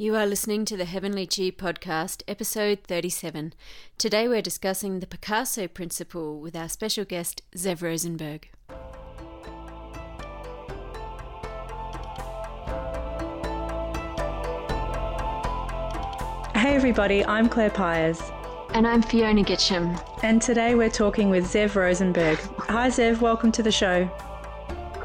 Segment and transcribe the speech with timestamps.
[0.00, 3.52] You are listening to the Heavenly Chi podcast, episode 37.
[3.98, 8.48] Today we're discussing the Picasso principle with our special guest, Zev Rosenberg.
[16.54, 18.20] Hey everybody, I'm Claire Pyers.
[18.74, 20.00] And I'm Fiona Gitcham.
[20.22, 22.38] And today we're talking with Zev Rosenberg.
[22.68, 24.08] Hi Zev, welcome to the show.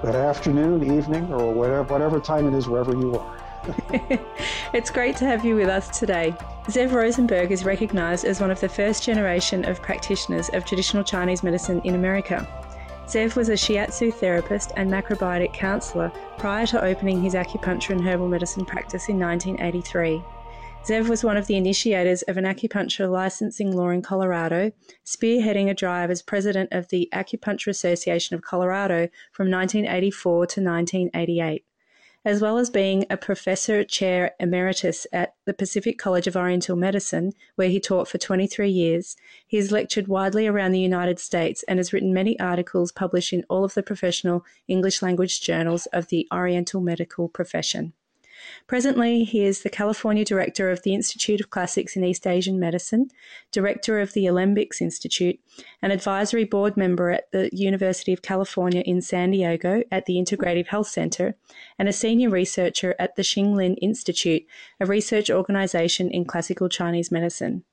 [0.04, 3.43] Good afternoon, evening, or whatever, whatever time it is wherever you are.
[4.74, 6.36] it's great to have you with us today.
[6.68, 11.44] Zev Rosenberg is recognized as one of the first generation of practitioners of traditional Chinese
[11.44, 12.48] medicine in America.
[13.08, 18.28] Zev was a shiatsu therapist and macrobiotic counselor prior to opening his acupuncture and herbal
[18.28, 20.24] medicine practice in 1983.
[20.86, 24.72] Zev was one of the initiators of an acupuncture licensing law in Colorado,
[25.06, 31.66] spearheading a drive as president of the Acupuncture Association of Colorado from 1984 to 1988
[32.26, 37.34] as well as being a professor chair emeritus at the Pacific College of Oriental Medicine,
[37.56, 39.16] where he taught for 23 years.
[39.46, 43.44] He has lectured widely around the United States and has written many articles published in
[43.50, 47.94] all of the professional English language journals of the Oriental medical profession.
[48.68, 53.10] Presently, he is the California Director of the Institute of Classics in East Asian Medicine,
[53.52, 55.40] Director of the Alembics Institute,
[55.82, 60.68] an advisory board member at the University of California in San Diego at the Integrative
[60.68, 61.36] Health Center,
[61.78, 64.44] and a senior researcher at the Xinglin Institute,
[64.80, 67.64] a research organization in classical Chinese medicine.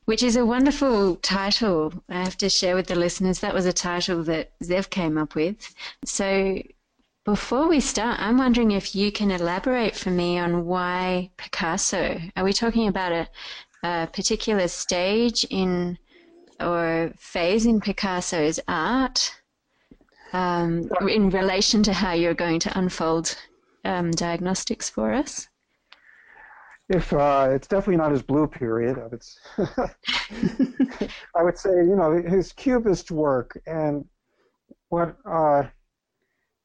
[0.03, 1.93] which is a wonderful title.
[2.09, 5.33] I have to share with the listeners that was a title that Zev came up
[5.33, 5.73] with.
[6.03, 6.61] So,
[7.27, 12.21] before we start, I'm wondering if you can elaborate for me on why Picasso.
[12.37, 13.27] Are we talking about a,
[13.83, 15.97] a particular stage in
[16.61, 19.29] or phase in Picasso's art
[20.31, 23.35] um, in relation to how you're going to unfold
[23.83, 25.49] um, diagnostics for us?
[26.87, 29.91] If uh, it's definitely not his blue period, I would,
[31.35, 34.05] I would say you know his cubist work and
[34.87, 35.63] what uh,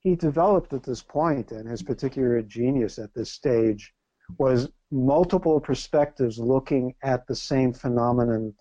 [0.02, 3.94] he developed at this point and his particular genius at this stage
[4.38, 8.52] was multiple perspectives looking at the same phenomenon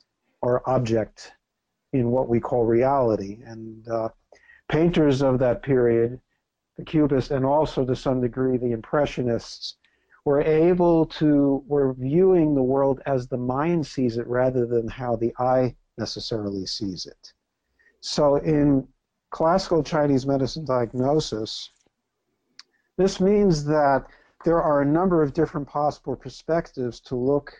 [0.42, 1.34] or object
[1.94, 3.40] in what we call reality.
[3.46, 4.10] And uh,
[4.70, 6.20] painters of that period,
[6.78, 9.78] the Cubists, and also to some degree the Impressionists,
[10.26, 15.16] were able to, were viewing the world as the mind sees it rather than how
[15.16, 17.34] the eye necessarily sees it.
[18.02, 18.88] So in
[19.32, 21.72] classical Chinese medicine diagnosis,
[22.98, 24.06] this means that
[24.46, 27.54] there are a number of different possible perspectives to look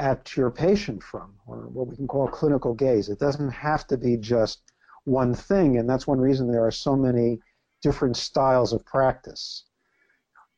[0.00, 3.08] at your patient from, or what we can call clinical gaze.
[3.08, 4.62] It doesn't have to be just
[5.04, 7.38] one thing, and that's one reason there are so many
[7.82, 9.64] different styles of practice.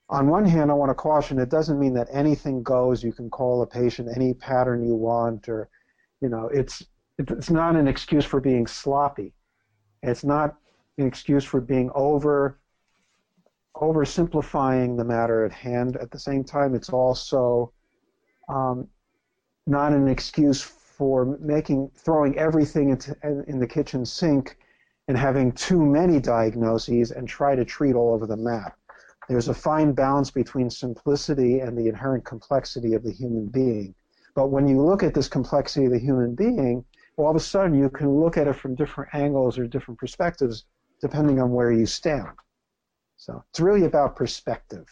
[0.08, 3.02] On one hand, I want to caution it doesn't mean that anything goes.
[3.02, 5.68] You can call a patient any pattern you want, or,
[6.20, 6.82] you know, it's
[7.18, 9.34] it's not an excuse for being sloppy.
[10.06, 10.56] It's not
[10.98, 12.58] an excuse for being over
[13.76, 15.96] oversimplifying the matter at hand.
[15.96, 17.72] At the same time, it's also
[18.48, 18.88] um,
[19.66, 23.14] not an excuse for making throwing everything into
[23.48, 24.56] in the kitchen sink
[25.08, 28.76] and having too many diagnoses and try to treat all over the map.
[29.28, 33.94] There's a fine balance between simplicity and the inherent complexity of the human being.
[34.34, 36.84] But when you look at this complexity of the human being,
[37.16, 40.64] all of a sudden you can look at it from different angles or different perspectives
[41.00, 42.28] depending on where you stand.
[43.16, 44.86] So it's really about perspective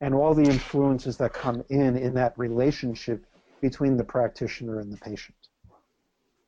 [0.00, 3.24] and all the influences that come in in that relationship
[3.60, 5.36] between the practitioner and the patient.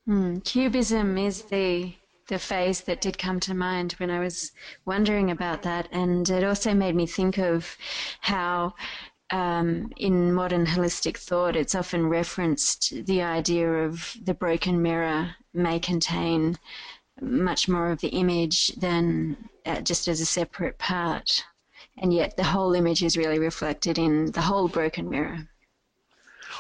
[0.09, 1.95] Mm, cubism is the
[2.27, 4.53] the phase that did come to mind when I was
[4.87, 7.77] wondering about that, and it also made me think of
[8.21, 8.73] how
[9.31, 15.79] um, in modern holistic thought, it's often referenced the idea of the broken mirror may
[15.79, 16.57] contain
[17.21, 19.37] much more of the image than
[19.67, 21.45] uh, just as a separate part.
[21.99, 25.49] And yet the whole image is really reflected in the whole broken mirror.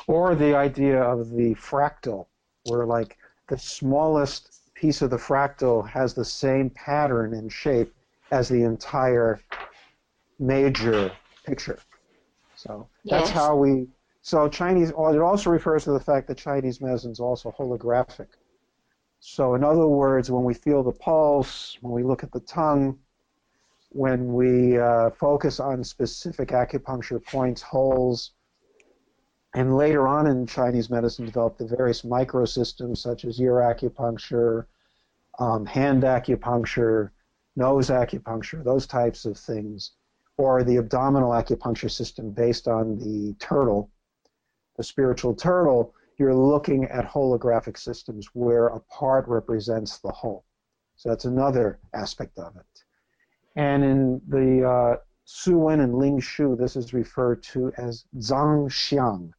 [0.06, 2.26] Or the idea of the fractal,
[2.64, 3.18] where like
[3.48, 7.92] the smallest piece of the fractal has the same pattern and shape
[8.30, 9.40] as the entire
[10.38, 11.12] major
[11.44, 11.78] picture.
[12.66, 13.34] So that's Yes.
[13.38, 13.88] how we.
[14.22, 14.90] So Chinese.
[14.90, 18.28] It also refers to the fact that Chinese medicine is also holographic.
[19.20, 22.98] So in other words, when we feel the pulse, when we look at the tongue,
[23.90, 28.32] when we uh, focus on specific acupuncture points, holes,
[29.54, 34.66] and later on in Chinese medicine developed the various microsystems such as ear acupuncture,
[35.38, 37.10] um, hand acupuncture,
[37.56, 39.92] nose acupuncture, those types of things,
[40.36, 43.90] or the abdominal acupuncture system based on the turtle,
[44.76, 50.44] the spiritual turtle, you're looking at holographic systems where a part represents the whole.
[50.96, 52.84] So that's another aspect of it.
[53.56, 58.68] And in the uh, Su Wen and Ling Shu, this is referred to as Zhang
[58.68, 59.32] Xiang,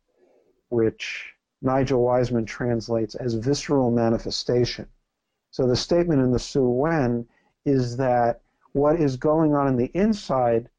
[0.70, 4.88] which Nigel Wiseman translates as visceral manifestation.
[5.52, 7.28] So the statement in the Su Wen
[7.66, 8.42] is that
[8.74, 10.70] what is going on in the inside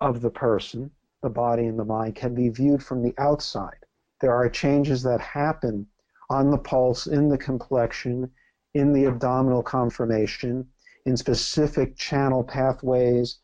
[0.00, 0.90] of the person,
[1.22, 3.84] the body and the mind, can be viewed from the outside.
[4.20, 5.86] There are changes that happen
[6.30, 8.30] on the pulse, in the complexion,
[8.74, 10.68] in the abdominal conformation,
[11.06, 13.38] in specific channel pathways,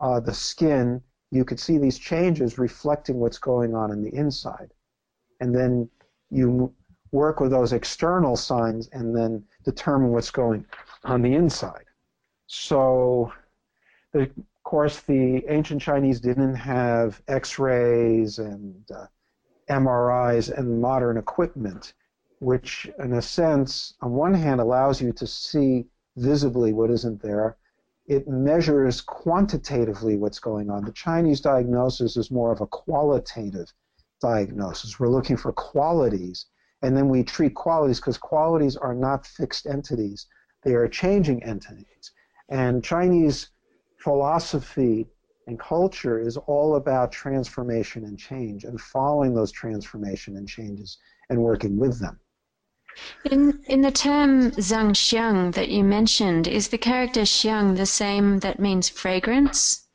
[0.00, 1.02] uh, the skin.
[1.30, 4.72] You could see these changes reflecting what's going on in the inside.
[5.40, 5.88] And then
[6.30, 6.72] you
[7.10, 10.66] work with those external signs and then determine what's going
[11.04, 11.84] on the inside.
[12.46, 13.32] So,
[14.12, 14.30] the,
[14.64, 19.06] course, the ancient Chinese didn't have X-rays and uh,
[19.70, 21.94] MRIs and modern equipment,
[22.40, 27.56] which, in a sense, on one hand, allows you to see visibly what isn't there.
[28.06, 30.84] It measures quantitatively what's going on.
[30.84, 33.72] The Chinese diagnosis is more of a qualitative
[34.20, 34.98] diagnosis.
[34.98, 36.46] We're looking for qualities,
[36.82, 40.26] and then we treat qualities because qualities are not fixed entities,
[40.62, 42.12] they are changing entities.
[42.48, 43.50] And Chinese
[44.04, 45.06] philosophy
[45.46, 50.98] and culture is all about transformation and change and following those transformation and changes
[51.30, 52.20] and working with them.
[53.24, 58.38] In, in the term Zhang Xiang that you mentioned, is the character Xiang the same
[58.40, 59.88] that means fragrance?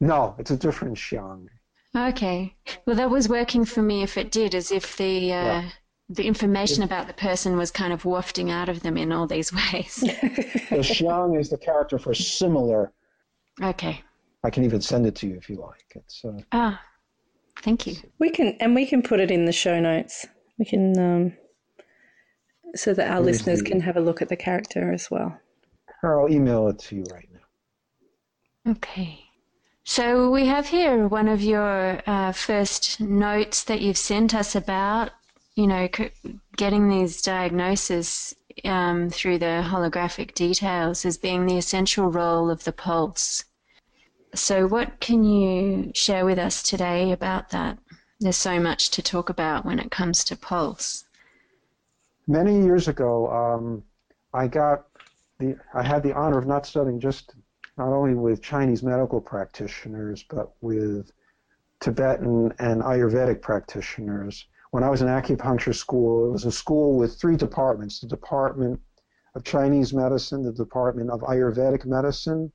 [0.00, 1.48] No, it's a different Xiang.
[1.96, 2.54] Okay.
[2.86, 5.70] Well, that was working for me if it did, as if the uh, Yeah.
[6.08, 9.52] the information about the person was kind of wafting out of them in all these
[9.60, 9.96] ways.
[10.70, 12.92] The Xiang is the character for similar.
[13.62, 14.02] Okay.
[14.44, 15.84] I can even send it to you if you like.
[15.94, 16.80] It's uh, Ah,
[17.62, 17.96] thank you.
[18.18, 20.26] We can, and we can put it in the show notes.
[20.58, 21.32] We can, um,
[22.74, 25.10] so that our Where is listeners the- can have a look at the character as
[25.10, 25.38] well.
[26.04, 28.72] I'll email it to you right now.
[28.72, 29.20] Okay.
[29.84, 35.10] So we have here one of your uh, first notes that you've sent us about,
[35.54, 36.10] you know, c-
[36.56, 42.72] getting these diagnoses um, through the holographic details as being the essential role of the
[42.72, 43.44] pulse.
[44.34, 47.78] So, what can you share with us today about that?
[48.20, 51.04] There's so much to talk about when it comes to pulse.
[52.26, 53.82] Many years ago, um,
[54.32, 54.86] I got
[55.38, 57.34] the I had the honor of not studying just
[57.78, 61.12] not only with Chinese medical practitioners, but with
[61.80, 64.46] Tibetan and Ayurvedic practitioners.
[64.76, 68.78] When I was in acupuncture school, it was a school with three departments: the Department
[69.34, 72.52] of Chinese Medicine, the Department of Ayurvedic Medicine,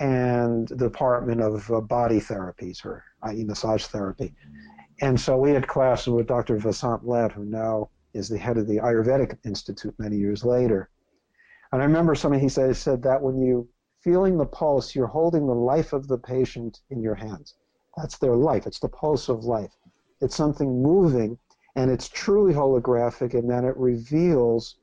[0.00, 3.44] and the Department of uh, Body Therapies, or i.e.
[3.44, 4.34] massage therapy.
[5.02, 6.56] And so we had classes with Dr.
[6.56, 10.88] Vasant Lad, who now is the head of the Ayurvedic Institute many years later.
[11.70, 13.68] And I remember something he said, he said that when you
[14.00, 17.56] feeling the pulse, you're holding the life of the patient in your hands.
[17.94, 18.66] That's their life.
[18.66, 19.76] It's the pulse of life.
[20.20, 21.38] It's something moving,
[21.74, 24.76] and it's truly holographic in that it reveals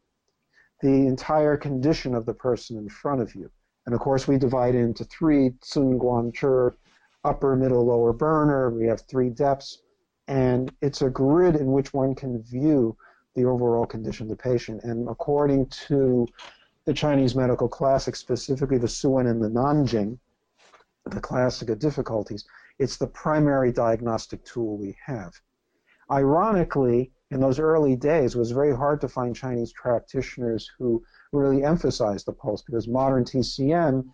[0.81, 3.49] the entire condition of the person in front of you.
[3.85, 6.75] And of course, we divide into three Tsun Guan Chur,
[7.23, 8.69] upper, middle, lower burner.
[8.69, 9.81] We have three depths,
[10.27, 12.95] and it's a grid in which one can view
[13.35, 14.83] the overall condition of the patient.
[14.83, 16.27] And according to
[16.85, 20.17] the Chinese medical classics, specifically the Su Wen and the Nanjing,
[21.05, 22.45] the classic of difficulties,
[22.79, 25.33] it's the primary diagnostic tool we have.
[26.11, 31.63] Ironically, in those early days, it was very hard to find Chinese practitioners who really
[31.63, 34.05] emphasized the pulse because modern TCM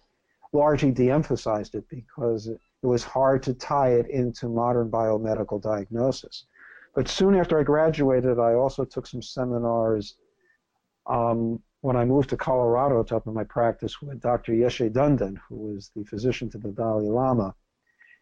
[0.54, 6.46] largely de-emphasized it because it was hard to tie it into modern biomedical diagnosis.
[6.96, 10.16] But soon after I graduated, I also took some seminars
[11.06, 14.54] um, when I moved to Colorado to open my practice with Dr.
[14.54, 17.56] Yeshi Dhonden, who was the physician to the Dalai Lama.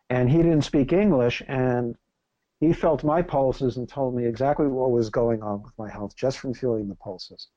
[0.10, 1.96] And he didn't speak English, and
[2.60, 6.16] he felt my pulses and told me exactly what was going on with my health
[6.16, 7.50] just from feeling the pulses.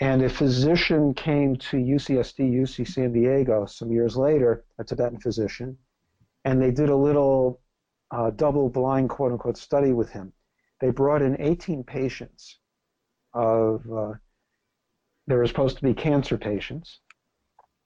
[0.00, 5.76] And a physician came to UCSD, UC San Diego, some years later, a Tibetan physician,
[6.44, 7.60] and they did a little
[8.10, 10.32] uh, double blind, quote unquote, study with him.
[10.80, 12.58] They brought in 18 patients
[13.34, 14.12] of, uh,
[15.26, 17.00] they were supposed to be cancer patients,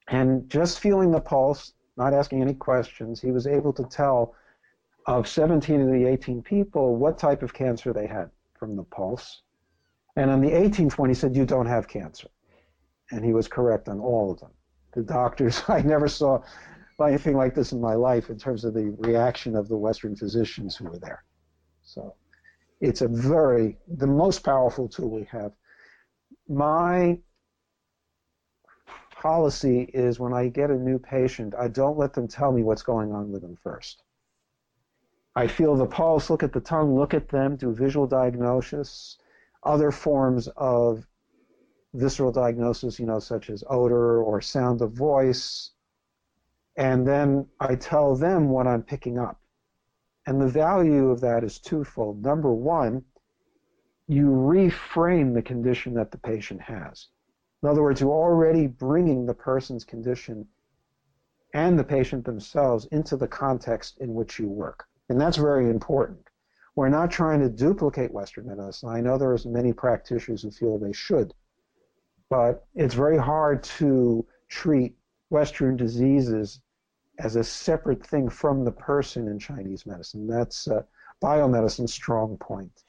[0.07, 4.35] and just feeling the pulse, not asking any questions, he was able to tell
[5.05, 9.41] of 17 of the 18 people what type of cancer they had from the pulse.
[10.15, 12.29] And on the 18th one, he said, You don't have cancer.
[13.11, 14.51] And he was correct on all of them.
[14.93, 16.41] The doctors, I never saw
[17.05, 20.75] anything like this in my life in terms of the reaction of the Western physicians
[20.75, 21.23] who were there.
[21.83, 22.15] So
[22.79, 25.51] it's a very, the most powerful tool we have.
[26.47, 27.19] My
[29.23, 32.83] policy is when I get a new patient, I don't let them tell me what's
[32.83, 34.03] going on with them first.
[35.33, 39.17] I feel the pulse, look at the tongue, look at them, do visual diagnosis,
[39.63, 41.07] other forms of
[41.93, 45.71] visceral diagnosis, you know, such as odor or sound of voice.
[46.75, 49.39] And then I tell them what I'm picking up.
[50.27, 52.21] And the value of that is twofold.
[52.21, 53.05] Number one,
[54.05, 57.07] you reframe the condition that the patient has.
[57.63, 60.45] In other words, you're already bringing the person's condition
[61.53, 64.85] and the patient themselves into the context in which you work.
[65.07, 66.27] And that's very important.
[66.75, 68.89] We're not trying to duplicate Western medicine.
[68.89, 71.33] I know there's many practitioners who feel they should,
[72.29, 74.97] but it's very hard to treat
[75.29, 76.59] Western diseases
[77.19, 80.27] as a separate thing from the person in Chinese medicine.
[80.27, 80.81] That's uh,
[81.21, 82.83] biomedicine's strong point.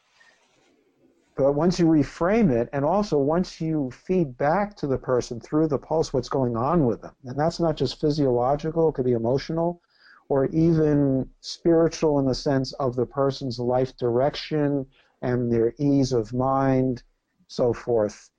[1.37, 5.67] But once you reframe it, and also once you feed back to the person through
[5.67, 9.12] the pulse what's going on with them, and that's not just physiological, it could be
[9.12, 9.83] emotional,
[10.29, 14.87] or even spiritual in the sense of the person's life direction
[15.23, 17.03] and their ease of mind,
[17.49, 18.31] so forth.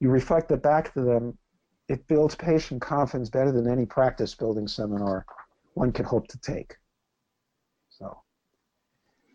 [0.00, 1.38] You reflect it back to them,
[1.88, 5.24] it builds patient confidence better than any practice building seminar
[5.74, 6.76] one can hope to take.
[7.88, 8.22] So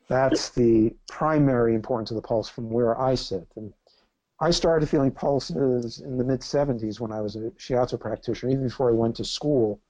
[0.08, 3.48] that's the primary importance of the pulse from where I sit.
[3.56, 3.74] And
[4.40, 8.64] I started feeling pulses in the mid 70s when I was a shiatsu practitioner, even
[8.64, 9.82] before I went to school.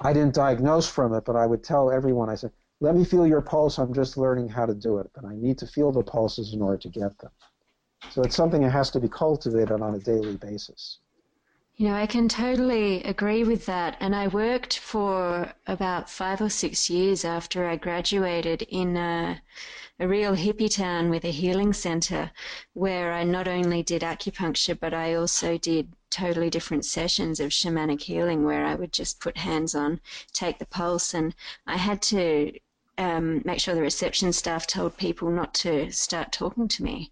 [0.00, 3.26] I didn't diagnose from it, but I would tell everyone, I said, let me feel
[3.26, 3.78] your pulse.
[3.78, 6.62] I'm just learning how to do it, but I need to feel the pulses in
[6.62, 7.30] order to get them.
[8.10, 10.98] So it's something that has to be cultivated on a daily basis.
[11.80, 13.96] You know, I can totally agree with that.
[14.00, 19.40] And I worked for about five or six years after I graduated in a,
[19.98, 22.32] a real hippie town with a healing center
[22.74, 28.02] where I not only did acupuncture, but I also did totally different sessions of shamanic
[28.02, 30.02] healing where I would just put hands on,
[30.34, 31.34] take the pulse, and
[31.66, 32.52] I had to
[32.98, 37.10] um, make sure the reception staff told people not to start talking to me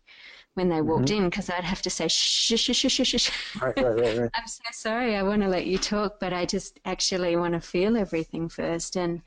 [0.58, 1.22] when they walked mm-hmm.
[1.22, 3.30] in because I'd have to say shh shh shh shh shh.
[3.62, 4.30] Right, right, right, right.
[4.34, 5.14] I'm so sorry.
[5.14, 8.96] I want to let you talk, but I just actually want to feel everything first.
[8.96, 9.22] And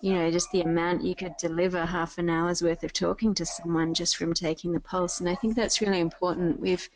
[0.00, 3.44] you know, just the amount you could deliver half an hour's worth of talking to
[3.44, 5.18] someone just from taking the pulse.
[5.18, 6.60] And I think that's really important.
[6.60, 6.88] We've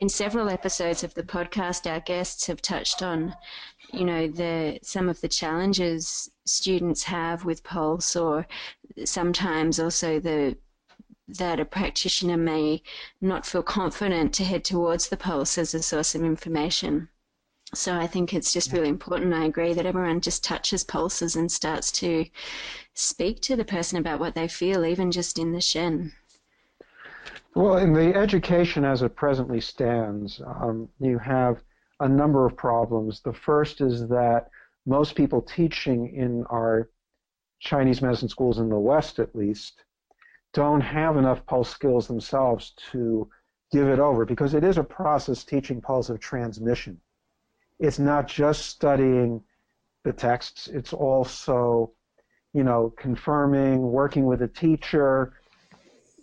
[0.00, 3.34] in several episodes of the podcast, our guests have touched on,
[3.92, 8.46] you know, the some of the challenges students have with Pulse, or
[9.04, 10.56] sometimes also the
[11.28, 12.82] that a practitioner may
[13.20, 17.08] not feel confident to head towards the Pulse as a source of information.
[17.74, 19.34] So I think it's just really important.
[19.34, 22.26] I agree that everyone just touches pulses and starts to
[22.94, 26.12] speak to the person about what they feel, even just in the Shen.
[27.56, 31.62] Well, in the education as it presently stands, um, you have
[32.00, 33.20] a number of problems.
[33.20, 34.48] The first is that
[34.84, 36.88] most people teaching in our
[37.58, 39.82] Chinese medicine schools in the West, at least,
[40.56, 43.28] don't have enough pulse skills themselves to
[43.70, 46.98] give it over because it is a process teaching pulse of transmission.
[47.78, 49.42] It's not just studying
[50.02, 51.92] the texts, it's also,
[52.54, 55.34] you know, confirming, working with a teacher,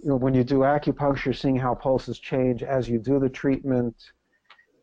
[0.02, 3.96] you know, when you do acupuncture, seeing how pulses change as you do the treatment,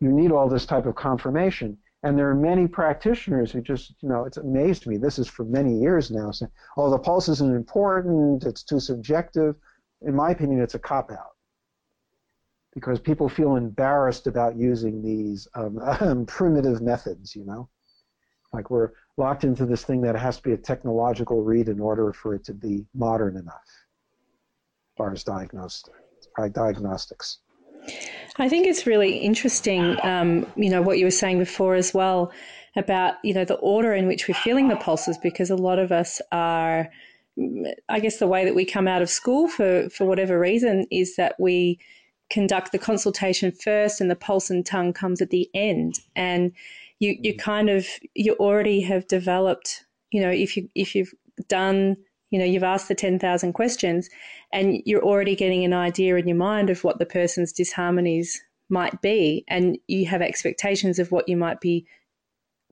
[0.01, 1.77] you need all this type of confirmation.
[2.03, 4.97] And there are many practitioners who just, you know, it's amazed me.
[4.97, 9.57] This is for many years now, saying, oh, the pulse isn't important, it's too subjective.
[10.01, 11.37] In my opinion, it's a cop out
[12.73, 17.69] because people feel embarrassed about using these um, primitive methods, you know.
[18.53, 22.13] Like we're locked into this thing that has to be a technological read in order
[22.13, 25.95] for it to be modern enough as far as diagnostic,
[26.53, 27.39] diagnostics.
[28.37, 32.33] I think it's really interesting, um, you know, what you were saying before as well
[32.77, 35.93] about, you know, the order in which we're feeling the pulses because a lot of
[35.93, 36.89] us are,
[37.89, 41.17] I guess the way that we come out of school for, for whatever reason is
[41.17, 41.79] that we
[42.31, 45.99] conduct the consultation first and the pulse and tongue comes at the end.
[46.15, 46.53] And
[47.01, 51.13] you, you kind of, you already have developed, you know, if you, if you've
[51.49, 51.97] done
[52.31, 54.09] you know you've asked the 10,000 questions
[54.53, 59.01] and you're already getting an idea in your mind of what the person's disharmonies might
[59.03, 61.87] be and you have expectations of what you might be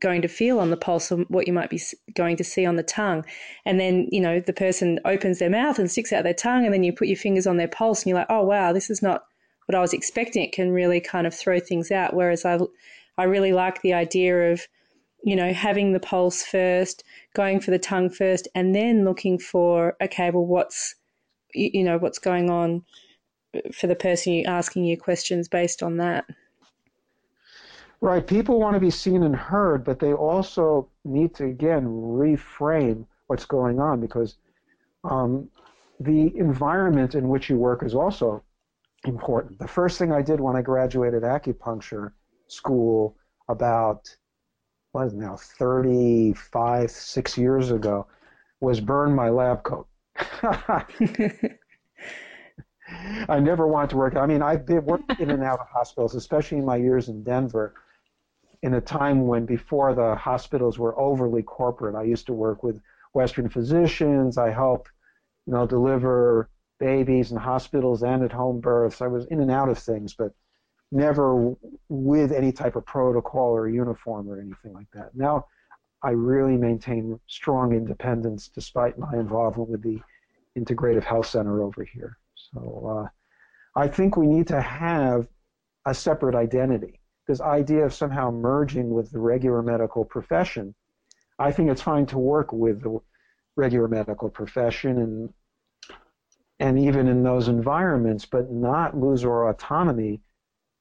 [0.00, 1.80] going to feel on the pulse or what you might be
[2.14, 3.24] going to see on the tongue.
[3.64, 6.72] And then you know the person opens their mouth and sticks out their tongue and
[6.72, 9.02] then you put your fingers on their pulse and you're like oh wow this is
[9.02, 9.24] not
[9.66, 10.42] what I was expecting.
[10.42, 12.14] It can really kind of throw things out.
[12.14, 12.58] Whereas I
[13.18, 14.66] I really like the idea of
[15.24, 19.96] you know having the pulse first going for the tongue first and then looking for
[20.00, 20.94] okay well what's
[21.54, 22.84] you know what's going on
[23.72, 26.26] for the person you asking you questions based on that.
[28.00, 28.24] Right.
[28.24, 33.44] People want to be seen and heard but they also need to again reframe what's
[33.44, 34.36] going on because
[35.04, 35.48] um,
[36.00, 38.42] the environment in which you work is also
[39.04, 39.58] important.
[39.58, 42.12] The first thing i did when i graduated acupuncture
[42.48, 43.16] school
[43.48, 44.14] about
[45.04, 48.06] was now 35, six years ago,
[48.60, 49.86] was burn my lab coat.
[53.28, 54.16] I never wanted to work.
[54.16, 57.22] I mean, I've been worked in and out of hospitals, especially in my years in
[57.22, 57.74] Denver,
[58.62, 61.94] in a time when before the hospitals were overly corporate.
[61.94, 62.80] I used to work with
[63.12, 64.38] Western physicians.
[64.38, 64.90] I helped,
[65.46, 66.48] you know, deliver
[66.80, 69.02] babies in hospitals and at home births.
[69.02, 70.32] I was in and out of things, but
[70.90, 71.54] never
[71.88, 75.14] with any type of protocol or uniform or anything like that.
[75.14, 75.46] Now,
[76.02, 80.00] I really maintain strong independence despite my involvement with the
[80.56, 82.18] Integrative Health Center over here.
[82.34, 85.28] So uh, I think we need to have
[85.86, 87.00] a separate identity.
[87.26, 90.74] This idea of somehow merging with the regular medical profession,
[91.38, 93.00] I think it's fine to work with the
[93.56, 95.32] regular medical profession and
[96.60, 100.20] and even in those environments, but not lose our autonomy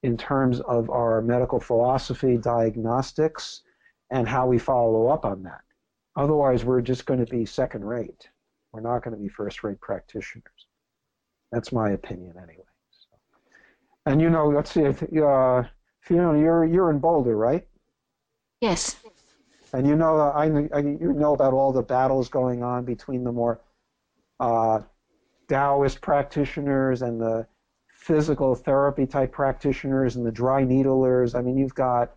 [0.04, 3.64] in terms of our medical philosophy, diagnostics,
[4.12, 5.62] and how we follow up on that.
[6.16, 8.28] Otherwise, we're just going to be second rate.
[8.72, 10.68] We're not going to be first rate practitioners.
[11.52, 12.64] That's my opinion, anyway.
[12.92, 13.18] So.
[14.06, 15.64] And you know, let's see, if, uh,
[16.02, 17.68] Fiona, you're you're in Boulder, right?
[18.62, 18.96] Yes.
[19.74, 23.32] And you know, I, I you know about all the battles going on between the
[23.32, 23.60] more
[24.40, 24.82] uh,
[25.50, 27.46] Taoist practitioners and the
[28.08, 31.36] physical therapy type practitioners and the dry needlers.
[31.36, 32.16] I mean, you've got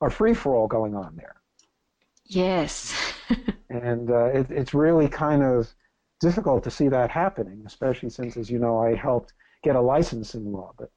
[0.00, 1.36] a free for all going on there.
[2.24, 2.94] Yes.
[3.68, 5.68] and uh, it, it's really kind of
[6.20, 10.50] difficult to see that happening, especially since, as you know, I helped get a licensing
[10.50, 10.72] law.
[10.78, 10.90] But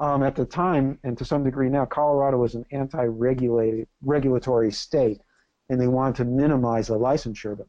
[0.00, 5.20] um, at the time, and to some degree now, Colorado was an anti-regulated regulatory state,
[5.68, 7.56] and they wanted to minimize the licensure.
[7.56, 7.68] But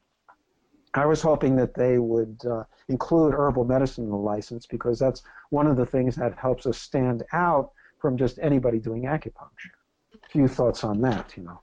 [0.95, 5.23] I was hoping that they would uh, include herbal medicine in the license because that's
[5.49, 9.73] one of the things that helps us stand out from just anybody doing acupuncture.
[10.13, 11.59] A few thoughts on that, you know.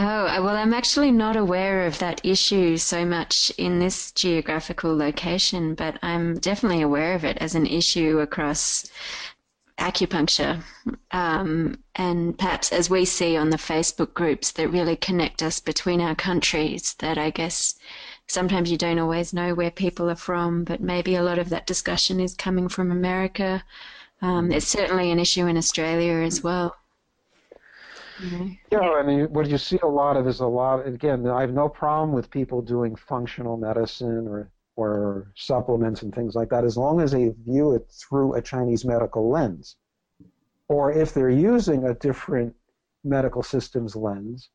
[0.00, 5.74] Oh, well, I'm actually not aware of that issue so much in this geographical location,
[5.74, 8.88] but I'm definitely aware of it as an issue across
[9.78, 10.62] acupuncture.
[11.10, 16.00] Um, and perhaps as we see on the Facebook groups that really connect us between
[16.00, 17.74] our countries, that I guess
[18.28, 21.66] sometimes you don't always know where people are from, but maybe a lot of that
[21.66, 23.64] discussion is coming from America.
[24.20, 26.76] Um, it's certainly an issue in Australia as well.
[28.70, 30.86] Yeah, I mean, what you see a lot of is a lot.
[30.86, 36.36] Again, I have no problem with people doing functional medicine or or supplements and things
[36.36, 39.74] like that, as long as they view it through a Chinese medical lens,
[40.68, 42.54] or if they're using a different
[43.02, 44.50] medical systems lens,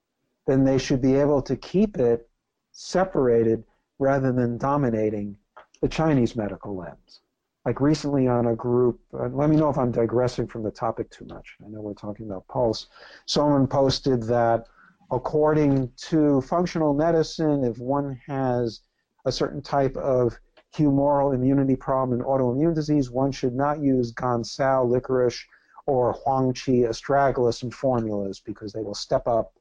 [0.47, 2.29] then they should be able to keep it
[2.73, 3.63] separated
[3.99, 5.37] rather than dominating
[5.81, 7.21] the Chinese medical lens.
[7.65, 11.09] Like recently on a group, uh, let me know if I'm digressing from the topic
[11.09, 11.55] too much.
[11.63, 12.87] I know we're talking about pulse.
[13.25, 14.65] Someone posted that
[15.11, 18.81] according to functional medicine, if one has
[19.25, 20.37] a certain type of
[20.75, 25.45] humoral immunity problem and autoimmune disease, one should not use gancao, licorice,
[25.85, 29.53] or huangqi astragalus in formulas because they will step up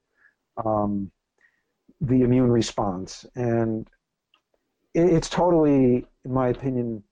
[0.65, 1.11] um,
[2.03, 3.25] the immune response.
[3.37, 3.89] And
[4.95, 7.03] it's totally, in my opinion,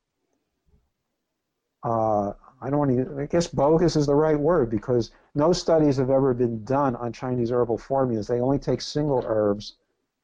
[1.84, 5.96] uh, I don't want to, I guess bogus is the right word because no studies
[5.96, 8.26] have ever been done on Chinese herbal formulas.
[8.26, 9.76] They only take single herbs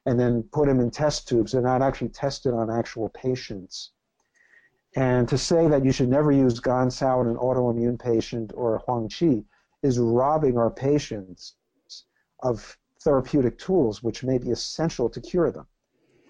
[0.05, 1.53] and then put them in test tubes.
[1.53, 3.93] They're not actually tested on actual patients.
[4.97, 9.09] And to say that you should never use Gancao in an autoimmune patient or Huang
[9.09, 9.45] Qi
[9.83, 11.55] is robbing our patients
[12.43, 15.67] of therapeutic tools which may be essential to cure them.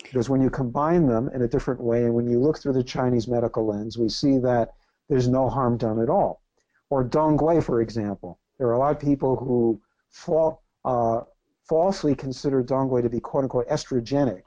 [0.02, 2.84] Because when you combine them in a different way, and when you look through the
[2.84, 4.74] Chinese medical lens, we see that
[5.08, 6.42] there's no harm done at all.
[6.90, 8.38] Or Dongui, for example.
[8.58, 11.22] There are a lot of people who fall, uh,
[11.64, 14.44] falsely consider Dongui to be quote unquote estrogenic.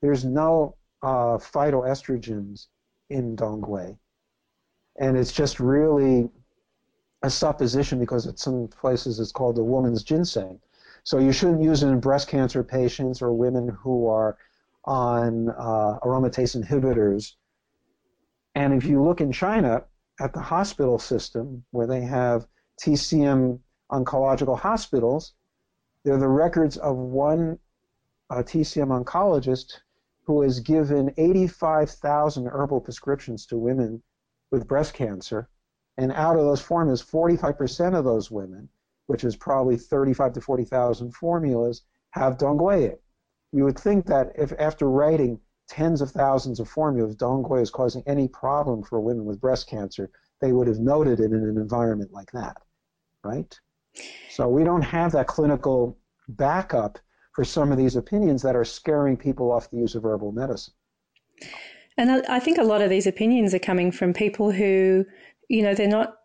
[0.00, 2.68] There's no uh, phytoestrogens
[3.10, 3.98] in Dongui.
[5.00, 6.30] And it's just really
[7.24, 10.60] a supposition because in some places it's called the woman's ginseng.
[11.04, 14.38] So you shouldn't use it in breast cancer patients or women who are
[14.86, 17.34] on uh, aromatase inhibitors.
[18.54, 19.84] And if you look in China
[20.18, 22.46] at the hospital system where they have
[22.82, 23.60] TCM
[23.92, 25.34] oncological hospitals,
[26.04, 27.58] they're the records of one
[28.30, 29.80] uh, TCM oncologist
[30.22, 34.02] who has given 85,000 herbal prescriptions to women
[34.50, 35.50] with breast cancer.
[35.98, 38.70] And out of those formulas, 45% of those women,
[39.06, 42.94] which is probably 35 to 40,000 formulas, have Dongui.
[43.52, 48.02] You would think that if after writing tens of thousands of formulas, Dongui is causing
[48.06, 52.12] any problem for women with breast cancer, they would have noted it in an environment
[52.12, 52.56] like that,
[53.22, 53.58] right?
[54.30, 56.98] So we don't have that clinical backup
[57.32, 60.74] for some of these opinions that are scaring people off the use of herbal medicine.
[61.96, 65.04] And I think a lot of these opinions are coming from people who,
[65.48, 66.16] you know, they're not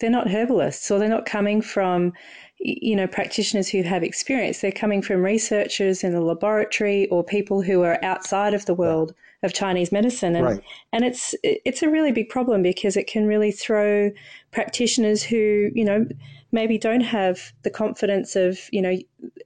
[0.00, 2.12] they're not herbalists or they're not coming from
[2.58, 4.60] you know practitioners who have experience.
[4.60, 9.14] They're coming from researchers in the laboratory or people who are outside of the world
[9.42, 10.36] of Chinese medicine.
[10.36, 10.60] And right.
[10.92, 14.10] and it's it's a really big problem because it can really throw
[14.52, 16.06] practitioners who you know
[16.52, 18.96] maybe don't have the confidence of you know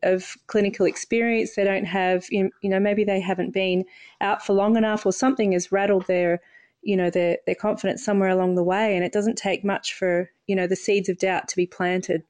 [0.02, 1.54] of clinical experience.
[1.54, 3.84] They don't have you know maybe they haven't been
[4.20, 6.40] out for long enough or something has rattled their
[6.82, 10.30] you know their their confidence somewhere along the way and it doesn't take much for
[10.46, 12.22] you know the seeds of doubt to be planted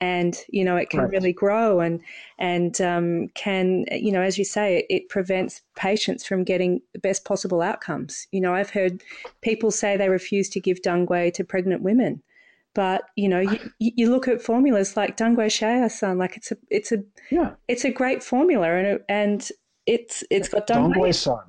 [0.00, 1.10] and you know it can right.
[1.10, 2.00] really grow and
[2.38, 6.98] and um, can you know as you say it, it, prevents patients from getting the
[6.98, 9.02] best possible outcomes you know i've heard
[9.40, 12.22] people say they refuse to give dongui to pregnant women
[12.74, 16.56] but you know, you, you look at formulas like Dongui Shaoyao San, like it's a
[16.70, 17.50] it's a yeah.
[17.68, 19.48] it's a great formula, and it, and
[19.86, 21.40] it's it's got Dongui San.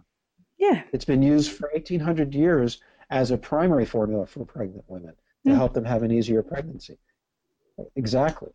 [0.57, 5.13] Yeah, it's been used for eighteen hundred years as a primary formula for pregnant women
[5.45, 5.55] to mm.
[5.55, 6.97] help them have an easier pregnancy.
[7.95, 8.49] Exactly.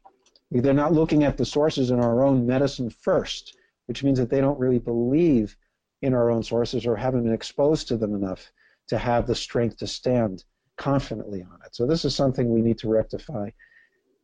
[0.50, 3.56] They're not looking at the sources in our own medicine first,
[3.86, 5.56] which means that they don't really believe
[6.00, 8.50] in our own sources or haven't been exposed to them enough
[8.88, 10.44] to have the strength to stand
[10.76, 11.74] confidently on it.
[11.74, 13.50] So this is something we need to rectify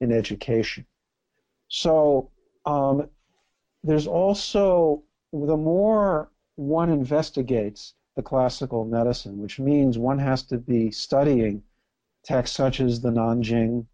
[0.01, 0.87] in education.
[1.69, 2.31] So
[2.65, 3.09] um,
[3.83, 10.91] there's also the more one investigates the classical medicine, which means one has to be
[10.91, 11.63] studying
[12.23, 13.87] texts such as the Nanjing,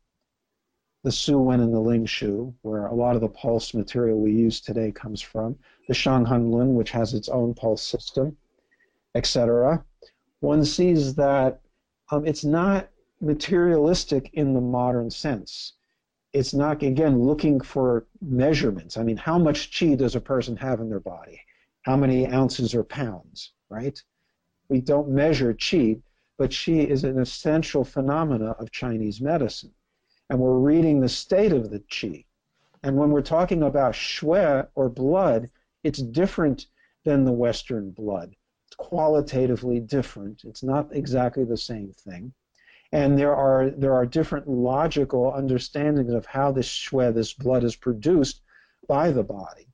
[1.02, 4.32] the Su Wen, and the Ling Shu, where a lot of the pulse material we
[4.32, 8.36] use today comes from, the Shanghan Lun, which has its own pulse system,
[9.14, 9.82] etc.
[10.40, 11.60] One sees that
[12.10, 15.74] um, it's not materialistic in the modern sense.
[16.32, 18.96] It's not, again, looking for measurements.
[18.96, 21.40] I mean, how much chi does a person have in their body?
[21.82, 24.02] How many ounces or pounds, right?
[24.68, 25.96] We don't measure chi,
[26.36, 29.72] but chi is an essential phenomena of Chinese medicine.
[30.28, 32.24] And we're reading the state of the chi.
[32.82, 35.50] And when we're talking about xue or blood,
[35.82, 36.66] it's different
[37.04, 40.44] than the Western blood It's qualitatively different.
[40.44, 42.32] It's not exactly the same thing.
[42.92, 47.76] And there are there are different logical understandings of how this xue, this blood, is
[47.76, 48.42] produced
[48.86, 49.69] by the body.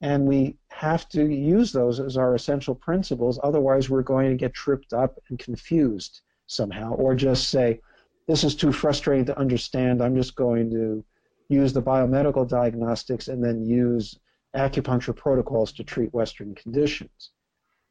[0.00, 4.54] And we have to use those as our essential principles, otherwise we're going to get
[4.54, 7.80] tripped up and confused somehow, or just say,
[8.26, 11.04] this is too frustrating to understand, I'm just going to
[11.48, 14.18] use the biomedical diagnostics and then use
[14.56, 17.30] acupuncture protocols to treat Western conditions.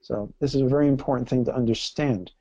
[0.02, 2.32] So this is a very important thing to understand.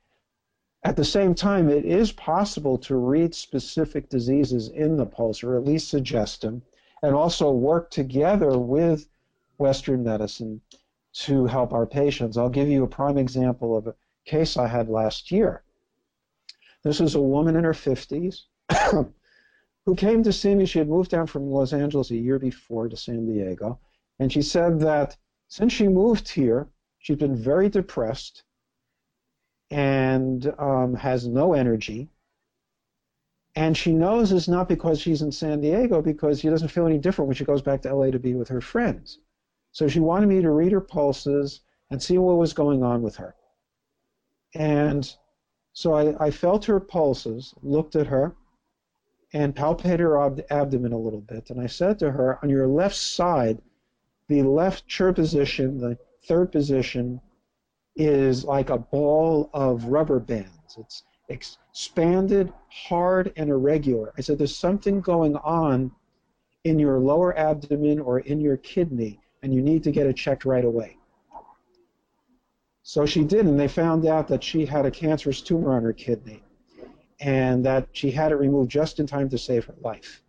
[0.83, 5.57] At the same time, it is possible to read specific diseases in the pulse, or
[5.57, 6.61] at least suggest them,
[7.03, 9.07] and also work together with
[9.59, 10.61] Western medicine
[11.13, 12.37] to help our patients.
[12.37, 13.95] I'll give you a prime example of a
[14.25, 15.63] case I had last year.
[16.83, 18.41] This is a woman in her 50s
[19.85, 20.65] who came to see me.
[20.65, 23.79] She had moved down from Los Angeles a year before to San Diego,
[24.17, 25.17] and she said that
[25.47, 26.69] since she moved here,
[26.99, 28.43] She's been very depressed
[29.71, 32.09] and um, has no energy.
[33.55, 36.97] And she knows it's not because she's in San Diego, because she doesn't feel any
[36.97, 39.19] different when she goes back to LA to be with her friends.
[39.71, 43.15] So she wanted me to read her pulses and see what was going on with
[43.17, 43.35] her.
[44.55, 45.11] And
[45.73, 48.35] so I, I felt her pulses, looked at her,
[49.33, 51.49] and palpated her ab- abdomen a little bit.
[51.49, 53.61] And I said to her, on your left side,
[54.27, 57.21] the left chair position, the third position,
[57.95, 60.77] is like a ball of rubber bands.
[60.77, 64.13] It's expanded, hard, and irregular.
[64.17, 65.91] I said, there's something going on
[66.63, 70.45] in your lower abdomen or in your kidney, and you need to get it checked
[70.45, 70.97] right away.
[72.83, 75.93] So she did, and they found out that she had a cancerous tumor on her
[75.93, 76.43] kidney
[77.19, 80.23] and that she had it removed just in time to save her life.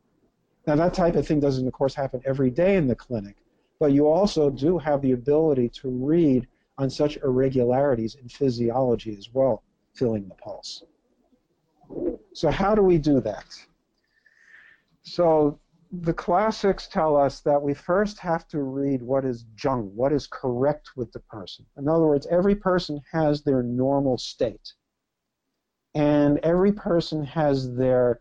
[0.66, 3.36] Now, that type of thing doesn't, of course, happen every day in the clinic,
[3.78, 6.46] but you also do have the ability to read
[6.78, 9.62] on such irregularities in physiology as well,
[9.94, 10.84] feeling the pulse.
[12.34, 13.46] So, how do we do that?
[15.02, 15.58] So,
[15.92, 20.26] the classics tell us that we first have to read what is zheng, what is
[20.26, 21.66] correct with the person.
[21.76, 24.72] In other words, every person has their normal state
[25.94, 28.20] and every person has their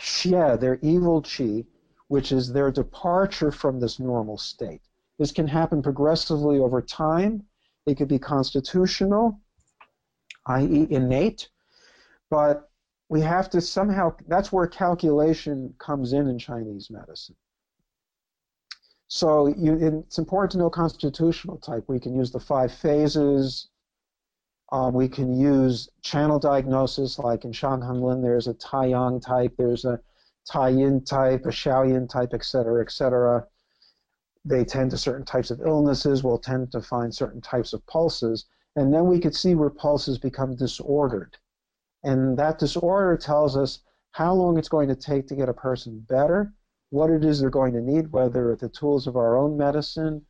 [0.00, 1.64] xie, their evil chi,
[2.08, 4.82] which is their departure from this normal state.
[5.18, 7.44] This can happen progressively over time.
[7.86, 9.40] It could be constitutional,
[10.46, 11.48] i.e., innate,
[12.30, 12.70] but
[13.08, 17.36] we have to somehow, that's where calculation comes in in Chinese medicine.
[19.08, 21.84] So you, it's important to know constitutional type.
[21.86, 23.68] We can use the five phases,
[24.72, 29.84] um, we can use channel diagnosis, like in Shanghan Lun, there's a Taiyang type, there's
[29.84, 30.00] a
[30.50, 33.46] Taiyin type, a Shaoyin type, etc., etc.
[34.44, 36.22] They tend to certain types of illnesses.
[36.22, 40.18] We'll tend to find certain types of pulses, and then we could see where pulses
[40.18, 41.36] become disordered,
[42.04, 43.80] and that disorder tells us
[44.12, 46.52] how long it's going to take to get a person better,
[46.90, 50.22] what it is they're going to need, whether the tools of our own medicine,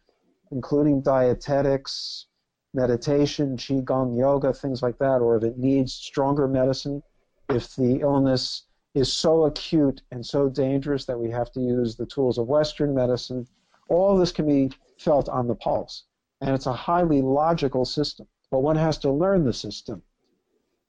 [0.52, 2.26] including dietetics,
[2.72, 7.02] meditation, qigong, yoga, things like that, or if it needs stronger medicine,
[7.50, 8.62] if the illness
[8.94, 12.94] is so acute and so dangerous that we have to use the tools of Western
[12.94, 13.46] medicine,
[13.88, 16.04] all this can be felt on the pulse.
[16.40, 20.02] And it's a highly logical system, but one has to learn the system.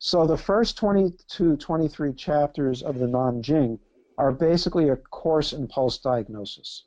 [0.06, 3.80] So the first 22, 23 chapters of the Nanjing
[4.20, 6.84] are basically a course in pulse diagnosis.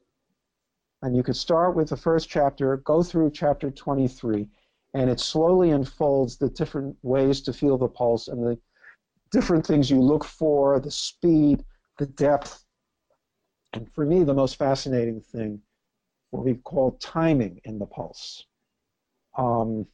[1.02, 4.46] And you could start with the first chapter, go through chapter 23,
[4.94, 8.56] and it slowly unfolds the different ways to feel the pulse and the
[9.32, 11.64] different things you look for, the speed,
[11.98, 12.66] the depth.
[13.72, 15.60] And for me, the most fascinating thing,
[16.30, 18.46] what we call timing in the pulse.
[19.36, 19.88] Um,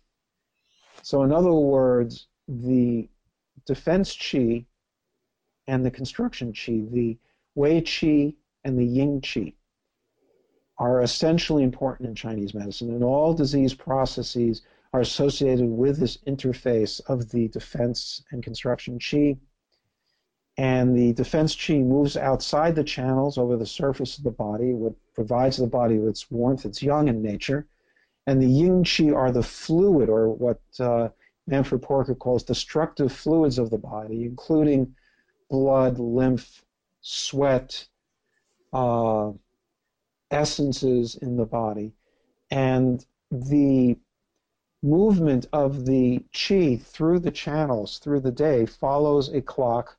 [1.01, 3.09] so, in other words, the
[3.66, 4.64] defense chi
[5.66, 7.18] and the construction chi, the
[7.55, 9.53] wei chi and the ying chi,
[10.79, 12.90] are essentially important in Chinese medicine.
[12.90, 14.62] and all disease processes,
[14.94, 19.37] are associated with this interface of the defense and construction chi.
[20.57, 24.94] And the defense chi moves outside the channels over the surface of the body, what
[25.12, 26.64] provides the body with its warmth.
[26.64, 27.66] It's yang in nature.
[28.29, 31.09] And the ying chi are the fluid, or what uh,
[31.47, 34.95] Manfred Porkert calls destructive fluids of the body, including
[35.51, 36.65] blood, lymph,
[37.01, 37.87] sweat,
[38.73, 39.33] uh,
[40.31, 41.93] essences in the body.
[42.51, 43.99] And the
[44.83, 49.97] movement of the chi through the channels through the day follows a clock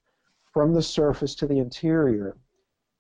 [0.54, 2.38] from the surface to the interior.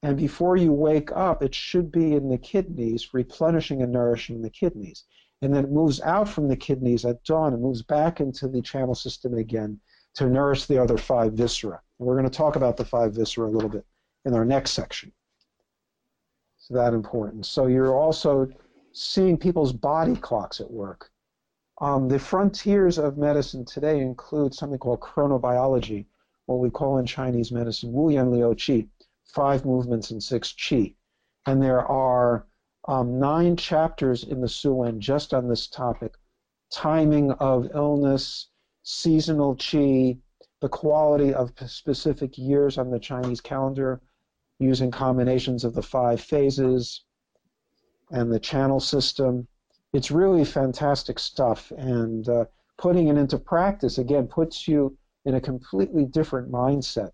[0.04, 4.50] And before you wake up, it should be in the kidneys, replenishing and nourishing the
[4.50, 5.04] kidneys.
[5.42, 8.62] And then it moves out from the kidneys at dawn and moves back into the
[8.62, 9.80] channel system again
[10.16, 11.82] to nourish the other five viscera.
[12.00, 13.86] And we're going to talk about the five viscera a little bit
[14.26, 15.12] in our next section.
[16.58, 17.46] So that important.
[17.46, 18.48] So you're also
[18.94, 21.12] seeing people's body clocks at work.
[21.82, 26.06] Um, the frontiers of medicine today include something called chronobiology,
[26.46, 28.88] what we call in Chinese medicine Wu Yun Liu Qi,
[29.26, 30.96] five movements and six Qi.
[31.46, 32.15] And there are
[32.88, 36.14] um, nine chapters in the Suwen just on this topic
[36.72, 38.50] timing of illness,
[38.84, 40.20] seasonal Qi,
[40.62, 44.02] the quality of specific years on the Chinese calendar
[44.60, 47.04] using combinations of the five phases
[48.12, 49.48] and the channel system
[49.96, 51.72] it's really fantastic stuff.
[51.78, 52.46] And uh,
[52.78, 57.12] putting it into practice, again, puts you in a completely different mindset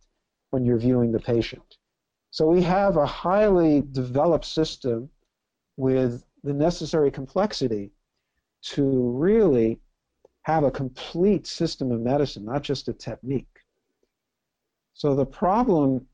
[0.49, 1.77] when you're viewing the patient.
[2.31, 5.09] So we have a highly developed system
[5.77, 7.91] with the necessary complexity
[8.61, 9.79] to really
[10.43, 13.59] have a complete system of medicine, not just a technique.
[14.93, 16.07] So the problem,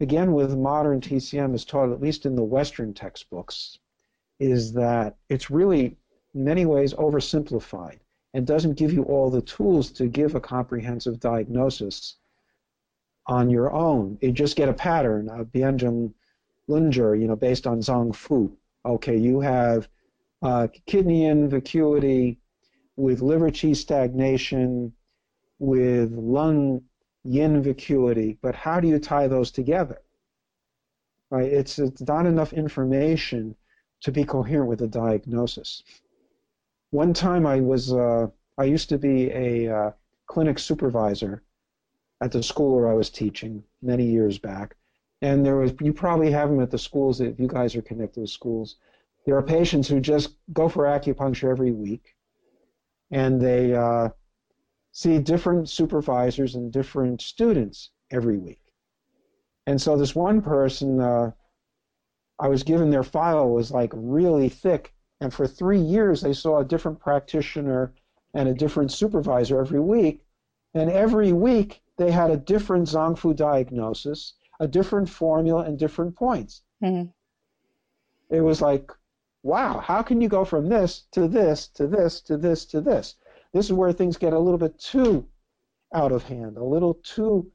[0.00, 3.78] again, with modern TCM is taught, at least in the Western textbooks,
[4.38, 5.96] is that it's really,
[6.34, 7.98] in many ways, oversimplified
[8.32, 12.16] and doesn't give you all the tools to give a comprehensive diagnosis
[13.26, 14.18] on your own.
[14.20, 16.12] You just get a pattern, a Bianzheng
[16.68, 18.56] Lunger, you know, based on Zang Fu.
[18.84, 19.88] Okay, you have
[20.42, 22.38] uh, kidney yin vacuity
[22.96, 24.92] with liver qi stagnation,
[25.58, 26.82] with lung
[27.24, 30.00] yin vacuity, but how do you tie those together?
[31.30, 31.52] Right?
[31.52, 33.54] It's, it's not enough information
[34.00, 35.82] to be coherent with a diagnosis.
[36.90, 39.90] One time I was, uh, I used to be a uh,
[40.26, 41.42] clinic supervisor
[42.20, 44.76] at the school where I was teaching many years back,
[45.22, 48.20] and there was, you probably have them at the schools if you guys are connected
[48.20, 48.76] to schools.
[49.26, 52.14] There are patients who just go for acupuncture every week,
[53.10, 54.08] and they uh,
[54.92, 58.62] see different supervisors and different students every week.
[59.66, 61.32] And so this one person, uh,
[62.38, 66.60] I was given their file was like really thick, and for three years they saw
[66.60, 67.92] a different practitioner
[68.32, 70.24] and a different supervisor every week,
[70.72, 76.14] and every week they had a different Zang Fu diagnosis, a different formula, and different
[76.14, 76.62] points.
[76.82, 77.10] Mm-hmm.
[78.34, 78.92] It was like,
[79.42, 83.16] wow, how can you go from this to this to this to this to this?
[83.52, 85.26] This is where things get a little bit too
[85.92, 87.50] out of hand, a little too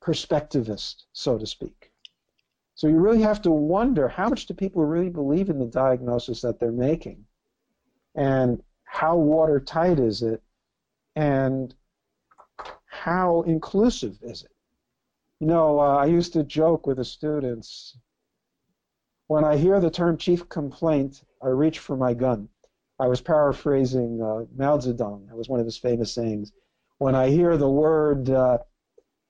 [0.00, 1.90] perspectivist, so to speak.
[2.74, 6.40] So you really have to wonder how much do people really believe in the diagnosis
[6.42, 7.24] that they're making?
[8.14, 10.42] And how watertight is it?
[11.16, 11.74] And
[12.86, 14.52] how inclusive is it?
[15.40, 17.96] You know, uh, I used to joke with the students
[19.30, 22.48] when I hear the term chief complaint, I reach for my gun.
[22.98, 25.28] I was paraphrasing uh, Mao Zedong.
[25.28, 26.50] That was one of his famous sayings.
[26.98, 28.58] When I hear the word uh,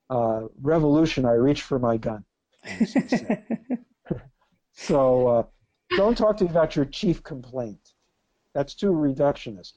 [0.09, 2.25] uh, revolution, I reach for my gun.
[4.73, 5.43] so uh,
[5.95, 7.93] don't talk to me about your chief complaint.
[8.55, 9.73] That's too reductionist.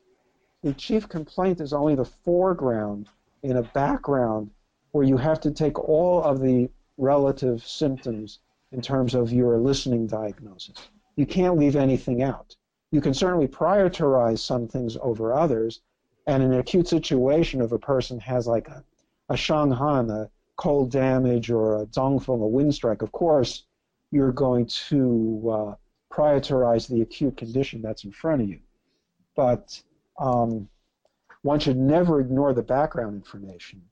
[0.62, 3.10] The chief complaint is only the foreground
[3.42, 4.52] in a background
[4.94, 8.38] where you have to take all of the relative symptoms
[8.70, 10.88] in terms of your listening diagnosis.
[11.16, 12.54] You can't leave anything out.
[12.92, 15.80] You can certainly prioritize some things over others.
[16.28, 18.84] And in an acute situation, if a person has like a,
[19.30, 23.64] a Shanghan, a cold damage, or a Zhongfeng, a wind strike, of course,
[24.12, 25.74] you're going to uh,
[26.14, 28.60] prioritize the acute condition that's in front of you.
[29.34, 29.82] But
[30.20, 30.68] um,
[31.42, 33.82] one should never ignore the background information.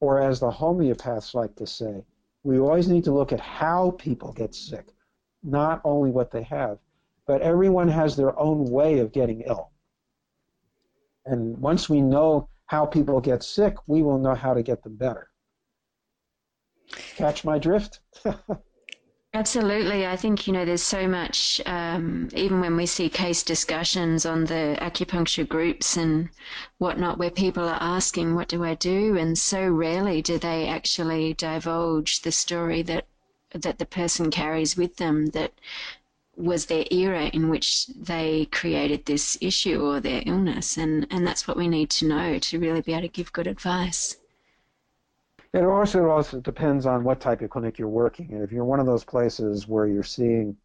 [0.00, 2.04] Or as the homeopaths like to say,
[2.42, 4.86] we always need to look at how people get sick,
[5.42, 6.78] not only what they have
[7.28, 9.70] but everyone has their own way of getting ill.
[11.26, 14.96] And once we know how people get sick, we will know how to get them
[14.96, 15.28] better.
[17.16, 18.00] Catch my drift?
[19.38, 20.04] Absolutely.
[20.04, 24.46] I think, you know, there's so much, um, even when we see case discussions on
[24.46, 26.28] the acupuncture groups and
[26.78, 29.16] whatnot, where people are asking, what do I do?
[29.16, 33.06] And so rarely do they actually divulge the story that
[33.54, 35.52] that the person carries with them that
[36.36, 40.76] was their era in which they created this issue or their illness.
[40.76, 43.46] And, and that's what we need to know to really be able to give good
[43.46, 44.17] advice.
[45.54, 48.42] It also also depends on what type of clinic you're working in.
[48.42, 50.56] If you're one of those places where you're seeing,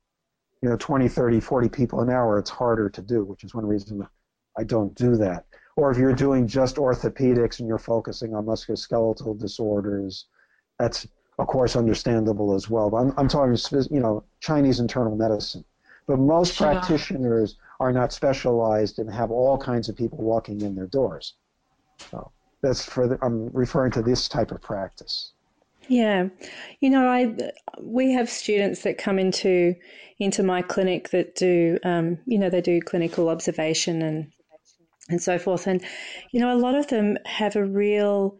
[0.62, 3.66] you know, 20, 30, 40 people an hour, it's harder to do, which is one
[3.66, 4.06] reason
[4.58, 5.46] I don't do that.
[5.76, 10.26] Or if you're doing just orthopedics and you're focusing on musculoskeletal disorders,
[10.78, 11.08] that's
[11.40, 12.90] of course, understandable as well.
[12.90, 13.58] But I'm, I'm talking,
[13.90, 15.66] you know, Chinese internal medicine.
[16.06, 16.68] But most sure.
[16.68, 21.36] practitioners are not specialized and have all kinds of people walking in their doors.
[21.98, 22.32] So
[22.64, 25.34] that's for the, I'm referring to this type of practice.
[25.90, 26.30] Yeah,
[26.80, 27.36] you know, I
[27.82, 29.76] we have students that come into
[30.18, 34.32] into my clinic that do, um, you know, they do clinical observation and
[35.10, 35.84] and so forth, and
[36.32, 38.38] you know, a lot of them have a real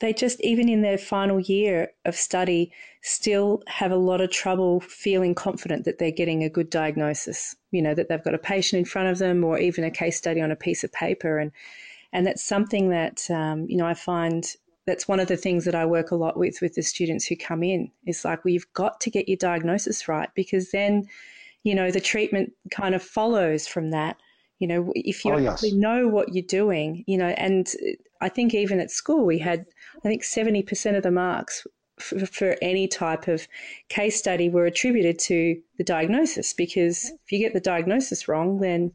[0.00, 4.80] they just even in their final year of study still have a lot of trouble
[4.80, 8.78] feeling confident that they're getting a good diagnosis you know that they've got a patient
[8.78, 11.38] in front of them or even a case study on a piece of paper.
[11.38, 11.52] And
[12.12, 14.54] and that's something that um, you know i find
[14.86, 17.36] that's one of the things that i work a lot with with the students who
[17.36, 21.06] come in is like well you've got to get your diagnosis right because then
[21.62, 24.16] you know the treatment kind of follows from that
[24.60, 25.54] you know, if you oh, yes.
[25.54, 27.72] actually know what you're doing, you know, and
[28.20, 29.64] I think even at school we had,
[30.04, 31.66] I think 70% of the marks
[31.98, 33.48] for, for any type of
[33.88, 38.92] case study were attributed to the diagnosis because if you get the diagnosis wrong, then,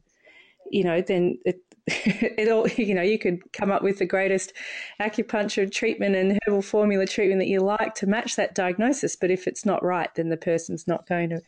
[0.70, 1.58] you know, then it,
[1.88, 4.52] it all, you know, you could come up with the greatest
[5.00, 9.14] acupuncture treatment and herbal formula treatment that you like to match that diagnosis.
[9.14, 11.40] But if it's not right, then the person's not going to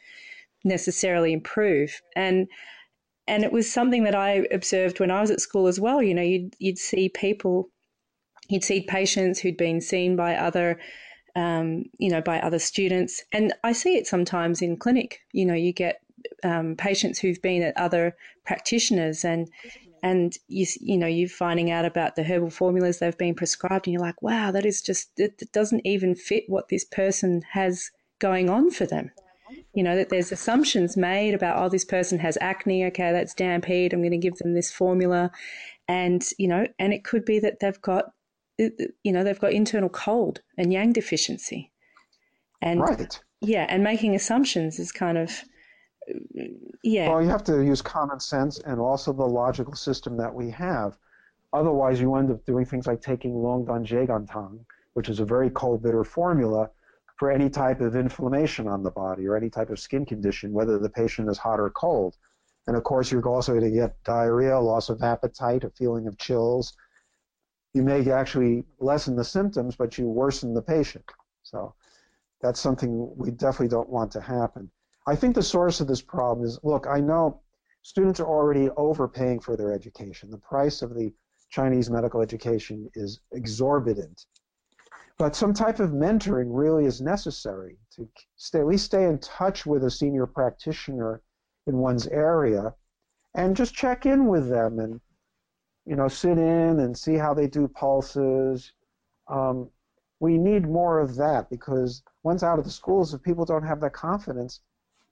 [0.65, 2.01] necessarily improve.
[2.15, 2.49] And
[3.27, 6.03] and it was something that I observed when I was at school as well.
[6.03, 7.69] You know, you'd you'd see people,
[8.49, 10.81] you'd see patients who'd been seen by other,
[11.37, 15.21] um, you know, by other students, and I see it sometimes in clinic.
[15.33, 16.01] You know, you get
[16.43, 18.17] um, patients who've been at other
[18.47, 19.51] practitioners and
[20.03, 23.93] and you you know you're finding out about the herbal formulas they've been prescribed and
[23.93, 28.51] you're like wow that is just it, doesn't even fit what this person has going
[28.51, 29.11] on for them.
[29.75, 33.65] You know that there's assumptions made about oh this person has acne okay that's damp
[33.65, 35.31] heat i'm going to give them this formula.
[35.87, 38.13] And you know and it could be that they've got
[38.59, 41.73] you know they've got internal cold and yang deficiency.
[42.61, 43.19] And right.
[43.41, 45.45] yeah and making assumptions is kind of
[46.83, 47.09] yeah.
[47.09, 50.99] Well, you have to use common sense and also the logical system that we have.
[51.53, 54.61] Otherwise, you end up doing things like taking long Longdan Xiegantang,
[54.95, 56.71] which is a very cold, bitter formula
[57.17, 60.79] for any type of inflammation on the body or any type of skin condition, whether
[60.79, 62.17] the patient is hot or cold.
[62.67, 66.19] And of course, you're also going to get diarrhea, loss of appetite, a feeling of
[66.19, 66.75] chills.
[67.75, 71.05] You may actually lessen the symptoms, but you worsen the patient.
[71.43, 71.75] So
[72.41, 74.71] that's something we definitely don't want to happen.
[75.09, 77.41] I think the source of this problem is look, I know
[77.81, 80.31] students are already overpaying for their education.
[80.31, 81.15] The price of the
[81.49, 84.27] Chinese medical education is exorbitant.
[85.17, 88.07] But some type of mentoring really is necessary to
[88.37, 91.23] stay, at least stay in touch with a senior practitioner
[91.67, 92.75] in one's area
[93.35, 95.01] and just check in with them and
[95.87, 98.75] you know sit in and see how they do pulses.
[99.27, 99.71] Um,
[100.21, 103.81] we need more of that because once out of the schools, if people don't have
[103.81, 104.61] that confidence,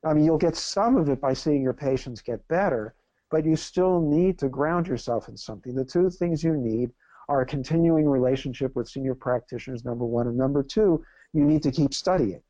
[0.06, 2.94] I mean, you'll get some of it by seeing your patients get better,
[3.28, 5.74] but you still need to ground yourself in something.
[5.74, 6.92] The two things you need
[7.28, 11.72] are a continuing relationship with senior practitioners, number one, and number two, you need to
[11.72, 12.40] keep studying.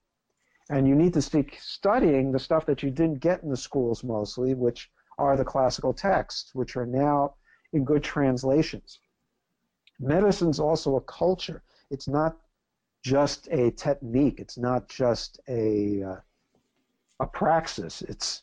[0.69, 4.05] And you need to keep studying the stuff that you didn't get in the schools
[4.05, 7.37] mostly, which are the classical texts, which are now
[7.73, 9.01] in good translations.
[9.99, 11.63] Medicine's also a culture.
[11.91, 12.37] It's not
[13.03, 14.41] just a technique.
[14.41, 16.17] It's not just a uh,
[17.21, 18.03] a praxis.
[18.03, 18.43] It's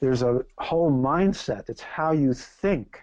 [0.00, 1.68] there's a whole mindset.
[1.68, 3.00] It's how you think.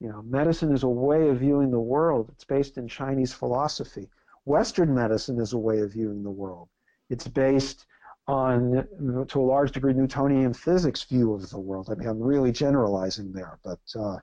[0.00, 2.30] You know, medicine is a way of viewing the world.
[2.32, 4.08] It's based in Chinese philosophy.
[4.46, 6.68] Western medicine is a way of viewing the world.
[7.10, 7.86] It's based
[8.26, 8.86] on,
[9.28, 11.88] to a large degree, Newtonian physics view of the world.
[11.90, 14.18] I mean, I'm really generalizing there, but uh,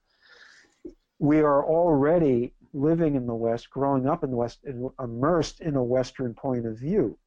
[1.20, 4.66] we are already living in the West, growing up in the West,
[5.00, 7.18] immersed in a Western point of view.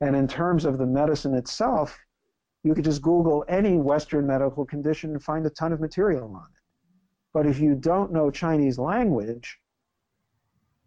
[0.00, 1.98] And in terms of the medicine itself,
[2.68, 6.46] you could just Google any Western medical condition and find a ton of material on
[6.54, 6.60] it.
[7.32, 9.58] But if you don't know Chinese language,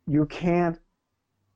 [0.06, 0.80] you can't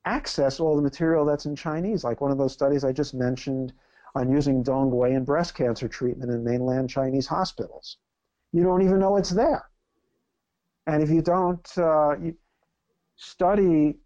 [0.03, 3.71] access all the material that's in Chinese, like one of those studies I just mentioned
[4.15, 7.97] on using Dongwei in breast cancer treatment in mainland Chinese hospitals.
[8.51, 9.69] You don't even know it's there.
[10.87, 12.15] And if you don't uh,
[13.15, 13.99] study,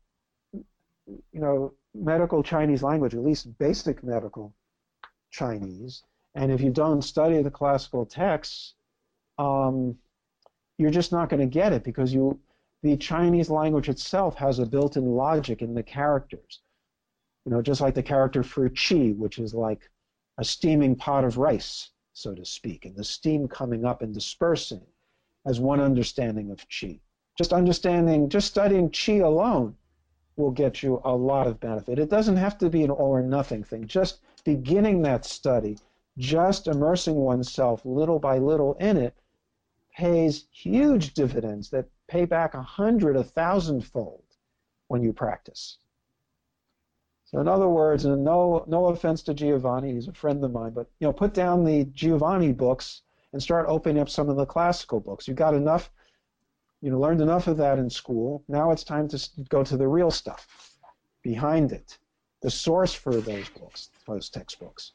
[0.61, 4.53] you know, medical Chinese language, at least basic medical
[5.32, 6.03] Chinese,
[6.40, 8.76] and if you don't study the classical texts,
[9.38, 9.98] um,
[10.78, 12.40] you're just not going to get it because you
[12.82, 16.62] the Chinese language itself has a built-in logic in the characters.
[17.44, 19.90] You know, just like the character for qi, which is like
[20.38, 24.86] a steaming pot of rice, so to speak, and the steam coming up and dispersing
[25.46, 27.02] as one understanding of qi.
[27.38, 29.76] Just understanding, just studying qi alone
[30.38, 32.00] will get you a lot of benefit.
[32.00, 33.88] It doesn't have to be an all or nothing thing.
[33.88, 35.78] Just beginning that study
[36.20, 39.15] just immersing oneself little by little in it
[39.95, 44.24] pays huge dividends that pay back a hundred, a thousandfold
[44.88, 45.78] when you practice.
[47.26, 50.74] So in other words, and no no offense to Giovanni, he's a friend of mine,
[50.74, 54.45] but you know, put down the Giovanni books and start opening up some of the
[54.45, 55.28] classical books.
[55.28, 55.91] You've got enough,
[56.82, 58.43] you know, learned enough of that in school.
[58.47, 60.76] Now it's time to go to the real stuff
[61.22, 61.97] behind it,
[62.41, 64.93] the source for those books, those textbooks.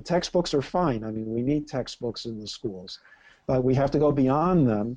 [0.00, 1.04] The textbooks are fine.
[1.04, 3.00] I mean, we need textbooks in the schools,
[3.46, 4.96] but we have to go beyond them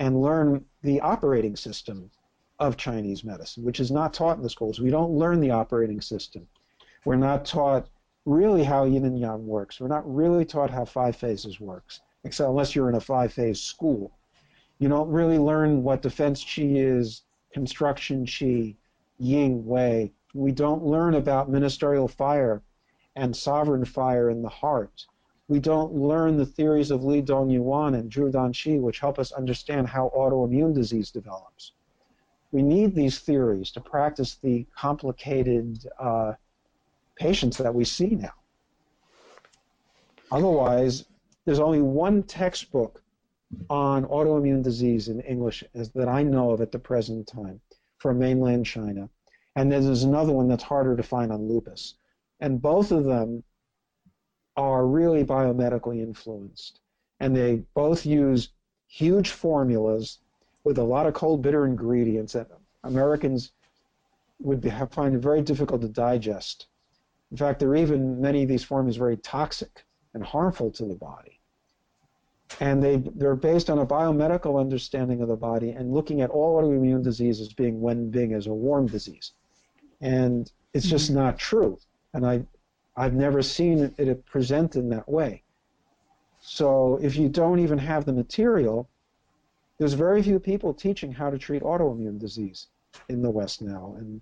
[0.00, 2.10] and learn the operating system
[2.58, 4.80] of Chinese medicine, which is not taught in the schools.
[4.80, 6.48] We don't learn the operating system.
[7.04, 7.88] We're not taught
[8.26, 9.80] really how yin and yang works.
[9.80, 13.60] We're not really taught how five phases works, except unless you're in a five phase
[13.60, 14.10] school.
[14.80, 17.22] You don't really learn what defense qi is,
[17.52, 18.74] construction qi,
[19.18, 20.10] yin wei.
[20.34, 22.60] We don't learn about ministerial fire
[23.16, 25.06] and sovereign fire in the heart.
[25.48, 29.18] We don't learn the theories of Li Dong Yuan and Zhu Dan Xi, which help
[29.18, 31.72] us understand how autoimmune disease develops.
[32.52, 36.34] We need these theories to practice the complicated uh,
[37.16, 38.34] patients that we see now.
[40.30, 41.04] Otherwise,
[41.44, 43.02] there's only one textbook
[43.68, 47.60] on autoimmune disease in English that I know of at the present time
[47.98, 49.08] for mainland China.
[49.56, 51.94] And there's another one that's harder to find on lupus.
[52.42, 53.44] And both of them
[54.56, 56.80] are really biomedically influenced.
[57.20, 58.48] And they both use
[58.88, 60.18] huge formulas
[60.64, 62.48] with a lot of cold, bitter ingredients that
[62.82, 63.52] Americans
[64.40, 66.66] would be, find it very difficult to digest.
[67.30, 70.96] In fact, there are even many of these formulas very toxic and harmful to the
[70.96, 71.38] body.
[72.58, 76.60] And they, they're based on a biomedical understanding of the body and looking at all
[76.60, 79.30] autoimmune diseases being when being as a warm disease.
[80.00, 81.20] And it's just mm-hmm.
[81.20, 81.78] not true.
[82.14, 82.44] And I,
[82.96, 85.42] I've never seen it presented in that way.
[86.40, 88.88] So if you don't even have the material,
[89.78, 92.66] there's very few people teaching how to treat autoimmune disease
[93.08, 93.94] in the West now.
[93.98, 94.20] And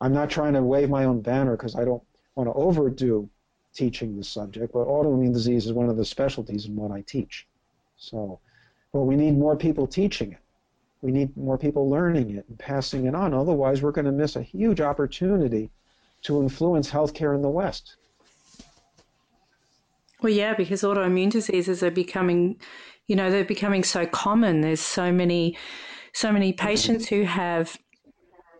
[0.00, 2.02] I'm not trying to wave my own banner because I don't
[2.34, 3.28] want to overdo
[3.74, 7.46] teaching the subject, but autoimmune disease is one of the specialties in what I teach.
[7.96, 8.38] So,
[8.92, 10.38] well, we need more people teaching it.
[11.00, 13.34] We need more people learning it and passing it on.
[13.34, 15.70] Otherwise, we're going to miss a huge opportunity
[16.22, 17.96] to influence healthcare in the West.
[20.22, 22.60] Well, yeah, because autoimmune diseases are becoming,
[23.08, 24.60] you know, they're becoming so common.
[24.60, 25.56] There's so many,
[26.14, 27.76] so many patients who have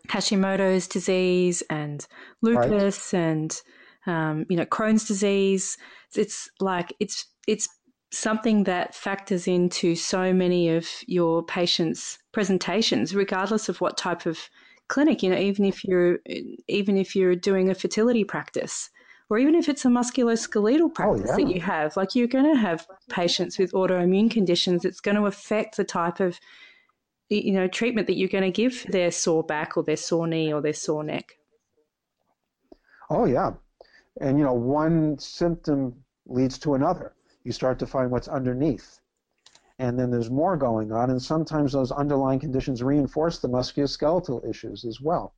[0.08, 2.04] Hashimoto's disease and
[2.42, 3.20] lupus right.
[3.20, 3.62] and
[4.06, 5.78] um, you know, Crohn's disease.
[6.16, 7.68] It's like it's it's
[8.10, 14.38] something that factors into so many of your patients' presentations, regardless of what type of
[14.88, 15.22] clinic.
[15.22, 16.18] You know, even if you're
[16.68, 18.90] even if you're doing a fertility practice,
[19.30, 21.44] or even if it's a musculoskeletal oh, practice oh, yeah.
[21.44, 24.84] that you have, like you're going to have patients with autoimmune conditions.
[24.84, 26.38] It's going to affect the type of
[27.28, 30.52] you know treatment that you're going to give their sore back or their sore knee
[30.52, 31.38] or their sore neck.
[33.08, 33.52] Oh yeah,
[34.20, 35.94] and you know, one symptom
[36.26, 37.14] leads to another.
[37.44, 39.00] You start to find what's underneath.
[39.82, 44.84] And then there's more going on, and sometimes those underlying conditions reinforce the musculoskeletal issues
[44.84, 45.34] as well.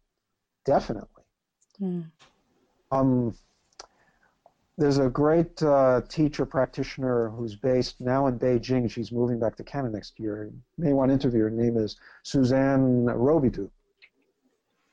[0.67, 1.25] Definitely.
[1.81, 2.11] Mm.
[2.93, 3.35] Um,
[4.77, 8.91] there's a great uh, teacher practitioner who's based now in Beijing.
[8.91, 10.45] She's moving back to Canada next year.
[10.45, 11.49] You may want to interview her.
[11.49, 13.71] Her name is Suzanne Robidoux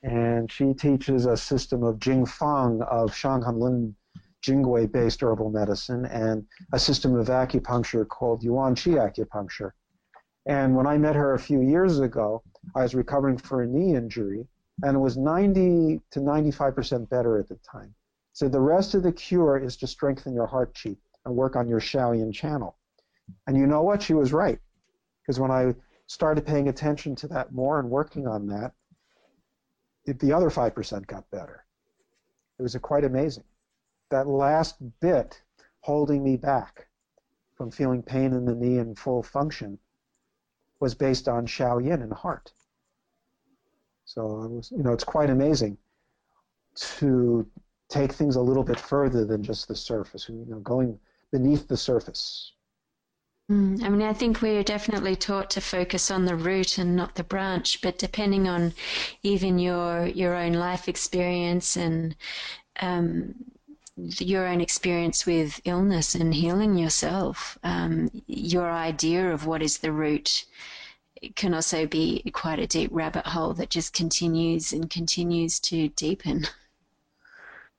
[0.02, 3.94] and she teaches a system of Jing Fang of Shanghan Lun
[4.42, 9.72] Jingui based herbal medicine and a system of acupuncture called Yuan Qi acupuncture.
[10.46, 12.42] And when I met her a few years ago,
[12.74, 14.46] I was recovering for a knee injury
[14.82, 17.94] and it was 90 to 95% better at the time.
[18.32, 21.68] So the rest of the cure is to strengthen your heart qi and work on
[21.68, 22.76] your Shaoyin channel.
[23.46, 24.02] And you know what?
[24.02, 24.58] She was right.
[25.20, 25.74] Because when I
[26.06, 28.72] started paying attention to that more and working on that,
[30.06, 31.64] the other 5% got better.
[32.58, 33.44] It was quite amazing.
[34.12, 35.40] That last bit
[35.80, 36.86] holding me back
[37.54, 39.78] from feeling pain in the knee and full function
[40.80, 42.52] was based on Shaoyin and heart.
[44.04, 45.78] So it was, you know, it's quite amazing
[46.74, 47.50] to
[47.88, 51.00] take things a little bit further than just the surface, you know, going
[51.30, 52.52] beneath the surface.
[53.50, 57.14] Mm, I mean, I think we're definitely taught to focus on the root and not
[57.14, 58.74] the branch, but depending on
[59.22, 62.14] even your your own life experience and
[62.80, 63.34] um,
[63.96, 69.92] your own experience with illness and healing yourself, um, your idea of what is the
[69.92, 70.46] root
[71.36, 76.46] can also be quite a deep rabbit hole that just continues and continues to deepen.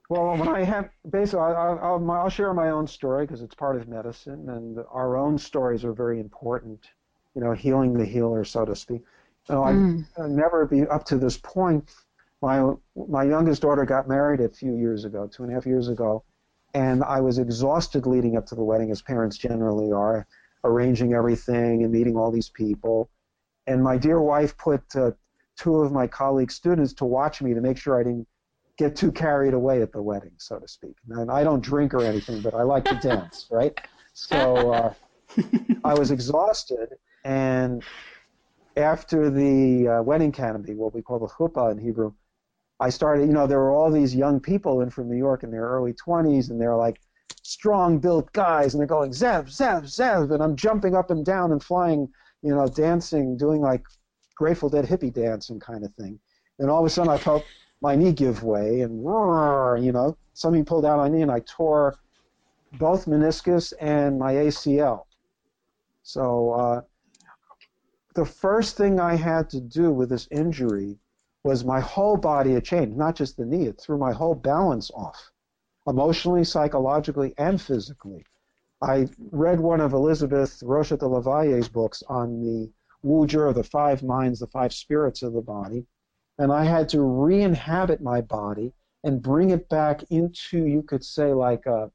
[0.09, 3.75] Well, when I have basically, I'll, I'll, I'll share my own story because it's part
[3.77, 6.79] of medicine, and our own stories are very important.
[7.35, 9.01] You know, healing the healer, so to speak.
[9.49, 10.05] Know, mm.
[10.17, 11.89] I never be up to this point.
[12.43, 15.87] My my youngest daughter got married a few years ago, two and a half years
[15.87, 16.25] ago,
[16.73, 20.27] and I was exhausted leading up to the wedding, as parents generally are,
[20.65, 23.09] arranging everything and meeting all these people.
[23.65, 25.11] And my dear wife put uh,
[25.55, 28.27] two of my colleague students to watch me to make sure I didn't
[28.77, 30.97] get too carried away at the wedding, so to speak.
[31.11, 33.79] And I don't drink or anything, but I like to dance, right?
[34.13, 34.93] So uh,
[35.85, 36.89] I was exhausted,
[37.23, 37.85] and
[38.75, 42.11] after the uh, wedding canopy, what we call the chuppah in Hebrew,
[42.83, 45.51] I started, you know, there were all these young people in from New York in
[45.51, 46.99] their early 20s, and they're like
[47.41, 51.53] strong built guys, and they're going, Zev, Zev, Zev, and I'm jumping up and down
[51.53, 52.09] and flying,
[52.41, 53.83] you know, dancing, doing like
[54.35, 56.19] Grateful Dead hippie dancing kind of thing.
[56.59, 57.45] And all of a sudden I felt
[57.79, 61.39] my knee give way and roar, you know, something pulled out my knee and I
[61.47, 61.95] tore
[62.73, 65.05] both meniscus and my ACL.
[66.01, 66.81] So uh,
[68.13, 70.99] the first thing I had to do with this injury
[71.43, 73.67] was my whole body had changed, not just the knee.
[73.67, 75.31] It threw my whole balance off,
[75.87, 78.25] emotionally, psychologically, and physically.
[78.81, 82.71] I read one of Elisabeth Rochat de la Vallée's books on the
[83.01, 85.85] Wu Zhi, the five minds, the five spirits of the body,
[86.37, 88.73] and I had to re-inhabit my body
[89.03, 91.91] and bring it back into, you could say, like a,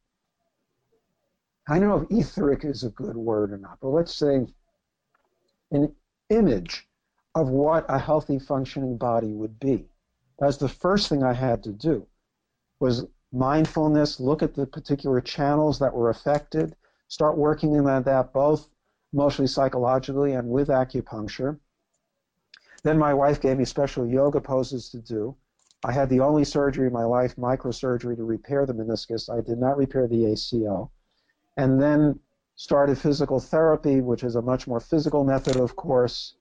[1.69, 4.47] I don't know if etheric is a good word or not, but let's say
[5.71, 5.95] an
[6.31, 6.88] image
[7.39, 9.89] of what a healthy functioning body would be.
[10.41, 12.07] That's the first thing I had to do
[12.81, 16.75] was mindfulness, look at the particular channels that were affected,
[17.07, 18.69] start working on that both
[19.13, 21.59] emotionally, psychologically, and with acupuncture.
[22.83, 25.37] Then my wife gave me special yoga poses to do.
[25.85, 29.33] I had the only surgery in my life, microsurgery, to repair the meniscus.
[29.33, 30.91] I did not repair the ACL.
[31.57, 32.19] And then
[32.57, 36.35] started physical therapy, which is a much more physical method, of course.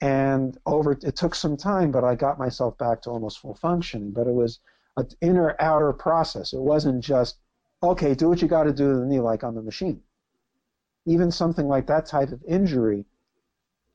[0.00, 4.10] And over, it took some time, but I got myself back to almost full functioning.
[4.10, 4.60] But it was
[4.96, 6.52] an inner outer process.
[6.52, 7.38] It wasn't just,
[7.82, 10.02] okay, do what you got to do to the knee like on the machine.
[11.06, 13.06] Even something like that type of injury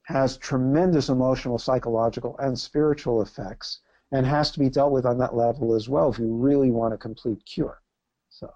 [0.03, 3.79] has tremendous emotional, psychological, and spiritual effects
[4.11, 6.93] and has to be dealt with on that level as well if you really want
[6.93, 7.81] a complete cure.
[8.29, 8.53] So,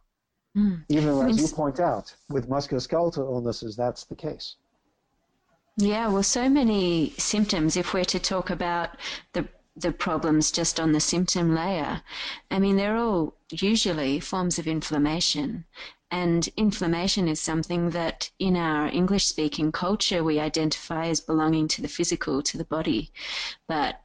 [0.56, 0.84] mm.
[0.90, 4.56] even as you point out, with musculoskeletal illnesses, that's the case.
[5.78, 7.76] Yeah, well, so many symptoms.
[7.78, 8.98] If we're to talk about
[9.34, 9.48] the
[9.78, 12.02] the problems just on the symptom layer,
[12.50, 15.66] I mean, they're all usually forms of inflammation.
[16.10, 21.82] And inflammation is something that in our English speaking culture we identify as belonging to
[21.82, 23.12] the physical, to the body.
[23.68, 24.02] But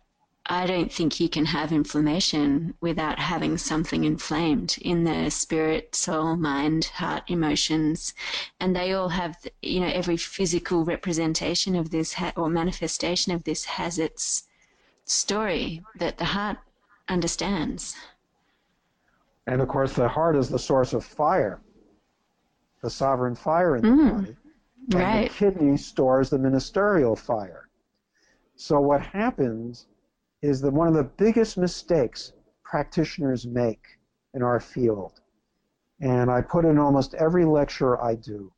[0.53, 6.35] I don't think you can have inflammation without having something inflamed in the spirit, soul,
[6.35, 8.15] mind, heart, emotions.
[8.59, 13.45] And they all have, you know, every physical representation of this ha- or manifestation of
[13.45, 14.49] this has its
[15.05, 16.59] story that the heart
[17.09, 17.95] understands.
[19.47, 21.61] And of course, the heart is the source of fire,
[22.83, 24.37] the sovereign fire in the mm, body.
[24.91, 25.31] And right.
[25.31, 27.69] the kidney stores the ministerial fire.
[28.57, 29.87] So what happens
[30.43, 32.33] is that one of the biggest mistakes
[32.65, 33.99] practitioners make
[34.35, 35.21] in our field,
[36.01, 38.53] and I put in almost every lecture I do,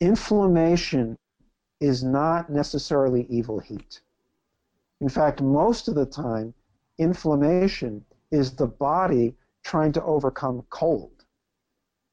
[0.00, 1.18] inflammation
[1.80, 4.00] is not necessarily evil heat.
[5.00, 6.54] In fact, most of the time,
[6.98, 9.34] inflammation is the body
[9.64, 11.24] trying to overcome cold.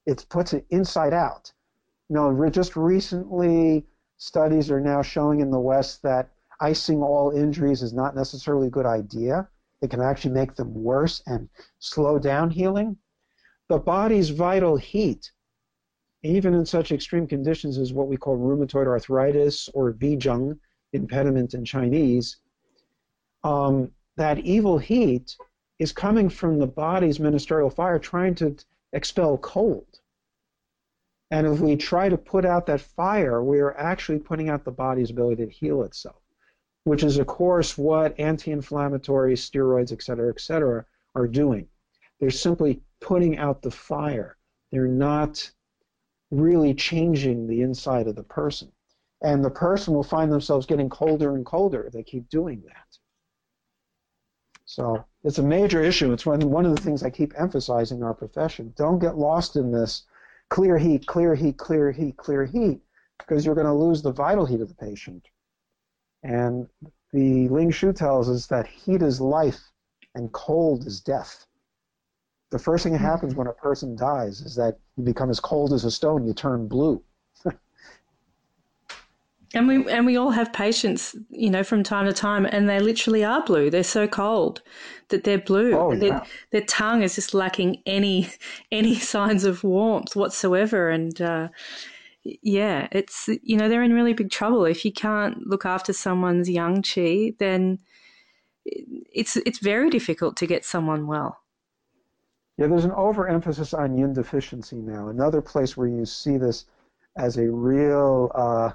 [0.05, 1.51] It puts it inside out.
[2.09, 3.85] You know, just recently,
[4.17, 6.29] studies are now showing in the West that
[6.59, 9.47] icing all injuries is not necessarily a good idea.
[9.81, 11.49] It can actually make them worse and
[11.79, 12.97] slow down healing.
[13.69, 15.31] The body's vital heat,
[16.23, 20.57] even in such extreme conditions as what we call rheumatoid arthritis or Bizheng,
[20.93, 22.37] impediment in Chinese,
[23.43, 25.35] um, that evil heat
[25.79, 28.55] is coming from the body's ministerial fire trying to
[28.93, 29.85] expel cold.
[31.29, 34.71] And if we try to put out that fire, we are actually putting out the
[34.71, 36.21] body's ability to heal itself,
[36.87, 40.85] which is, of course, what anti inflammatory steroids, et cetera, et cetera,
[41.15, 41.67] are doing.
[42.19, 44.37] They're simply putting out the fire.
[44.71, 45.51] They're not
[46.31, 48.71] really changing the inside of the person.
[49.21, 52.97] And the person will find themselves getting colder and colder if they keep doing that.
[54.63, 56.13] So it's a major issue.
[56.13, 58.73] It's one, one of the things I keep emphasizing in our profession.
[58.77, 60.03] Don't get lost in this
[60.49, 62.79] clear heat, clear heat, clear heat, clear heat,
[63.17, 65.27] because you're going to lose the vital heat of the patient.
[66.23, 66.67] And
[67.13, 69.59] the Ling Shu tells us that heat is life
[70.15, 71.45] and cold is death.
[72.49, 75.73] The first thing that happens when a person dies is that you become as cold
[75.73, 77.03] as a stone, you turn blue.
[79.53, 82.79] And we and we all have patients, you know, from time to time, and they
[82.79, 83.69] literally are blue.
[83.69, 84.61] They're so cold
[85.07, 85.73] that they're blue.
[85.73, 85.99] Oh, yeah.
[85.99, 88.29] their, their tongue is just lacking any
[88.73, 90.89] any signs of warmth whatsoever.
[90.89, 91.47] And uh,
[92.41, 96.49] yeah, it's you know they're in really big trouble if you can't look after someone's
[96.49, 97.37] yang qi.
[97.37, 97.79] Then
[98.65, 101.39] it's it's very difficult to get someone well.
[102.57, 105.09] Yeah, there's an overemphasis on yin deficiency now.
[105.09, 106.65] Another place where you see this
[107.15, 108.71] as a real uh,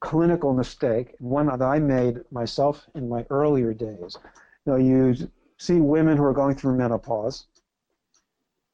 [0.00, 4.16] clinical mistake, one that I made myself in my earlier days.
[4.64, 7.46] You know, you see women who are going through menopause,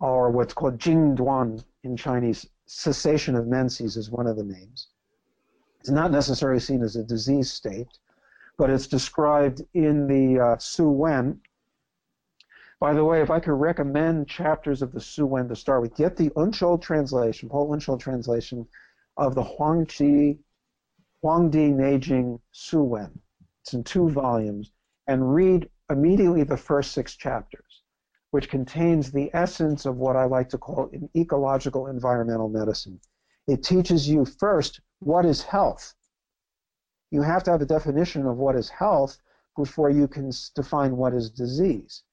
[0.00, 4.88] or what's called Jingduan in Chinese, cessation of menses is one of the names.
[5.80, 7.98] It's not necessarily seen as a disease state,
[8.56, 11.40] but it's described in the uh, Su Wen.
[12.80, 15.94] By the way, if I could recommend chapters of the Su Wen to start with,
[15.96, 18.66] get the Unschuld translation, Paul Unschuld translation
[19.16, 20.38] of the Huangqi
[21.22, 23.20] Huangdi Neijing Su Wen.
[23.60, 24.72] It's in two volumes,
[25.06, 27.71] and read immediately the first six chapters.
[28.32, 33.00] Which contains the essence of what I like to call an ecological environmental medicine.
[33.46, 35.94] It teaches you first what is health.
[37.10, 39.18] You have to have a definition of what is health
[39.54, 42.04] before you can define what is disease.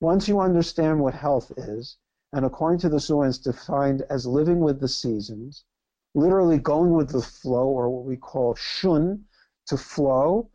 [0.00, 1.98] Once you understand what health is,
[2.32, 5.64] and according to the Su Wen, it's defined as living with the seasons,
[6.14, 9.24] literally going with the flow, or what we call shun,
[9.66, 10.48] to flow.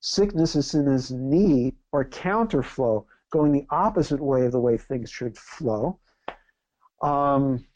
[0.00, 5.10] Sickness is in his need, or counterflow, going the opposite way of the way things
[5.10, 5.98] should flow.
[7.02, 7.66] Um,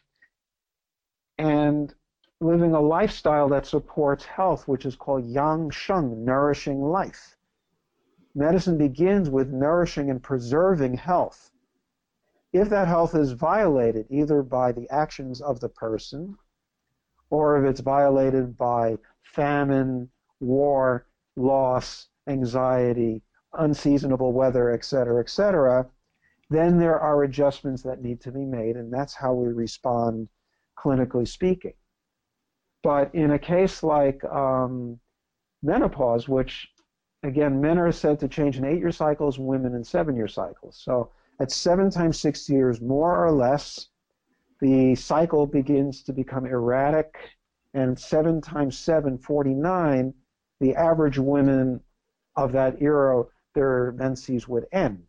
[1.38, 1.92] and
[2.40, 7.36] living a lifestyle that supports health, which is called yang sheng, nourishing life.
[8.34, 11.50] Medicine begins with nourishing and preserving health.
[12.52, 16.36] If that health is violated either by the actions of the person
[17.30, 23.22] or if it's violated by famine, war, loss, anxiety,
[23.54, 25.86] unseasonable weather, et cetera, et cetera,
[26.50, 30.28] then there are adjustments that need to be made, and that's how we respond
[30.78, 31.74] clinically speaking.
[32.82, 35.00] But in a case like um,
[35.62, 36.68] menopause, which
[37.22, 40.80] again, men are said to change in eight year cycles, women in seven year cycles.
[40.82, 43.88] So at seven times six years, more or less,
[44.60, 47.14] the cycle begins to become erratic.
[47.74, 50.14] And seven times seven, 49,
[50.60, 51.80] the average women
[52.36, 53.24] of that era,
[53.56, 55.02] their menses would end.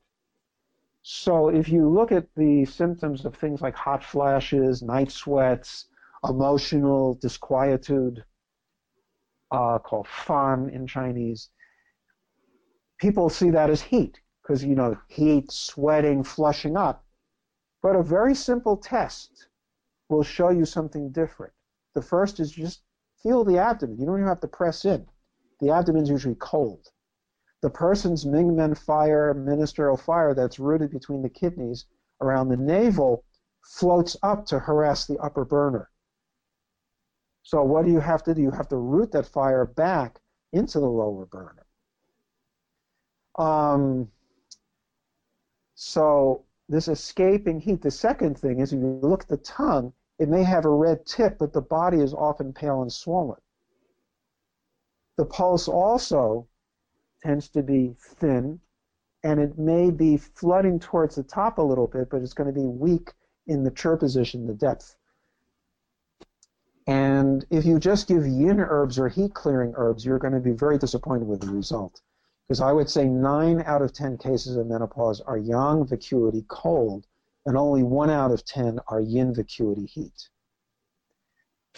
[1.03, 5.87] So if you look at the symptoms of things like hot flashes, night sweats,
[6.27, 8.23] emotional disquietude,
[9.51, 11.49] uh, called fan in Chinese,
[12.97, 17.05] people see that as heat because, you know, heat, sweating, flushing up.
[17.81, 19.47] But a very simple test
[20.09, 21.53] will show you something different.
[21.93, 22.81] The first is just
[23.21, 23.99] feel the abdomen.
[23.99, 25.05] You don't even have to press in.
[25.59, 26.87] The abdomen is usually cold.
[27.67, 31.85] The person's Mingmen fire, ministerial fire that's rooted between the kidneys
[32.21, 33.25] around the navel
[33.61, 35.89] floats up to harass the upper burner.
[37.43, 38.41] So what do you have to do?
[38.41, 40.21] You have to root that fire back
[40.53, 41.65] into the lower burner.
[43.35, 44.09] Um,
[45.75, 47.81] so this escaping heat.
[47.81, 51.05] The second thing is if you look at the tongue, it may have a red
[51.05, 53.41] tip, but the body is often pale and swollen.
[55.17, 56.47] The pulse also
[57.27, 58.57] tends to be thin,
[59.21, 62.57] and it may be flooding towards the top a little bit, but it's going to
[62.57, 63.11] be weak
[63.47, 64.95] in the chi position, the depth.
[66.87, 70.53] And if you just give yin herbs or heat clearing herbs, you're going to be
[70.53, 71.99] very disappointed with the result.
[72.47, 77.07] Because I would say nine out of 10 cases of menopause are yang vacuity cold,
[77.45, 80.29] and only one out of 10 are yin vacuity heat,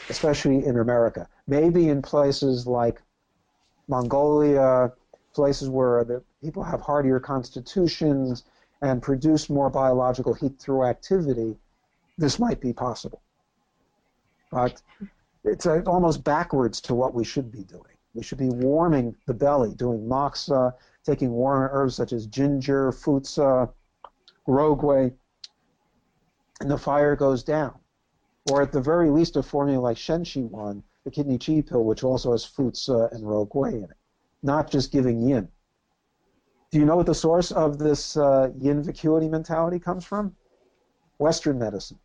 [0.10, 1.28] especially in America.
[1.48, 3.02] Maybe in places like
[3.88, 4.92] Mongolia,
[5.34, 8.44] places where the people have hardier constitutions
[8.82, 11.58] and produce more biological heat through activity,
[12.18, 13.22] this might be possible.
[14.52, 14.82] But
[15.44, 17.84] it's almost backwards to what we should be doing.
[18.14, 20.74] We should be warming the belly, doing moxa,
[21.06, 23.72] taking warm herbs such as ginger, fuzi,
[24.48, 25.14] rougui,
[26.60, 27.76] and the fire goes down.
[28.52, 32.04] Or at the very least, a formula like Shenqi Wan, the kidney chi pill, which
[32.04, 33.98] also has fuzi and rougui in it,
[34.42, 35.48] not just giving yin.
[36.72, 40.36] Do you know what the source of this uh, yin vacuity mentality comes from?
[41.18, 42.00] Western medicine.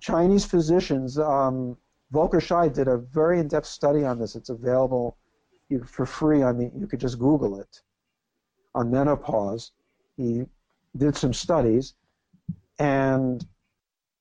[0.00, 1.76] Chinese physicians, um,
[2.12, 4.36] Volker Scheid did a very in-depth study on this.
[4.36, 5.16] It's available
[5.84, 7.82] for free on the, you could just Google it,
[8.74, 9.72] on menopause.
[10.16, 10.44] He
[10.96, 11.94] did some studies,
[12.78, 13.44] and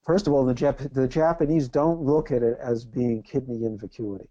[0.04, 3.78] first of all, the, Jap- the Japanese don't look at it as being kidney yin
[3.78, 4.30] vacuity.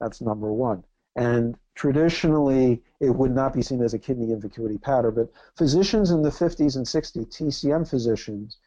[0.00, 0.84] That's number one.
[1.16, 6.10] And traditionally, it would not be seen as a kidney yin vacuity pattern, but physicians
[6.10, 8.58] in the 50s and 60s, TCM physicians,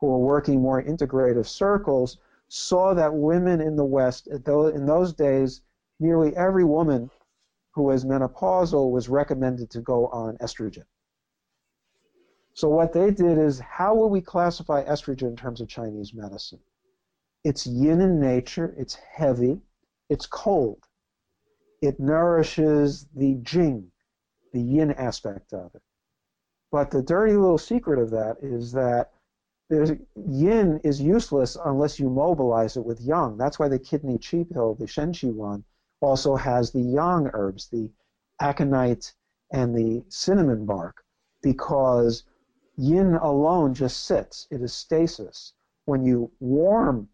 [0.00, 5.62] who were working more integrative circles, saw that women in the West, in those days,
[6.00, 7.10] nearly every woman
[7.70, 10.84] who was menopausal was recommended to go on estrogen.
[12.54, 16.60] So what they did is, how will we classify estrogen in terms of Chinese medicine?
[17.44, 19.62] It's yin in nature, it's heavy,
[20.10, 20.86] it's cold.
[21.82, 23.90] It nourishes the jing,
[24.52, 25.82] the yin aspect of it.
[26.70, 29.10] But the dirty little secret of that is that
[30.14, 33.36] yin is useless unless you mobilize it with yang.
[33.36, 35.64] That's why the kidney chi pill, the Shenqi Wan,
[36.00, 37.90] also has the yang herbs, the
[38.40, 39.12] aconite
[39.50, 41.04] and the cinnamon bark,
[41.42, 42.22] because
[42.76, 44.46] yin alone just sits.
[44.50, 45.52] It is stasis.
[45.86, 47.08] When you warm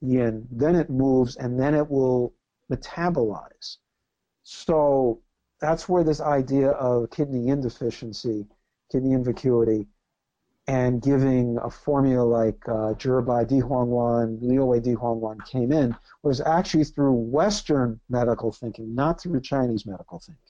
[0.00, 2.32] yin, then it moves and then it will
[2.72, 3.76] metabolize.
[4.42, 5.20] So
[5.60, 8.46] that's where this idea of kidney yin deficiency
[8.90, 9.86] kidney yin vacuity,
[10.68, 15.94] and giving a formula like uh, Zhibai Di Huangwan, Liu Wei Di Huangwan came in
[16.22, 20.42] was actually through Western medical thinking, not through Chinese medical thinking.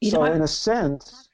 [0.00, 1.28] You so, know, in a sense,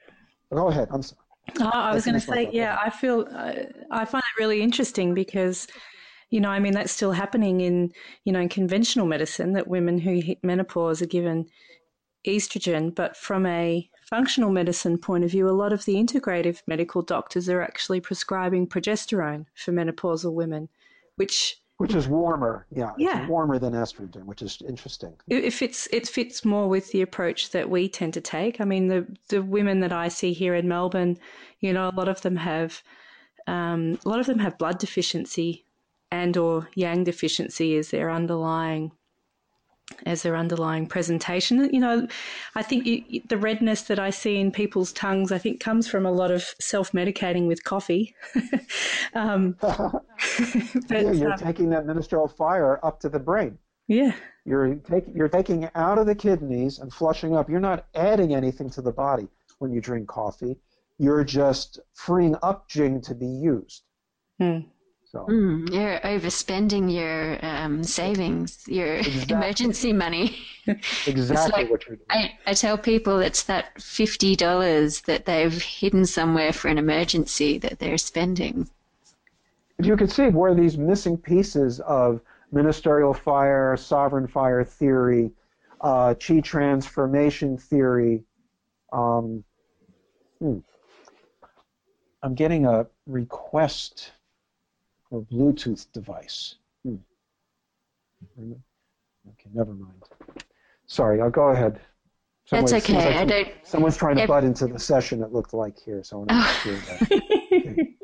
[0.52, 0.88] go ahead.
[0.92, 1.20] I'm sorry.
[1.60, 3.52] Oh, I was going to say, yeah, I feel uh,
[3.90, 5.66] I find it really interesting because,
[6.30, 7.92] you know, I mean that's still happening in
[8.24, 11.46] you know in conventional medicine that women who hit menopause are given
[12.26, 17.02] estrogen, but from a functional medicine point of view, a lot of the integrative medical
[17.02, 20.68] doctors are actually prescribing progesterone for menopausal women,
[21.16, 23.24] which which is warmer, yeah, yeah.
[23.28, 25.14] warmer than estrogen, which is interesting.
[25.28, 28.60] It fits it fits more with the approach that we tend to take.
[28.60, 31.18] I mean, the the women that I see here in Melbourne,
[31.60, 32.82] you know, a lot of them have
[33.46, 35.64] um, a lot of them have blood deficiency
[36.10, 38.92] and or yang deficiency as their underlying
[40.06, 41.72] as their underlying presentation.
[41.72, 42.08] You know,
[42.54, 46.04] I think you, the redness that I see in people's tongues, I think, comes from
[46.04, 48.14] a lot of self-medicating with coffee.
[49.14, 50.02] um, but,
[50.90, 53.58] yeah, you're um, taking that ministerial fire up to the brain.
[53.86, 54.12] Yeah.
[54.44, 57.48] You're taking you're taking it out of the kidneys and flushing up.
[57.48, 59.28] You're not adding anything to the body
[59.58, 60.56] when you drink coffee.
[60.98, 63.82] You're just freeing up jing to be used.
[64.38, 64.60] Hmm.
[65.10, 69.36] So mm, you're overspending your um, savings, your exactly.
[69.36, 70.36] emergency money.
[71.06, 72.06] exactly like, what you're doing.
[72.10, 77.56] I, I tell people it's that fifty dollars that they've hidden somewhere for an emergency
[77.56, 78.68] that they're spending.
[79.80, 82.20] You can see where these missing pieces of
[82.52, 85.30] ministerial fire, sovereign fire theory,
[85.80, 88.24] uh, chi transformation theory.
[88.92, 89.42] Um,
[90.38, 90.58] hmm.
[92.22, 94.10] I'm getting a request
[95.10, 96.56] or Bluetooth device.
[96.84, 96.96] Hmm.
[98.40, 100.02] Okay, never mind.
[100.86, 101.80] Sorry, I'll go ahead.
[102.46, 103.18] Someone, That's okay.
[103.18, 103.48] I don't.
[103.62, 105.22] Someone's trying to butt into the session.
[105.22, 106.72] It looked like here, so I want to oh.
[106.72, 107.88] that.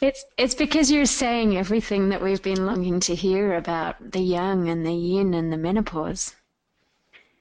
[0.00, 4.70] It's it's because you're saying everything that we've been longing to hear about the yang
[4.70, 6.34] and the yin and the menopause.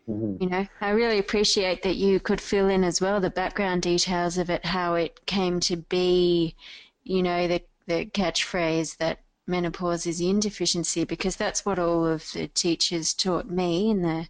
[0.09, 0.43] Mm-hmm.
[0.43, 4.37] You know, I really appreciate that you could fill in as well the background details
[4.37, 6.55] of it, how it came to be,
[7.03, 12.23] you know, the the catchphrase that menopause is yin deficiency because that's what all of
[12.33, 14.27] the teachers taught me in the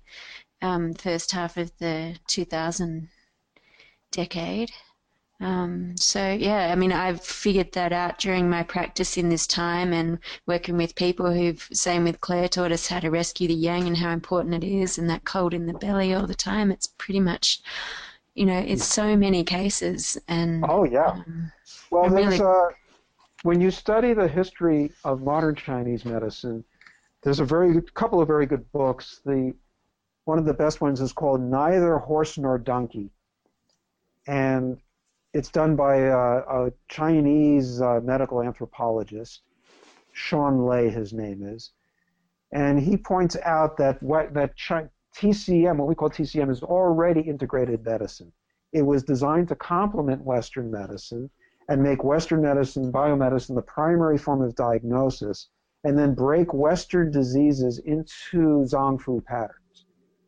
[0.61, 3.09] um, first half of the 2000
[4.11, 4.71] decade.
[5.41, 9.93] Um, so yeah, I mean, I've figured that out during my practice in this time
[9.93, 13.87] and working with people who've, same with Claire, taught us how to rescue the yang
[13.87, 16.71] and how important it is, and that cold in the belly all the time.
[16.71, 17.61] It's pretty much,
[18.35, 20.17] you know, it's so many cases.
[20.27, 21.51] And oh yeah, um,
[21.89, 22.67] well, I'm there's really, uh,
[23.43, 26.63] when you study the history of modern Chinese medicine,
[27.23, 29.21] there's a very couple of very good books.
[29.25, 29.53] The
[30.25, 33.09] one of the best ones is called Neither Horse Nor Donkey,
[34.27, 34.77] and
[35.33, 39.41] it's done by a, a Chinese uh, medical anthropologist,
[40.13, 41.71] Sean Lei, his name is,
[42.51, 47.21] and he points out that what that Chi- TCM, what we call TCM, is already
[47.21, 48.31] integrated medicine.
[48.71, 51.29] It was designed to complement Western medicine
[51.69, 55.49] and make Western medicine, biomedicine, the primary form of diagnosis,
[55.83, 59.85] and then break Western diseases into Zang Fu patterns.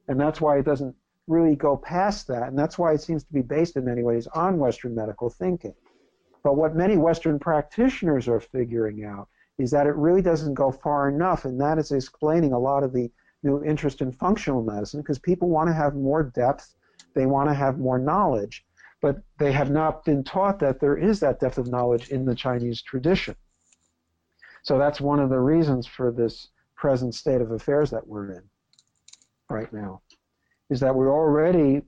[0.07, 0.95] And that's why it doesn't
[1.27, 4.27] really go past that, and that's why it seems to be based in many ways
[4.27, 5.73] on Western medical thinking.
[6.43, 9.27] But what many Western practitioners are figuring out
[9.57, 12.93] is that it really doesn't go far enough, and that is explaining a lot of
[12.93, 13.11] the
[13.41, 16.75] new interest in functional medicine because people want to have more depth,
[17.15, 18.63] they want to have more knowledge
[19.01, 22.35] but they have not been taught that there is that depth of knowledge in the
[22.35, 23.35] Chinese tradition.
[24.63, 28.43] So that's one of the reasons for this present state of affairs that we're in
[29.49, 30.01] right now,
[30.69, 31.81] is that we already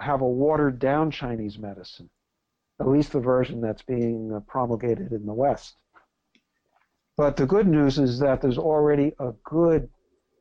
[0.00, 2.08] have a watered down Chinese medicine,
[2.80, 5.76] at least the version that's being uh, promulgated in the West.
[7.16, 9.88] But the good news is that there's already a good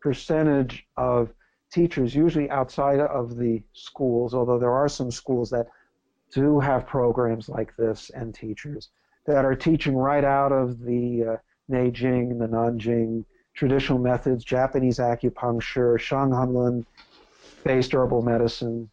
[0.02, 1.34] percentage of
[1.72, 5.68] teachers, usually outside of the schools, although there are some schools that
[6.32, 8.90] do have programs like this and teachers
[9.26, 11.38] that are teaching right out of the uh,
[11.72, 16.86] Neijing, the Nanjing traditional methods, Japanese acupuncture, Shanghan Lun
[17.64, 18.90] based herbal medicine.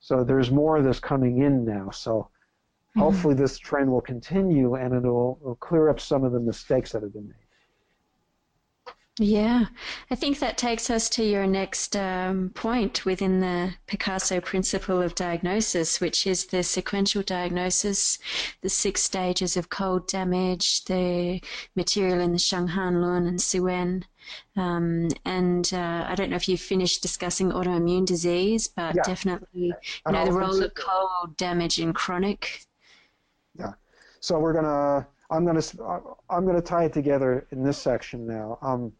[0.00, 1.90] So there's more of this coming in now.
[1.90, 3.00] So mm-hmm.
[3.00, 7.02] hopefully this trend will continue and it'll, it'll clear up some of the mistakes that
[7.02, 7.36] have been made.
[9.18, 9.66] Yeah,
[10.10, 15.14] I think that takes us to your next um, point within the Picasso principle of
[15.14, 18.18] diagnosis, which is the sequential diagnosis,
[18.62, 21.42] the six stages of cold damage, the
[21.76, 24.06] material in the Shanghan Lun and Su Wen.
[24.56, 29.02] Um, and uh, I don't know if you've finished discussing autoimmune disease, but yeah.
[29.02, 29.74] definitely,
[30.06, 32.64] you know, the role of cold damage in chronic
[33.58, 33.74] Yeah.
[34.20, 35.06] So we're gonna.
[35.30, 35.62] I'm gonna.
[36.30, 38.58] I'm gonna tie it together in this section now.
[38.62, 38.92] Um,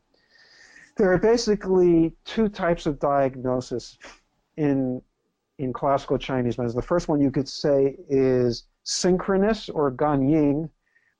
[0.97, 3.99] there are basically two types of diagnosis
[4.57, 5.01] in
[5.59, 6.81] in classical Chinese medicine.
[6.81, 10.69] The first one you could say is synchronous or ganying,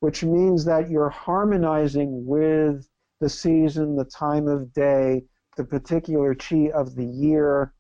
[0.01, 2.89] which means that you're harmonizing with
[3.21, 5.25] the season, the time of day,
[5.57, 7.73] the particular chi of the year,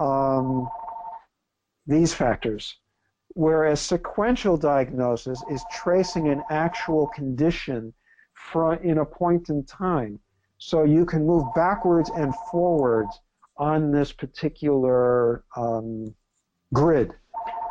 [0.00, 0.68] um,
[1.86, 2.78] these factors.
[3.34, 7.92] Whereas sequential diagnosis is tracing an actual condition
[8.34, 10.18] from, in a point in time.
[10.58, 13.20] So you can move backwards and forwards
[13.56, 16.14] on this particular um,
[16.72, 17.14] grid.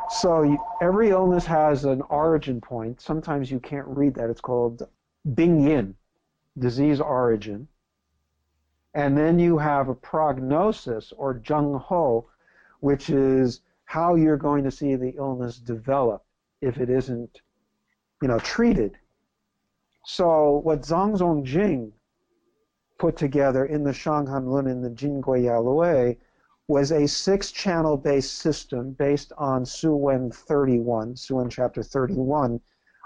[0.09, 3.01] So you, every illness has an origin point.
[3.01, 4.29] Sometimes you can't read that.
[4.29, 4.87] It's called
[5.35, 5.95] Bing Yin,
[6.57, 7.67] disease origin.
[8.93, 12.29] And then you have a prognosis or Zheng Ho,
[12.79, 16.23] which is how you're going to see the illness develop
[16.61, 17.41] if it isn't,
[18.21, 18.97] you know, treated.
[20.05, 21.91] So what Zhang Zhongjing
[22.97, 26.17] put together in the Shanghan Lun and the Jingui Yaolue
[26.67, 32.59] was a six-channel based system based on Su Wen 31, Su Wen chapter 31,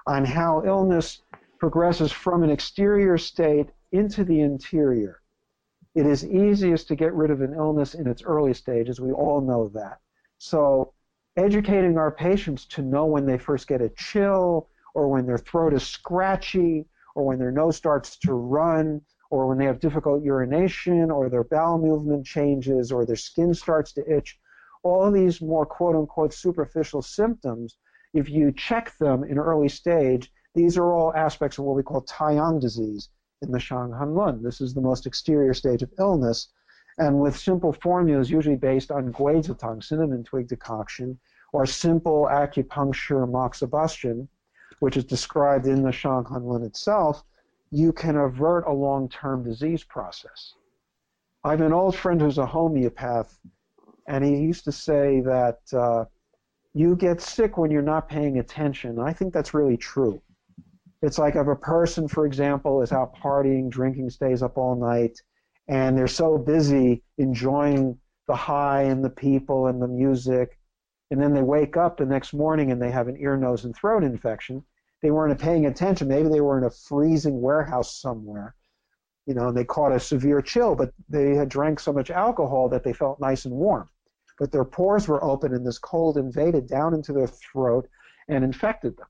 [0.08, 1.22] on how illness
[1.60, 5.22] progresses from an exterior state into the interior.
[5.94, 9.02] It is easiest to get rid of an illness in its early stages.
[9.02, 10.00] We all know that.
[10.38, 10.94] So
[11.38, 15.74] educating our patients to know when they first get a chill or when their throat
[15.74, 19.02] is scratchy or when their nose starts to run
[19.32, 23.94] or when they have difficult urination, or their bowel movement changes, or their skin starts
[23.94, 24.38] to itch,
[24.84, 27.78] all these more quote unquote superficial symptoms,
[28.14, 32.04] if you check them in early stage, these are all aspects of what we call
[32.04, 33.10] Taiyang disease
[33.42, 34.44] in the Shanghan Lun.
[34.44, 36.50] This is the most exterior stage of illness.
[36.98, 41.18] And with simple formulas, usually based on guizhitang, cinnamon twig decoction,
[41.54, 44.28] or simple acupuncture moxibustion,
[44.80, 47.24] which is described in the Shanghan Lun itself,
[47.72, 50.54] you can avert a long-term disease process.
[51.44, 53.40] I have an old friend who's a homeopath,
[54.08, 56.06] and he used to say that uh,
[56.74, 59.00] you get sick when you're not paying attention.
[59.00, 60.22] I think that's really true.
[61.02, 65.20] It's like if a person, for example, is out partying, drinking, stays up all night,
[65.68, 67.98] and they're so busy enjoying
[68.28, 70.60] the high and the people and the music,
[71.10, 73.76] and then they wake up the next morning and they have an ear, nose, and
[73.76, 74.64] throat infection
[75.02, 76.08] they weren't paying attention.
[76.08, 78.56] Maybe they were in a freezing warehouse somewhere,
[79.26, 82.70] you know, and they caught a severe chill, but they had drank so much alcohol
[82.70, 83.90] that they felt nice and warm.
[84.40, 87.88] But their pores were open and this cold invaded down into their throat
[88.28, 89.08] and infected them.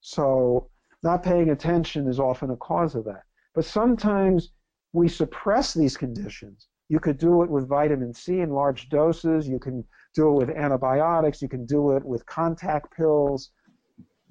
[0.00, 0.70] So
[1.02, 3.22] not paying attention is often a cause of that.
[3.54, 4.52] But sometimes
[4.92, 6.68] we suppress these conditions.
[6.88, 9.48] You could do it with vitamin C in large doses.
[9.48, 9.84] You can
[10.14, 11.42] do it with antibiotics.
[11.42, 13.50] You can do it with Contac pills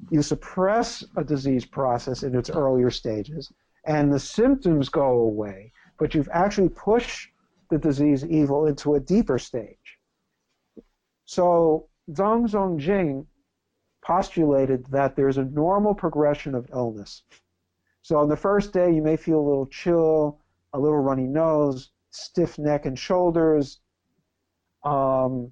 [0.10, 3.52] you suppress a disease process in its earlier stages,
[3.86, 7.30] and the symptoms go away, but you've actually pushed
[7.70, 10.00] the disease evil into a deeper stage.
[11.26, 13.26] So Zhang Zhongjing
[14.04, 17.24] postulated that there's a normal progression of illness.
[18.04, 20.40] So on the first day, you may feel a little chill,
[20.74, 23.80] a little runny nose, stiff neck and shoulders,
[24.84, 25.52] um,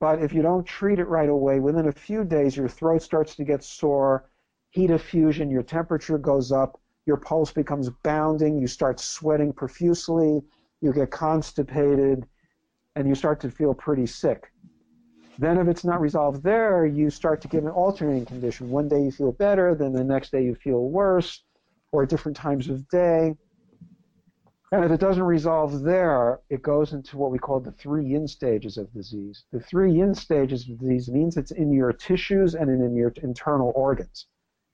[0.00, 3.34] but if you don't treat it right away, within a few days, your throat starts
[3.36, 4.28] to get sore,
[4.70, 10.42] heat effusion, your temperature goes up, your pulse becomes bounding, you start sweating profusely,
[10.80, 12.26] you get constipated,
[12.96, 14.52] and you start to feel pretty sick.
[15.38, 18.70] Then, if it's not resolved there, you start to get an alternating condition.
[18.70, 21.42] One day you feel better, then the next day you feel worse,
[21.92, 23.34] or at different times of day.
[24.72, 28.26] And if it doesn't resolve there, it goes into what we call the three yin
[28.26, 29.44] stages of disease.
[29.52, 33.72] The three yin stages of disease means it's in your tissues and in your internal
[33.76, 34.26] organs.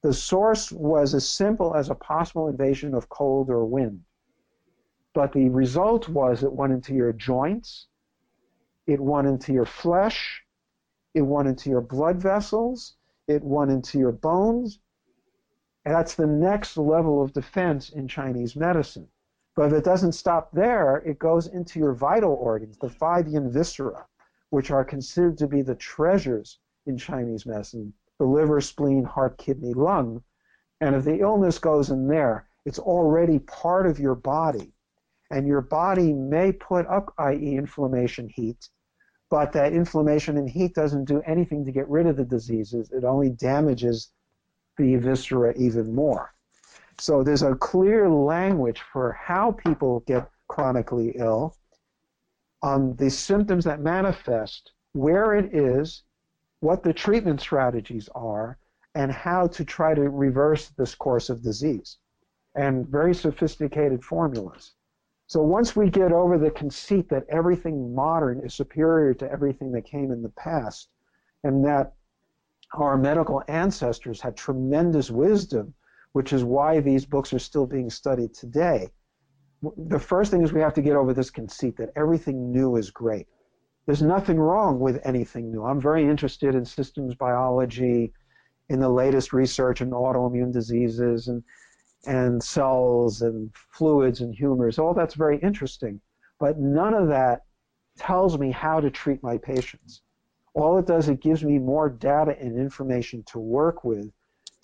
[0.02, 4.02] The source was as simple as a possible invasion of cold or wind.
[5.12, 7.86] But the result was it went into your joints,
[8.86, 10.42] it went into your flesh,
[11.12, 12.96] it went into your blood vessels,
[13.28, 14.80] it went into your bones.
[15.84, 19.08] And that's the next level of defense in Chinese medicine.
[19.54, 23.50] But if it doesn't stop there, it goes into your vital organs, the five yin
[23.50, 24.06] viscera,
[24.50, 29.74] which are considered to be the treasures in Chinese medicine the liver, spleen, heart, kidney,
[29.74, 30.22] lung.
[30.80, 34.72] And if the illness goes in there, it's already part of your body.
[35.30, 38.68] And your body may put up, i.e., inflammation, heat,
[39.28, 42.92] but that inflammation and heat doesn't do anything to get rid of the diseases.
[42.92, 44.12] It only damages
[44.76, 46.32] the viscera even more.
[47.02, 51.56] So there's a clear language for how people get chronically ill,
[52.62, 56.04] on the symptoms that manifest, where it is,
[56.60, 58.56] what the treatment strategies are,
[58.94, 61.98] and how to try to reverse this course of disease,
[62.54, 64.74] and very sophisticated formulas.
[65.26, 69.86] So once we get over the conceit that everything modern is superior to everything that
[69.86, 70.88] came in the past,
[71.42, 71.94] and that
[72.74, 75.74] our medical ancestors had tremendous wisdom,
[76.12, 78.90] which is why these books are still being studied today.
[79.76, 82.90] The first thing is we have to get over this conceit that everything new is
[82.90, 83.26] great.
[83.86, 85.64] There's nothing wrong with anything new.
[85.64, 88.12] I'm very interested in systems biology,
[88.68, 91.42] in the latest research in autoimmune diseases and
[92.04, 94.78] and cells and fluids and humors.
[94.78, 96.00] All that's very interesting,
[96.40, 97.42] but none of that
[97.96, 100.02] tells me how to treat my patients.
[100.54, 104.10] All it does, it gives me more data and information to work with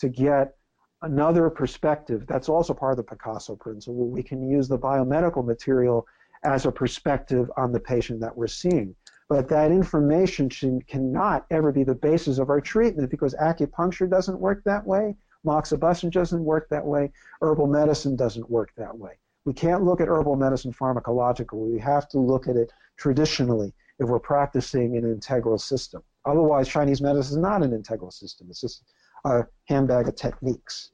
[0.00, 0.56] to get
[1.02, 2.26] another perspective.
[2.26, 4.08] That's also part of the Picasso principle.
[4.08, 6.06] We can use the biomedical material
[6.44, 8.94] as a perspective on the patient that we're seeing.
[9.28, 14.40] But that information should, cannot ever be the basis of our treatment because acupuncture doesn't
[14.40, 19.18] work that way, moxibustion doesn't work that way, herbal medicine doesn't work that way.
[19.44, 21.72] We can't look at herbal medicine pharmacologically.
[21.72, 26.02] We have to look at it traditionally if we're practicing an integral system.
[26.24, 28.48] Otherwise, Chinese medicine is not an integral system.
[28.50, 28.84] It's just
[29.24, 30.90] a handbag of techniques.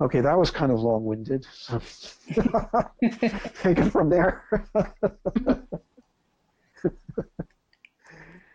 [0.00, 1.46] Okay, that was kind of long-winded.
[1.52, 1.80] So
[3.62, 4.44] take it from there.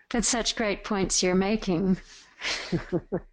[0.09, 1.97] That's such great points you're making.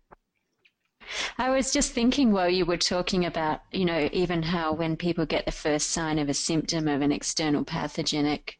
[1.39, 5.27] I was just thinking while you were talking about, you know, even how when people
[5.27, 8.59] get the first sign of a symptom of an external pathogenic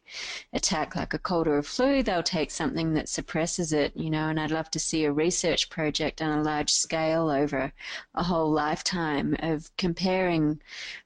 [0.51, 4.29] attack like a cold or a flu, they'll take something that suppresses it, you know,
[4.29, 7.71] and I'd love to see a research project on a large scale over
[8.15, 10.61] a whole lifetime of comparing,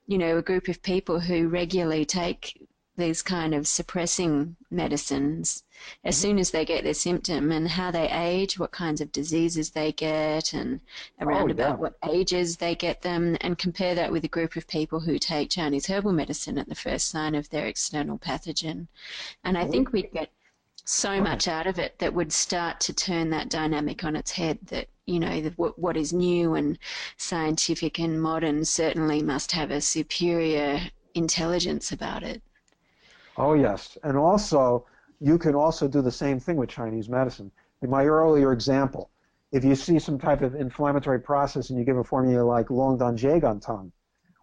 [0.08, 2.60] you know, a group of people who regularly take
[2.98, 5.65] these kind of suppressing medicines
[6.04, 9.72] as soon as they get their symptom and how they age, what kinds of diseases
[9.72, 10.80] they get, and
[11.22, 11.76] around oh, about yeah.
[11.76, 15.50] what ages they get them, and compare that with a group of people who take
[15.50, 18.88] Chinese herbal medicine at the first sign of their external pathogen.
[19.44, 19.72] And I oh.
[19.72, 20.32] think we'd get
[20.86, 24.60] so much out of it that would start to turn that dynamic on its head
[24.68, 26.78] that you know the, what, what is new and
[27.18, 30.80] scientific and modern certainly must have a superior
[31.16, 32.42] intelligence about it
[33.38, 33.98] Oh, yes.
[34.04, 34.86] And also,
[35.20, 37.52] you can also do the same thing with Chinese medicine.
[37.82, 39.12] In my earlier example,
[39.52, 42.98] if you see some type of inflammatory process and you give a formula like Long
[42.98, 43.92] Dan Longdan Tang,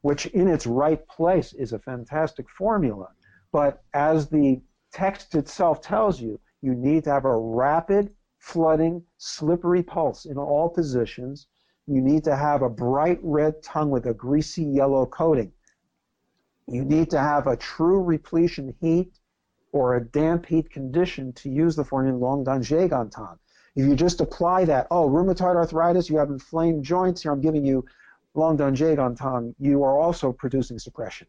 [0.02, 3.08] which in its right place is a fantastic formula,
[3.52, 4.60] but as the
[4.92, 10.68] text itself tells you, you need to have a rapid, flooding, slippery pulse in all
[10.68, 11.46] positions.
[11.86, 15.52] You need to have a bright red tongue with a greasy yellow coating.
[16.68, 19.18] You need to have a true repletion heat
[19.72, 23.38] or a damp heat condition to use the formula Longdan Xiegantang.
[23.74, 27.64] If you just apply that, oh, rheumatoid arthritis, you have inflamed joints, here I'm giving
[27.64, 27.84] you
[28.36, 31.26] Longdan Xiegantang, you are also producing suppression.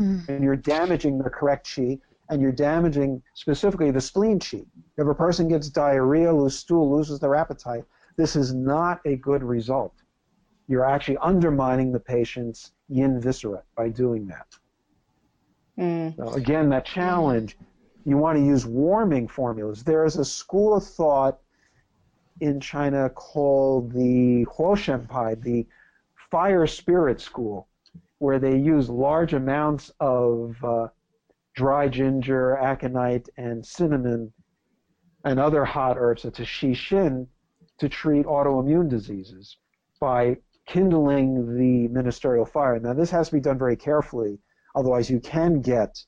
[0.00, 0.28] Mm.
[0.28, 2.00] And you're damaging the correct qi,
[2.30, 4.64] and you're damaging specifically the spleen qi.
[4.96, 7.84] If a person gets diarrhea, loses stool, loses their appetite,
[8.16, 9.94] this is not a good result.
[10.68, 14.46] You're actually undermining the patient's yin viscera by doing that.
[15.78, 16.16] Mm.
[16.16, 17.56] So again, that challenge,
[18.04, 19.82] you want to use warming formulas.
[19.82, 21.38] There is a school of thought
[22.40, 25.66] in China called the Huoshenpai, the
[26.30, 27.68] fire spirit school,
[28.18, 30.88] where they use large amounts of uh,
[31.54, 34.32] dry ginger, aconite, and cinnamon
[35.24, 37.26] and other hot herbs such as xixin
[37.78, 39.56] to treat autoimmune diseases
[40.00, 40.36] by
[40.66, 42.78] kindling the ministerial fire.
[42.78, 44.38] Now, this has to be done very carefully,
[44.74, 45.98] otherwise, you can get,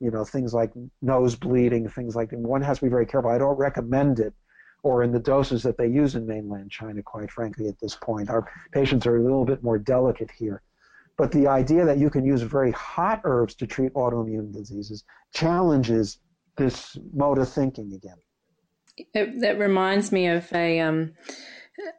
[0.00, 0.72] you know, things like
[1.02, 2.38] nose bleeding, things like that.
[2.38, 3.30] One has to be very careful.
[3.30, 4.34] I don't recommend it,
[4.82, 8.30] or in the doses that they use in mainland China, quite frankly, at this point.
[8.30, 10.62] Our patients are a little bit more delicate here.
[11.16, 16.18] But the idea that you can use very hot herbs to treat autoimmune diseases challenges
[16.56, 18.16] this mode of thinking again.
[19.14, 21.12] It, that reminds me of a um,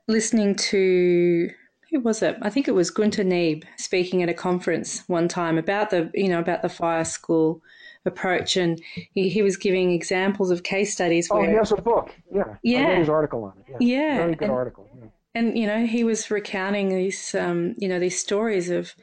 [0.08, 1.50] listening to
[1.92, 2.38] who was it?
[2.42, 6.28] I think it was Gunter Neeb speaking at a conference one time about the you
[6.28, 7.62] know about the fire school
[8.06, 8.82] approach, and
[9.14, 11.30] he, he was giving examples of case studies.
[11.32, 12.14] Oh, where, he has a book.
[12.34, 13.82] Yeah, yeah, I read his article on it.
[13.82, 14.18] Yeah, yeah.
[14.18, 14.90] very good and, article.
[15.00, 15.08] Yeah.
[15.36, 18.94] And you know, he was recounting these um, you know these stories of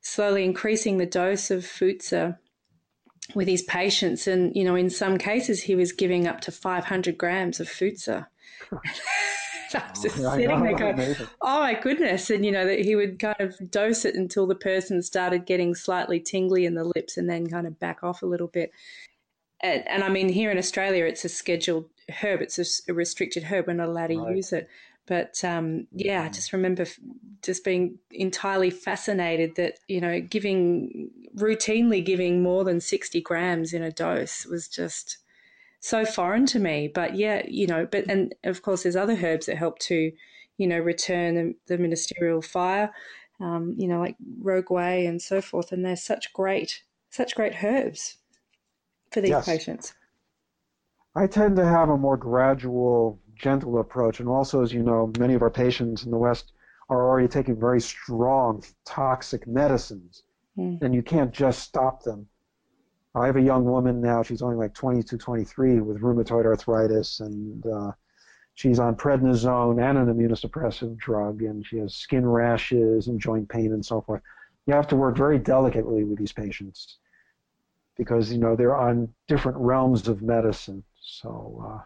[0.00, 2.36] slowly increasing the dose of fuzi
[3.34, 7.16] with his patients, and you know, in some cases, he was giving up to 500
[7.16, 8.26] grams of fuzi.
[9.74, 12.30] I was just oh, sitting there going, oh my goodness.
[12.30, 15.74] And, you know, that he would kind of dose it until the person started getting
[15.74, 18.72] slightly tingly in the lips and then kind of back off a little bit.
[19.60, 21.88] and, and, I mean, here in Australia, it's a scheduled
[22.22, 22.40] herb.
[22.40, 23.66] It's a, a restricted herb.
[23.66, 24.36] We're not allowed to right.
[24.36, 24.68] use it.
[25.06, 26.34] But um, yeah, I mm.
[26.34, 26.86] just remember
[27.42, 33.82] just being entirely fascinated that you know giving routinely giving more than sixty grams in
[33.82, 35.18] a dose was just
[35.82, 36.88] so foreign to me.
[36.88, 40.12] But yeah, you know, but and of course, there's other herbs that help to
[40.56, 42.90] you know return the, the ministerial fire.
[43.40, 48.18] Um, you know, like rougui and so forth, and they're such great, such great herbs
[49.10, 49.44] for these yes.
[49.44, 49.94] patients.
[51.14, 54.20] I tend to have a more gradual gentle approach.
[54.20, 56.52] And also, as you know, many of our patients in the West
[56.88, 60.22] are already taking very strong toxic medicines,
[60.56, 60.80] mm.
[60.80, 62.28] and you can't just stop them.
[63.14, 67.66] I have a young woman now, she's only like 22, 23, with rheumatoid arthritis, and
[67.66, 67.92] uh,
[68.54, 73.72] she's on prednisone and an immunosuppressive drug, and she has skin rashes and joint pain
[73.72, 74.22] and so forth.
[74.66, 76.98] You have to work very delicately with these patients
[77.98, 80.82] because, you know, they're on different realms of medicine.
[81.02, 81.82] So, uh,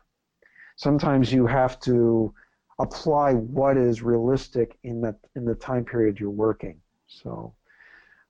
[0.77, 2.32] sometimes you have to
[2.78, 6.81] apply what is realistic in the in the time period you're working.
[7.07, 7.55] So,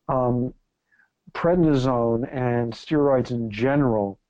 [0.08, 0.54] um,
[1.32, 4.20] prednisone and steroids in general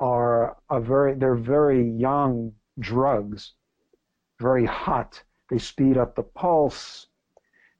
[0.00, 3.54] are a very they're very yang drugs,
[4.40, 5.22] very hot.
[5.50, 7.06] They speed up the pulse.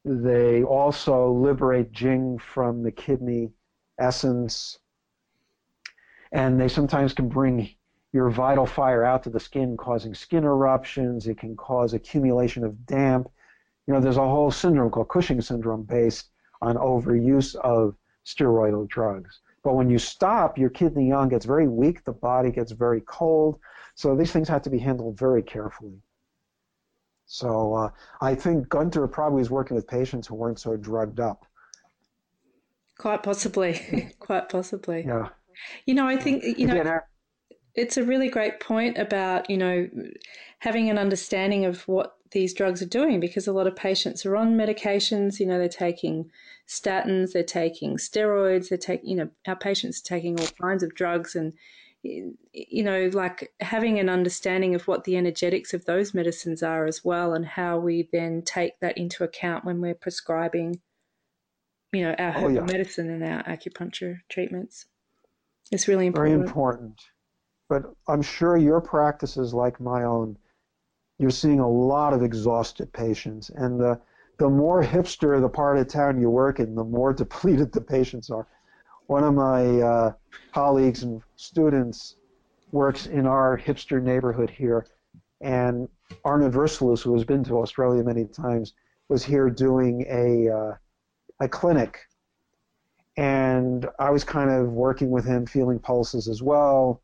[0.05, 3.53] They also liberate Jing from the kidney
[3.99, 4.79] essence,
[6.33, 7.71] and they sometimes can bring
[8.13, 11.27] your vital fire out to the skin, causing skin eruptions.
[11.27, 13.31] It can cause accumulation of damp.
[13.87, 16.31] You know, there's a whole syndrome called Cushing syndrome based
[16.61, 19.41] on overuse of steroidal drugs.
[19.63, 23.59] But when you stop, your kidney yang gets very weak, the body gets very cold.
[23.95, 26.03] So these things have to be handled very carefully.
[27.27, 27.91] So uh,
[28.21, 31.47] I think Gunter probably is working with patients who weren't so drugged up.
[32.99, 34.13] Quite possibly.
[34.19, 35.05] Quite possibly.
[35.07, 35.29] Yeah.
[35.87, 36.81] You know, I think, you know.
[36.81, 37.01] Again,
[37.75, 39.89] it's a really great point about, you know,
[40.59, 44.37] having an understanding of what these drugs are doing because a lot of patients are
[44.37, 46.31] on medications, you know, they're taking
[46.67, 50.95] statins, they're taking steroids, they're taking, you know, our patients are taking all kinds of
[50.95, 51.53] drugs and
[52.03, 57.05] you know, like having an understanding of what the energetics of those medicines are as
[57.05, 60.81] well, and how we then take that into account when we're prescribing,
[61.93, 62.61] you know, our oh, herbal yeah.
[62.63, 64.87] medicine and our acupuncture treatments.
[65.71, 66.35] It's really important.
[66.35, 67.01] Very important.
[67.69, 70.37] But I'm sure your practice is like my own.
[71.23, 74.01] You're seeing a lot of exhausted patients, and the
[74.39, 78.29] the more hipster the part of town you work in, the more depleted the patients
[78.29, 78.49] are.
[79.07, 80.13] One of my uh,
[80.53, 82.17] colleagues and students
[82.73, 84.85] works in our hipster neighborhood here,
[85.41, 85.89] and
[86.25, 88.75] Arnaud Versluys, who has been to Australia many times,
[89.09, 90.75] was here doing a uh,
[91.39, 92.01] a clinic,
[93.17, 97.01] and I was kind of working with him, feeling pulses as well,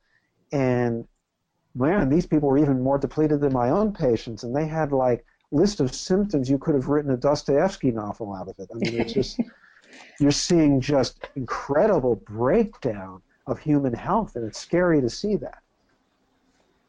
[0.51, 1.07] and
[1.75, 5.25] man, these people were even more depleted than my own patients, and they had like
[5.51, 8.69] list of symptoms you could have written a Dostoevsky novel out of it.
[8.73, 9.41] I mean, it's just
[10.21, 15.63] you're seeing just incredible breakdown of human health, and it's scary to see that.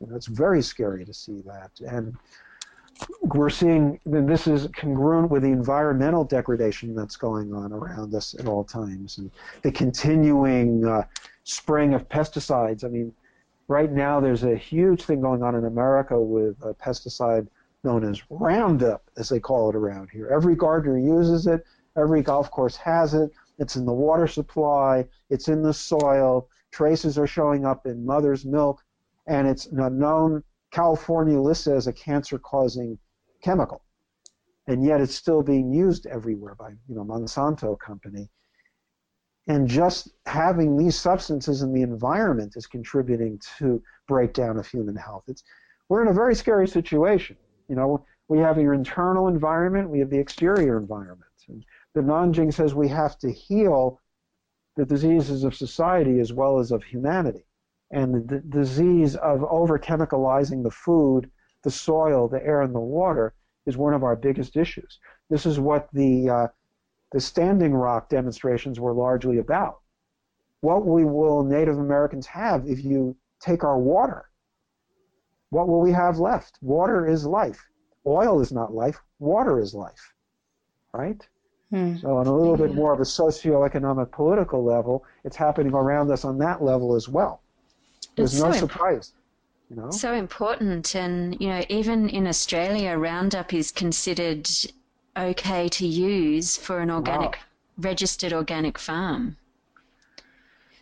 [0.01, 2.15] You know, it's very scary to see that, and
[3.22, 8.47] we're seeing this is congruent with the environmental degradation that's going on around us at
[8.47, 9.31] all times, and
[9.61, 11.03] the continuing uh,
[11.43, 12.84] spraying of pesticides.
[12.84, 13.14] I mean,
[13.69, 17.47] right now there's a huge thing going on in America with a pesticide
[17.85, 20.27] known as Roundup, as they call it around here.
[20.27, 21.65] Every gardener uses it.
[21.95, 23.31] Every golf course has it.
[23.57, 25.07] It's in the water supply.
[25.29, 26.49] It's in the soil.
[26.71, 28.83] Traces are showing up in mother's milk,
[29.27, 30.43] and it's known.
[30.71, 32.97] California lists it as a cancer-causing
[33.41, 33.81] chemical,
[34.67, 38.29] and yet it's still being used everywhere by you know Monsanto company.
[39.49, 45.23] And just having these substances in the environment is contributing to breakdown of human health.
[45.27, 45.43] It's,
[45.89, 47.35] we're in a very scary situation.
[47.67, 51.31] You know, we have your internal environment, we have the exterior environment.
[51.47, 51.65] And
[51.95, 53.99] the Nanjing says we have to heal
[54.76, 57.45] the diseases of society as well as of humanity.
[57.89, 61.31] And the d- disease of over chemicalizing the food,
[61.63, 63.34] the soil, the air, and the water
[63.65, 64.99] is one of our biggest issues.
[65.31, 66.47] This is what the uh,
[67.11, 69.80] the Standing Rock demonstrations were largely about.
[70.61, 74.30] What will Native Americans have if you take our water?
[75.49, 76.60] What will we have left?
[76.61, 77.68] Water is life.
[78.06, 78.99] Oil is not life.
[79.19, 80.14] Water is life.
[80.94, 81.27] Right?
[81.69, 81.98] Hmm.
[81.98, 86.26] So, on a little bit more of a socio-economic political level, it's happening around us
[86.26, 87.41] on that level as well.
[88.15, 89.14] There's it's no so surprise.
[89.69, 89.91] You know?
[89.91, 94.49] So important, and you know, even in Australia, Roundup is considered
[95.18, 97.41] okay to use for an organic, wow.
[97.77, 99.38] registered organic farm.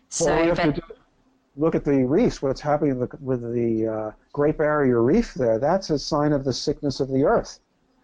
[0.10, 0.80] So, well, but,
[1.56, 5.99] look at the reefs, what's happening with the uh, Great Barrier Reef there, that's a
[5.99, 7.60] sign of the sickness of the earth.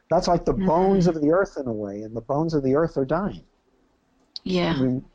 [0.09, 0.67] That's like the mm-hmm.
[0.67, 3.43] bones of the earth in a way, and the bones of the earth are dying.
[4.43, 4.73] Yeah.
[4.73, 5.05] I mean,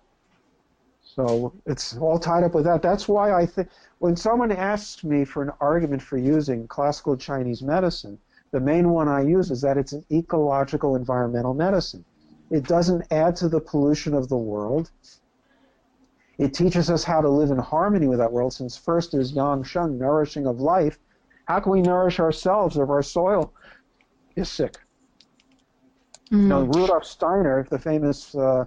[1.02, 2.80] so it's all tied up with that.
[2.80, 3.68] That's why I think
[3.98, 8.18] when someone asks me for an argument for using classical Chinese medicine,
[8.50, 12.04] the main one I use is that it's an ecological environmental medicine.
[12.50, 14.90] It doesn't add to the pollution of the world.
[16.38, 19.64] It teaches us how to live in harmony with that world, since first is yang
[19.64, 20.98] sheng, nourishing of life.
[21.46, 23.52] How can we nourish ourselves if our soil
[24.36, 24.76] is sick?
[26.30, 26.46] Mm.
[26.46, 28.66] Now, Rudolf Steiner, the famous uh,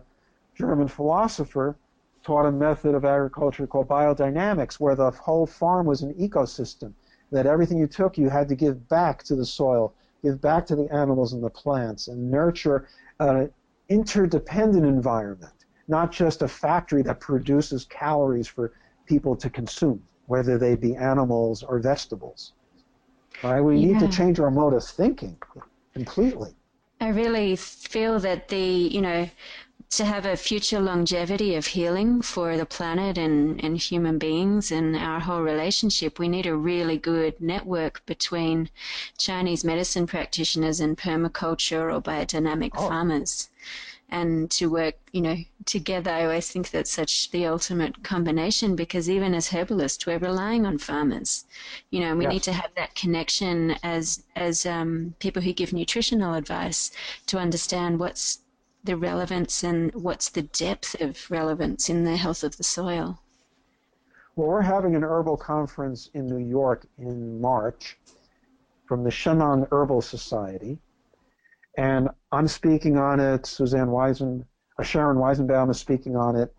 [0.55, 1.77] German philosopher,
[2.23, 6.93] taught a method of agriculture called biodynamics, where the whole farm was an ecosystem.
[7.31, 10.75] That everything you took, you had to give back to the soil, give back to
[10.75, 12.87] the animals and the plants, and nurture
[13.19, 13.51] an
[13.89, 15.53] interdependent environment
[15.91, 18.71] not just a factory that produces calories for
[19.05, 22.53] people to consume, whether they be animals or vegetables.
[23.43, 23.59] Right?
[23.59, 23.87] We yeah.
[23.87, 25.37] need to change our mode of thinking
[25.93, 26.55] completely.
[27.01, 29.29] I really feel that the, you know,
[29.91, 34.95] to have a future longevity of healing for the planet and, and human beings and
[34.95, 38.69] our whole relationship, we need a really good network between
[39.17, 42.87] Chinese medicine practitioners and permaculture or biodynamic oh.
[42.87, 43.49] farmers
[44.11, 46.11] and to work, you know, together.
[46.11, 50.77] I always think that's such the ultimate combination because even as herbalists, we're relying on
[50.77, 51.45] farmers,
[51.89, 52.33] you know, and we yes.
[52.33, 56.91] need to have that connection as as um, people who give nutritional advice
[57.27, 58.39] to understand what's
[58.83, 63.19] the relevance and what's the depth of relevance in the health of the soil.
[64.35, 67.97] Well, we're having an herbal conference in New York in March
[68.87, 70.79] from the Shennan Herbal Society
[71.77, 73.45] and I'm speaking on it.
[73.45, 74.45] Suzanne Weisen,
[74.77, 76.53] uh, Sharon Weizenbaum is speaking on it.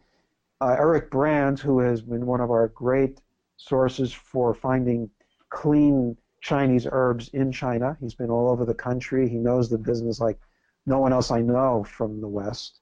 [0.61, 3.21] Uh, Eric Brand, who has been one of our great
[3.57, 5.11] sources for finding
[5.51, 7.97] clean Chinese herbs in China.
[8.01, 9.29] He's been all over the country.
[9.29, 10.39] He knows the business like
[10.87, 12.81] no one else I know from the West.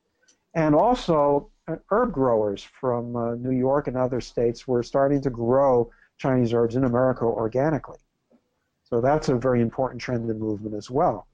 [0.54, 5.30] And also, uh, herb growers from uh, New York and other states were starting to
[5.30, 7.98] grow Chinese herbs in America organically.
[8.84, 11.26] So that's a very important trend and movement as well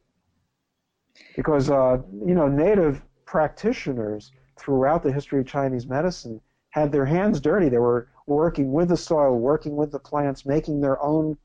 [1.35, 6.41] because uh, you know native practitioners throughout the history of Chinese medicine
[6.71, 7.69] had their hands dirty.
[7.69, 11.37] They were working with the soil, working with the plants, making their own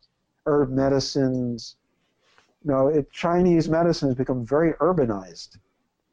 [0.46, 1.76] herb medicines.
[2.64, 5.58] You know, it, Chinese medicine has become very urbanized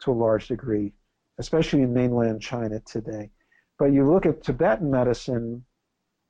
[0.01, 0.95] to a large degree,
[1.39, 3.31] especially in mainland China today.
[3.79, 5.65] But you look at Tibetan medicine,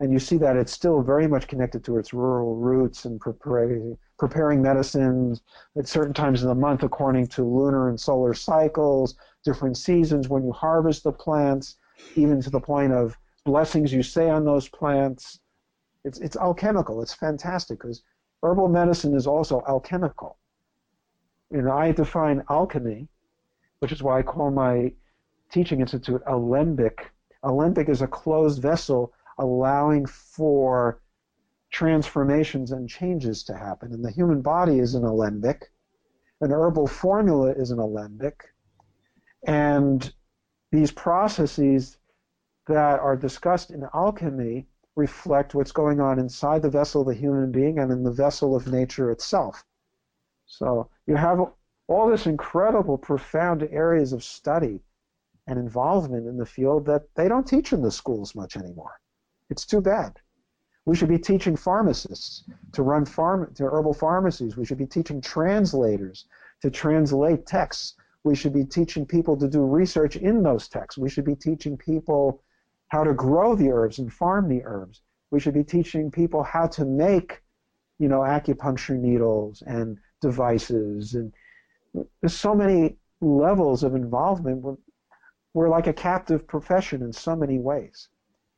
[0.00, 3.96] and you see that it's still very much connected to its rural roots and preparing,
[4.18, 5.42] preparing medicines
[5.76, 10.44] at certain times of the month according to lunar and solar cycles, different seasons when
[10.44, 11.76] you harvest the plants,
[12.16, 15.40] even to the point of blessings you say on those plants.
[16.04, 17.02] It's, it's alchemical.
[17.02, 18.02] It's fantastic because
[18.42, 20.36] herbal medicine is also alchemical.
[21.50, 23.08] Know, I define alchemy,
[23.80, 24.92] which is why I call my
[25.50, 27.10] teaching institute alembic.
[27.42, 31.00] Alembic is a closed vessel allowing for
[31.70, 33.92] transformations and changes to happen.
[33.92, 35.70] And the human body is an alembic,
[36.40, 38.44] an herbal formula is an alembic,
[39.46, 40.12] and
[40.70, 41.98] these processes
[42.66, 44.66] that are discussed in alchemy
[44.98, 48.56] reflect what's going on inside the vessel of the human being and in the vessel
[48.56, 49.64] of nature itself.
[50.46, 51.40] So you have
[51.86, 54.80] all this incredible, profound areas of study
[55.46, 59.00] and involvement in the field that they don't teach in the schools much anymore.
[59.50, 60.20] It's too bad.
[60.84, 64.56] We should be teaching pharmacists to run farm to herbal pharmacies.
[64.56, 66.26] We should be teaching translators
[66.62, 67.94] to translate texts.
[68.24, 70.98] We should be teaching people to do research in those texts.
[70.98, 72.42] We should be teaching people
[72.88, 75.02] how to grow the herbs and farm the herbs.
[75.30, 77.42] We should be teaching people how to make,
[77.98, 81.14] you know, acupuncture needles and devices.
[81.14, 81.32] And
[82.20, 84.62] there's so many levels of involvement.
[84.62, 84.76] We're,
[85.54, 88.08] we're like a captive profession in so many ways.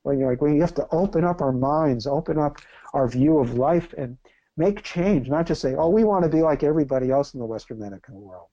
[0.04, 2.58] Well, you know, like we have to open up our minds, open up
[2.94, 4.16] our view of life, and
[4.56, 5.28] make change.
[5.28, 8.18] Not just say, "Oh, we want to be like everybody else in the Western medical
[8.18, 8.48] world."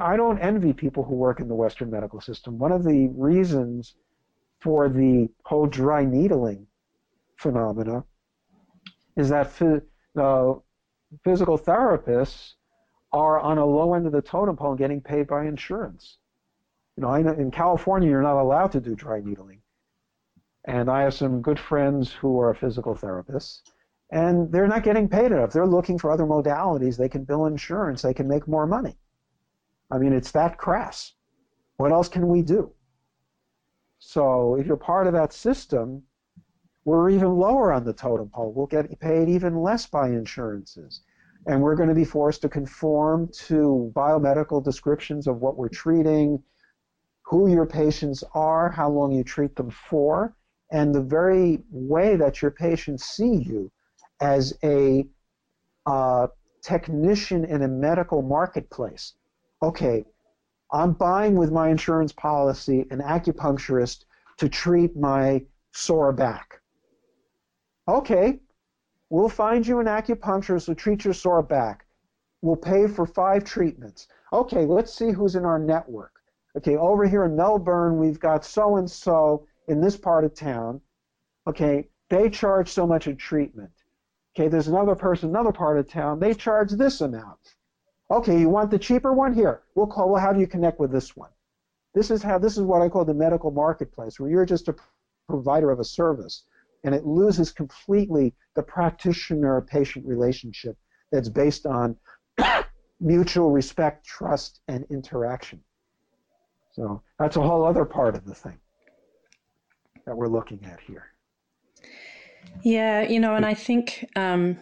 [0.00, 2.58] I don't envy people who work in the Western medical system.
[2.58, 3.94] One of the reasons
[4.60, 6.66] for the whole dry needling
[7.36, 8.04] phenomena
[9.16, 9.46] is that
[10.16, 10.54] uh,
[11.24, 12.52] physical therapists
[13.12, 16.18] are on a low end of the totem pole getting paid by insurance.
[16.96, 19.62] You know, in California, you're not allowed to do dry needling.
[20.66, 23.60] And I have some good friends who are physical therapists,
[24.12, 25.52] and they're not getting paid enough.
[25.52, 26.96] They're looking for other modalities.
[26.96, 28.02] They can bill insurance.
[28.02, 28.98] They can make more money.
[29.90, 31.14] I mean, it's that crass.
[31.78, 32.72] What else can we do?
[34.00, 36.02] So if you're part of that system,
[36.84, 38.52] we're even lower on the totem pole.
[38.52, 41.02] We'll get paid even less by insurances.
[41.46, 46.42] And we're going to be forced to conform to biomedical descriptions of what we're treating,
[47.22, 50.34] who your patients are, how long you treat them for,
[50.72, 53.70] and the very way that your patients see you
[54.20, 55.06] as a
[55.86, 56.26] uh,
[56.62, 59.14] technician in a medical marketplace.
[59.62, 60.04] Okay,
[60.72, 64.04] I'm buying with my insurance policy an acupuncturist
[64.38, 66.60] to treat my sore back.
[67.88, 68.40] Okay,
[69.08, 71.86] we'll find you an acupuncturist to treat your sore back.
[72.42, 74.06] We'll pay for five treatments.
[74.32, 76.12] Okay, let's see who's in our network.
[76.56, 80.80] Okay, over here in Melbourne, we've got so and so in this part of town.
[81.46, 83.70] Okay, they charge so much a treatment.
[84.34, 86.20] Okay, there's another person, another part of town.
[86.20, 87.56] They charge this amount.
[88.10, 89.32] Okay, you want the cheaper one?
[89.32, 90.10] Here, we'll call.
[90.10, 91.30] We'll have you connect with this one.
[91.94, 92.38] This is how.
[92.38, 94.74] This is what I call the medical marketplace, where you're just a
[95.28, 96.44] provider of a service,
[96.84, 100.76] and it loses completely the practitioner-patient relationship
[101.12, 101.96] that's based on
[103.00, 105.60] mutual respect, trust, and interaction.
[106.72, 108.58] So that's a whole other part of the thing
[110.06, 111.06] that we're looking at here.
[112.62, 114.58] Yeah, you know, and I think, um,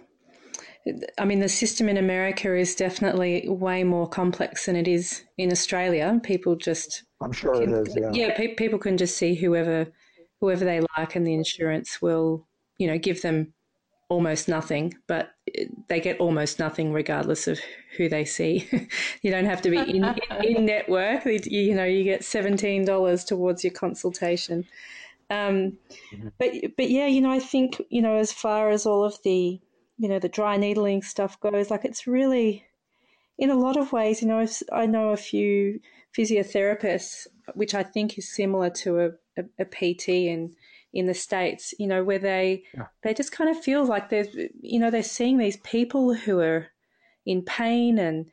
[1.19, 5.51] I mean, the system in America is definitely way more complex than it is in
[5.51, 6.21] Australia.
[6.23, 7.97] People just, I'm sure can, it is.
[7.97, 9.87] Yeah, yeah pe- people can just see whoever,
[10.41, 12.47] whoever they like, and the insurance will,
[12.79, 13.55] you know, give them
[14.09, 15.31] almost nothing, but
[15.89, 17.61] they get almost nothing regardless of
[17.97, 18.69] who they see.
[19.23, 20.05] you don't have to be in,
[20.43, 21.25] in network.
[21.27, 24.67] You know, you get seventeen dollars towards your consultation.
[25.31, 25.77] Um,
[26.13, 26.29] mm-hmm.
[26.39, 29.61] But but yeah, you know, I think you know, as far as all of the
[29.99, 32.65] you know the dry needling stuff goes, like it's really,
[33.37, 35.81] in a lot of ways, you know, I know a few
[36.17, 40.55] physiotherapists, which I think is similar to a, a, a PT in
[40.93, 42.87] in the states, you know, where they yeah.
[43.03, 44.27] they just kind of feel like they're
[44.61, 46.69] you know they're seeing these people who are
[47.27, 48.31] in pain and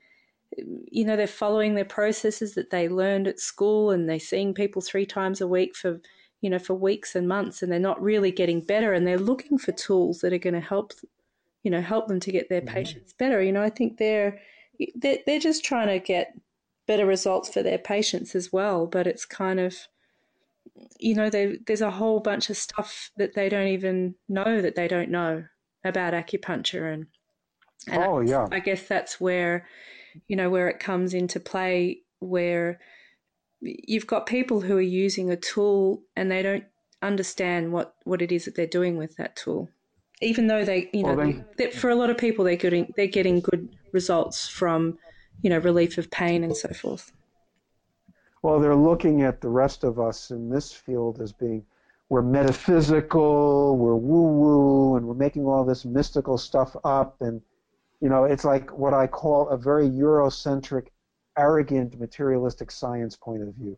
[0.89, 4.81] you know they're following their processes that they learned at school and they're seeing people
[4.81, 5.99] three times a week for
[6.45, 9.57] you know, for weeks and months and they're not really getting better and they're looking
[9.57, 10.93] for tools that are going to help,
[11.65, 13.41] you know, help them to get their patients better.
[13.41, 14.39] You know, I think they're,
[14.95, 16.33] they're, they're just trying to get
[16.87, 18.85] better results for their patients as well.
[18.85, 19.75] But it's kind of,
[20.99, 24.87] you know, there's a whole bunch of stuff that they don't even know that they
[24.87, 25.43] don't know
[25.83, 27.07] about acupuncture and,
[27.87, 29.67] and oh I, yeah i guess that's where
[30.27, 32.79] you know where it comes into play where
[33.61, 36.65] you've got people who are using a tool and they don't
[37.01, 39.69] understand what, what it is that they're doing with that tool.
[40.21, 43.07] Even though they, you know, well, they, for a lot of people, they're getting they're
[43.07, 44.97] getting good results from,
[45.41, 47.11] you know, relief of pain and so forth.
[48.41, 51.65] Well, they're looking at the rest of us in this field as being
[52.09, 57.41] we're metaphysical, we're woo-woo, and we're making all this mystical stuff up, and
[57.99, 60.87] you know, it's like what I call a very Eurocentric
[61.37, 63.77] arrogant materialistic science point of view.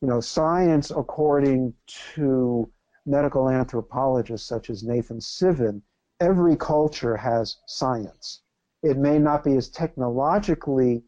[0.00, 1.74] You know, science, according
[2.14, 2.70] to
[3.06, 5.82] medical anthropologists such as Nathan Sivin,
[6.20, 8.42] every culture has science.
[8.82, 11.02] It may not be as technologically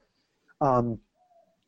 [0.60, 0.98] um,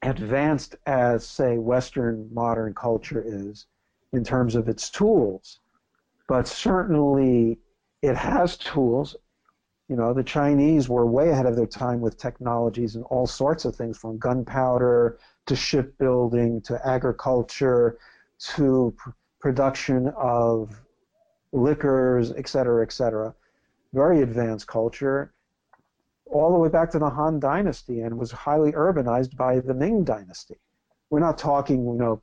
[0.02, 3.66] advanced as, say, Western modern culture is
[4.12, 5.60] in terms of its tools,
[6.28, 7.58] but certainly
[8.02, 9.16] it has tools
[9.88, 13.64] you know, the Chinese were way ahead of their time with technologies and all sorts
[13.64, 17.98] of things from gunpowder to shipbuilding to agriculture
[18.38, 18.96] to
[19.44, 20.80] production of
[21.52, 23.34] liquors, et cetera, et cetera.
[23.92, 25.34] Very advanced culture,
[26.24, 30.02] all the way back to the Han Dynasty, and was highly urbanized by the Ming
[30.02, 30.56] Dynasty.
[31.10, 32.22] We're not talking, you know,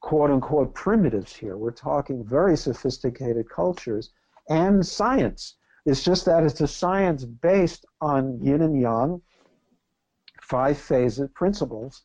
[0.00, 1.56] quote unquote primitives here.
[1.56, 4.10] We're talking very sophisticated cultures
[4.50, 9.22] and science it's just that it's a science based on yin and yang,
[10.42, 12.02] five phases, principles,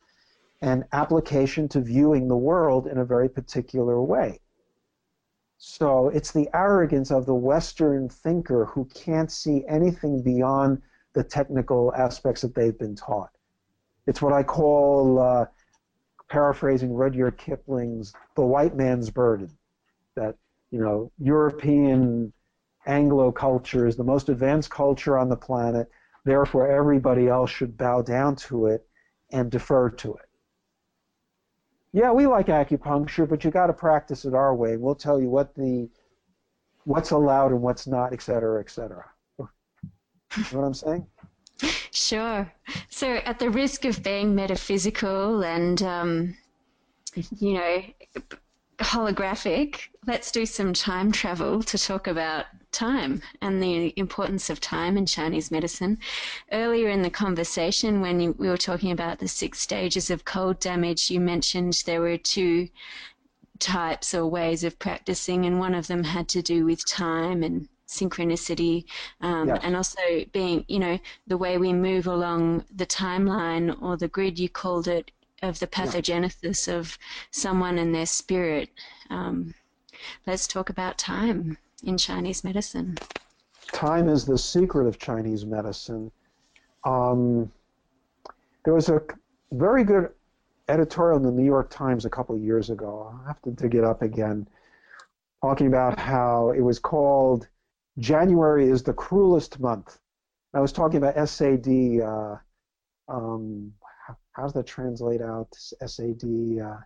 [0.61, 4.39] and application to viewing the world in a very particular way.
[5.65, 10.81] So it's the arrogance of the Western thinker who can't see anything beyond
[11.13, 13.29] the technical aspects that they've been taught.
[14.05, 15.45] It's what I call, uh,
[16.27, 19.57] paraphrasing Rudyard Kipling's "The White Man's Burden,"
[20.15, 20.35] that
[20.69, 22.33] you know European
[22.85, 25.89] Anglo culture is the most advanced culture on the planet.
[26.25, 28.85] Therefore, everybody else should bow down to it
[29.31, 30.27] and defer to it.
[31.93, 34.77] Yeah, we like acupuncture, but you got to practice it our way.
[34.77, 35.87] We'll tell you what the
[36.85, 39.05] what's allowed and what's not, et cetera, et cetera.
[39.39, 39.47] You
[40.51, 41.07] know what I'm saying?
[41.91, 42.51] Sure.
[42.89, 46.37] So, at the risk of being metaphysical and, um,
[47.37, 47.83] you know,
[48.83, 54.97] holographic, let's do some time travel to talk about time and the importance of time
[54.97, 55.97] in Chinese medicine.
[56.51, 60.59] Earlier in the conversation, when you, we were talking about the six stages of cold
[60.59, 62.69] damage, you mentioned there were two
[63.59, 67.69] types or ways of practicing, and one of them had to do with time and
[67.87, 68.85] synchronicity
[69.21, 69.59] um, yes.
[69.61, 70.01] and also
[70.31, 70.97] being you know
[71.27, 75.11] the way we move along the timeline or the grid you called it
[75.43, 76.75] of the pathogenesis yeah.
[76.75, 76.97] of
[77.31, 78.69] someone and their spirit
[79.09, 79.53] um,
[80.25, 82.97] let's talk about time in chinese medicine
[83.71, 86.11] time is the secret of chinese medicine
[86.85, 87.51] um,
[88.65, 89.01] there was a
[89.51, 90.09] very good
[90.69, 93.75] editorial in the new york times a couple of years ago i have to dig
[93.75, 94.47] it up again
[95.43, 97.47] talking about how it was called
[97.99, 99.99] January is the cruelest month.
[100.53, 101.67] I was talking about SAD.
[102.01, 102.37] Uh,
[103.09, 103.73] um,
[104.33, 105.47] how, does that translate out?
[105.53, 106.23] SAD.
[106.61, 106.77] Uh,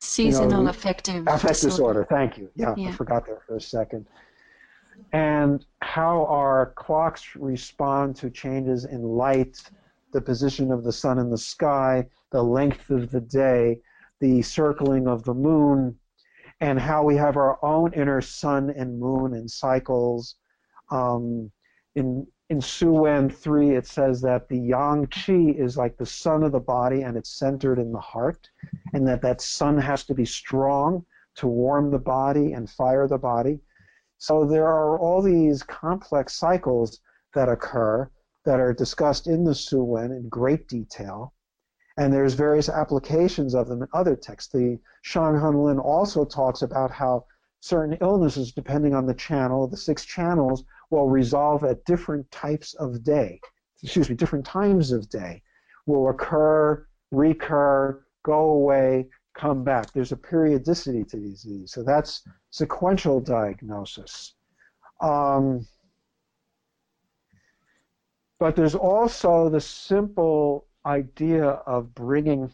[0.00, 2.00] Seasonal you know, affective, affective disorder.
[2.00, 2.06] disorder.
[2.10, 2.50] Thank you.
[2.56, 4.06] Yeah, yeah, I forgot that for a second.
[5.12, 9.62] And how our clocks respond to changes in light,
[10.12, 13.80] the position of the sun in the sky, the length of the day,
[14.20, 15.96] the circling of the moon,
[16.60, 20.36] and how we have our own inner sun and moon and cycles
[20.90, 21.50] um,
[21.94, 26.42] in in Su Wen 3, it says that the yang qi is like the sun
[26.42, 28.50] of the body and it's centered in the heart,
[28.92, 31.02] and that that sun has to be strong
[31.34, 33.58] to warm the body and fire the body.
[34.18, 37.00] So there are all these complex cycles
[37.34, 38.10] that occur
[38.44, 41.32] that are discussed in the Su Wen in great detail.
[41.96, 44.52] And there's various applications of them in other texts.
[44.52, 47.24] The Shanghan Lun also talks about how
[47.60, 53.02] certain illnesses, depending on the channel, the six channels, will resolve at different types of
[53.02, 53.40] day,
[53.82, 55.42] excuse me, different times of day,
[55.86, 59.90] will occur, recur, go away, come back.
[59.92, 61.72] There's a periodicity to disease.
[61.72, 64.34] So that's sequential diagnosis.
[65.00, 65.66] Um,
[68.38, 72.52] but there's also the simple idea of bringing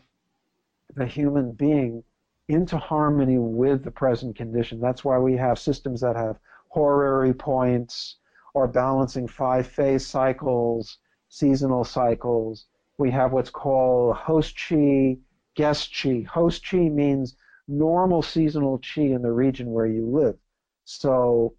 [0.94, 2.04] the human being
[2.48, 4.80] into harmony with the present condition.
[4.80, 6.38] That's why we have systems that have
[6.68, 8.16] horary points,
[8.54, 10.98] or balancing five phase cycles,
[11.28, 12.66] seasonal cycles.
[12.98, 15.18] We have what's called host chi,
[15.54, 16.26] guest chi.
[16.28, 20.36] Host chi means normal seasonal chi in the region where you live.
[20.84, 21.54] So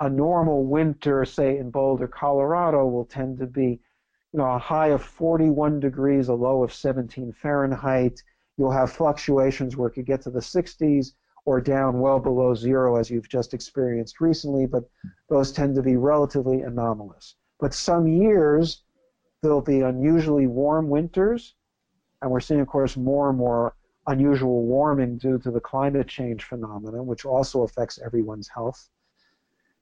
[0.00, 3.80] a normal winter, say in Boulder, Colorado, will tend to be
[4.32, 8.22] you know, a high of 41 degrees, a low of 17 Fahrenheit.
[8.56, 11.12] You'll have fluctuations where it could get to the 60s
[11.44, 14.84] or down well below zero as you've just experienced recently, but
[15.28, 17.36] those tend to be relatively anomalous.
[17.58, 18.82] But some years,
[19.42, 21.54] there'll be unusually warm winters,
[22.20, 23.74] and we're seeing, of course, more and more
[24.06, 28.88] unusual warming due to the climate change phenomenon, which also affects everyone's health.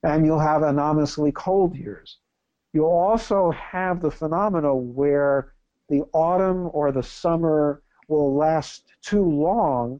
[0.03, 2.17] And you'll have anomalously cold years.
[2.73, 5.53] You'll also have the phenomena where
[5.89, 9.99] the autumn or the summer will last too long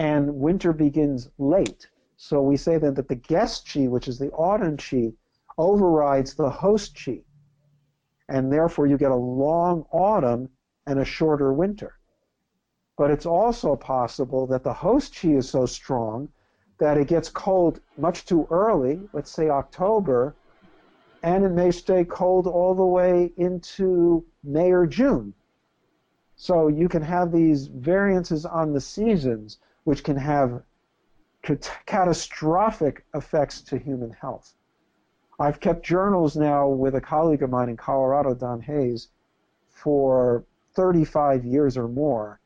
[0.00, 1.86] and winter begins late.
[2.16, 5.12] So we say then that the guest chi, which is the autumn chi,
[5.58, 7.20] overrides the host chi.
[8.26, 10.48] And therefore you get a long autumn
[10.86, 11.96] and a shorter winter.
[12.96, 16.30] But it's also possible that the host chi is so strong
[16.78, 20.34] that it gets cold much too early, let's say October,
[21.22, 25.34] and it may stay cold all the way into May or June.
[26.36, 30.62] So you can have these variances on the seasons which can have
[31.86, 34.54] catastrophic effects to human health.
[35.38, 39.08] I've kept journals now with a colleague of mine in Colorado, Don Hayes,
[39.68, 40.44] for
[40.74, 42.40] 35 years or more.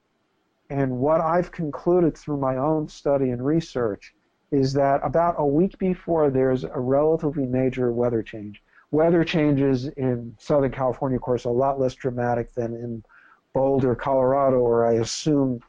[0.70, 4.14] And what I've concluded through my own study and research
[4.52, 8.62] is that about a week before there's a relatively major weather change,
[8.92, 13.04] weather changes in Southern California, of course, a lot less dramatic than in
[13.52, 15.60] Boulder, Colorado, or I assume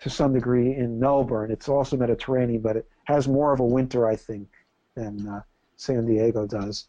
[0.00, 1.50] to some degree in Melbourne.
[1.50, 4.48] It's also Mediterranean, but it has more of a winter, I think,
[4.94, 5.42] than uh,
[5.76, 6.86] San Diego does.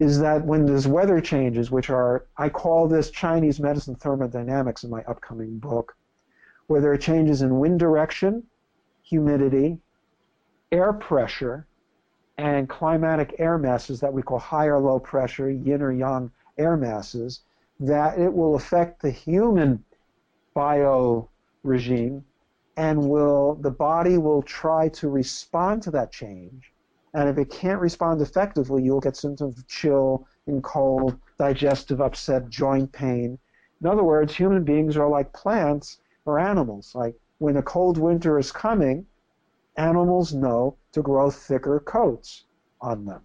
[0.00, 4.90] Is that when there's weather changes, which are, I call this Chinese medicine thermodynamics in
[4.90, 5.96] my upcoming book,
[6.66, 8.42] where there are changes in wind direction,
[9.02, 9.78] humidity,
[10.72, 11.66] air pressure,
[12.38, 16.76] and climatic air masses that we call high or low pressure, yin or yang air
[16.76, 17.42] masses,
[17.78, 19.84] that it will affect the human
[20.54, 21.28] bio
[21.64, 22.24] regime
[22.76, 26.72] and will the body will try to respond to that change
[27.14, 32.48] and if it can't respond effectively you'll get symptoms of chill and cold digestive upset
[32.48, 33.38] joint pain
[33.80, 38.38] in other words human beings are like plants or animals like when a cold winter
[38.38, 39.06] is coming,
[39.76, 42.44] animals know to grow thicker coats
[42.80, 43.22] on them.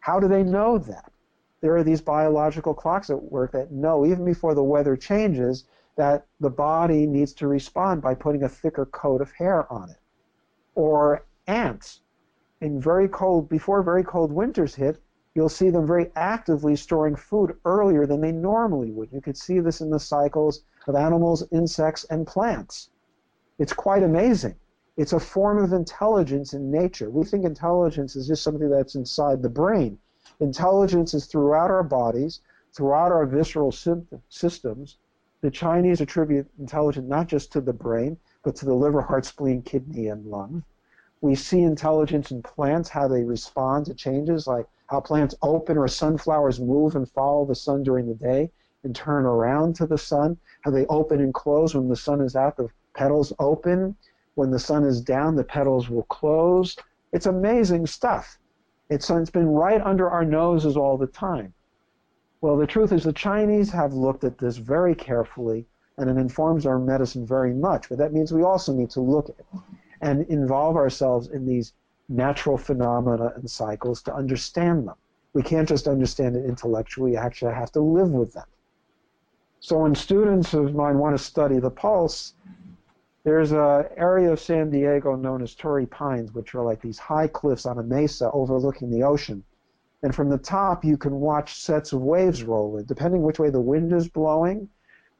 [0.00, 1.12] How do they know that?
[1.60, 5.64] There are these biological clocks at work that know, even before the weather changes,
[6.00, 9.98] that the body needs to respond by putting a thicker coat of hair on it.
[10.74, 12.00] Or ants,
[12.62, 15.02] in very cold, before very cold winters hit,
[15.34, 19.12] you'll see them very actively storing food earlier than they normally would.
[19.12, 22.88] You could see this in the cycles of animals, insects, and plants.
[23.58, 24.54] It's quite amazing.
[24.96, 27.10] It's a form of intelligence in nature.
[27.10, 29.98] We think intelligence is just something that's inside the brain.
[30.40, 32.40] Intelligence is throughout our bodies,
[32.72, 34.96] throughout our visceral systems.
[35.42, 39.62] The Chinese attribute intelligence not just to the brain, but to the liver, heart, spleen,
[39.62, 40.64] kidney, and lung.
[41.22, 45.88] We see intelligence in plants, how they respond to changes, like how plants open or
[45.88, 48.50] sunflowers move and follow the sun during the day
[48.84, 52.36] and turn around to the sun, how they open and close when the sun is
[52.36, 53.96] out, the petals open.
[54.34, 56.76] When the sun is down, the petals will close.
[57.12, 58.38] It's amazing stuff.
[58.88, 61.52] It's, it's been right under our noses all the time.
[62.42, 65.66] Well, the truth is the Chinese have looked at this very carefully,
[65.98, 67.88] and it informs our medicine very much.
[67.88, 69.44] But that means we also need to look at
[70.00, 71.74] and involve ourselves in these
[72.08, 74.96] natural phenomena and cycles to understand them.
[75.34, 78.46] We can't just understand it intellectually, you actually have to live with them.
[79.60, 82.34] So when students of mine want to study the pulse,
[83.22, 87.28] there's an area of San Diego known as Torrey Pines, which are like these high
[87.28, 89.44] cliffs on a mesa overlooking the ocean.
[90.02, 93.50] And from the top, you can watch sets of waves roll in, depending which way
[93.50, 94.68] the wind is blowing,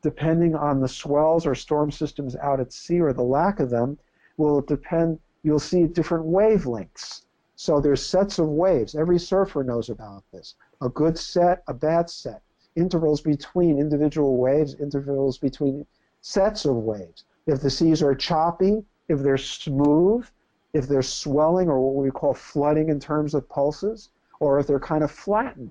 [0.02, 3.98] depending on the swells or storm systems out at sea or the lack of them,
[4.38, 5.18] will depend.
[5.42, 7.24] You'll see different wavelengths.
[7.56, 8.94] So there's sets of waves.
[8.94, 10.54] Every surfer knows about this.
[10.80, 12.40] A good set, a bad set.
[12.74, 15.84] Intervals between individual waves, intervals between
[16.22, 17.24] sets of waves.
[17.46, 20.26] If the seas are choppy, if they're smooth,
[20.72, 24.08] if they're swelling or what we call flooding in terms of pulses,
[24.40, 25.70] or if they're kind of flattened.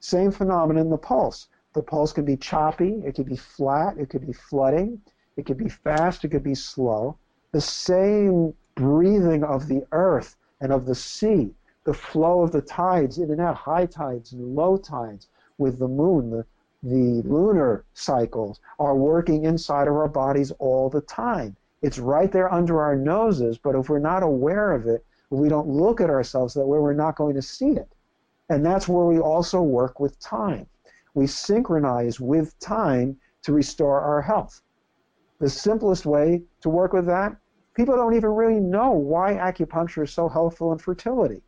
[0.00, 1.48] Same phenomenon in the pulse.
[1.74, 5.00] The pulse can be choppy, it could be flat, it could be flooding,
[5.36, 7.16] it could be fast, it could be slow.
[7.52, 11.54] The same breathing of the earth and of the sea,
[11.84, 15.28] the flow of the tides in and out, high tides and low tides
[15.58, 16.44] with the moon, the
[16.82, 21.56] the lunar cycles are working inside of our bodies all the time.
[21.82, 25.68] It's right there under our noses, but if we're not aware of it, we don't
[25.68, 27.88] look at ourselves that way, we're not going to see it.
[28.48, 30.66] And that's where we also work with time.
[31.14, 34.62] We synchronize with time to restore our health.
[35.38, 37.36] The simplest way to work with that,
[37.74, 41.42] people don't even really know why acupuncture is so helpful in fertility.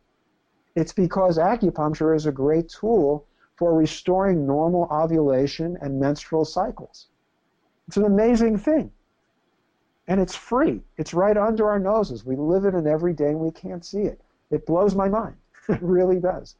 [0.75, 7.07] It's because acupuncture is a great tool for restoring normal ovulation and menstrual cycles.
[7.87, 8.91] It's an amazing thing.
[10.07, 10.81] And it's free.
[10.97, 12.25] It's right under our noses.
[12.25, 14.21] We live it in every day and we can't see it.
[14.49, 15.35] It blows my mind.
[15.69, 16.55] it really does.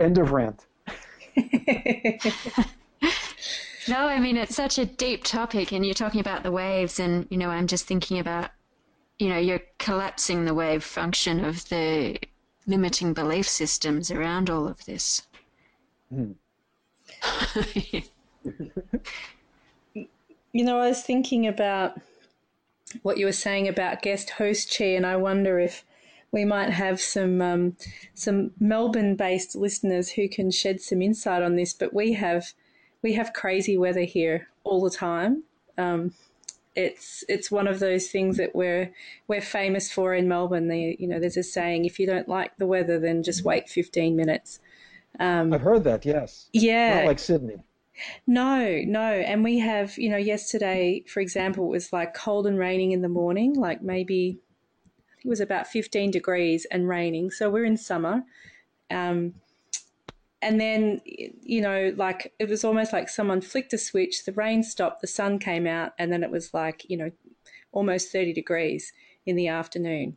[0.00, 0.66] End of rant.
[3.88, 7.26] no, I mean, it's such a deep topic, and you're talking about the waves, and,
[7.30, 8.50] you know, I'm just thinking about,
[9.18, 12.18] you know, you're collapsing the wave function of the
[12.66, 15.26] limiting belief systems around all of this.
[16.12, 16.34] Mm.
[19.94, 22.00] you know, I was thinking about
[23.02, 25.84] what you were saying about guest host chair, and I wonder if
[26.32, 27.76] we might have some um,
[28.14, 31.72] some Melbourne-based listeners who can shed some insight on this.
[31.72, 32.52] But we have
[33.02, 35.44] we have crazy weather here all the time.
[35.76, 36.12] Um,
[36.76, 38.92] it's it's one of those things that we're
[39.26, 40.68] we're famous for in Melbourne.
[40.68, 43.68] The, you know, there's a saying: if you don't like the weather, then just wait
[43.68, 44.60] 15 minutes.
[45.18, 46.06] Um, I've heard that.
[46.06, 46.48] Yes.
[46.52, 47.00] Yeah.
[47.00, 47.56] Not like Sydney.
[48.26, 49.12] No, no.
[49.12, 53.02] And we have, you know, yesterday, for example, it was like cold and raining in
[53.02, 54.38] the morning, like maybe
[55.24, 57.30] it was about 15 degrees and raining.
[57.30, 58.22] So we're in summer.
[58.90, 59.34] Um,
[60.42, 64.62] and then you know like it was almost like someone flicked a switch the rain
[64.62, 67.10] stopped the sun came out and then it was like you know
[67.72, 68.92] almost 30 degrees
[69.26, 70.16] in the afternoon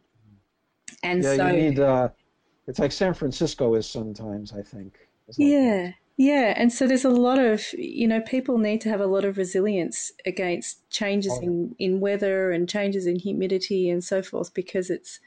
[1.03, 2.09] and yeah, so you need uh,
[2.67, 4.97] it's like san francisco is sometimes i think
[5.37, 9.07] yeah yeah and so there's a lot of you know people need to have a
[9.07, 11.41] lot of resilience against changes oh.
[11.41, 15.19] in in weather and changes in humidity and so forth because it's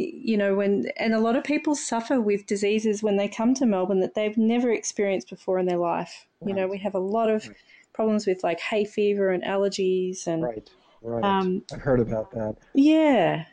[0.00, 3.66] you know, when, and a lot of people suffer with diseases when they come to
[3.66, 6.26] Melbourne that they've never experienced before in their life.
[6.40, 6.48] Right.
[6.48, 7.48] You know, we have a lot of
[7.92, 10.42] problems with like hay fever and allergies and.
[10.42, 10.70] Right,
[11.02, 11.24] right.
[11.24, 12.56] Um, I heard about that.
[12.74, 13.44] Yeah.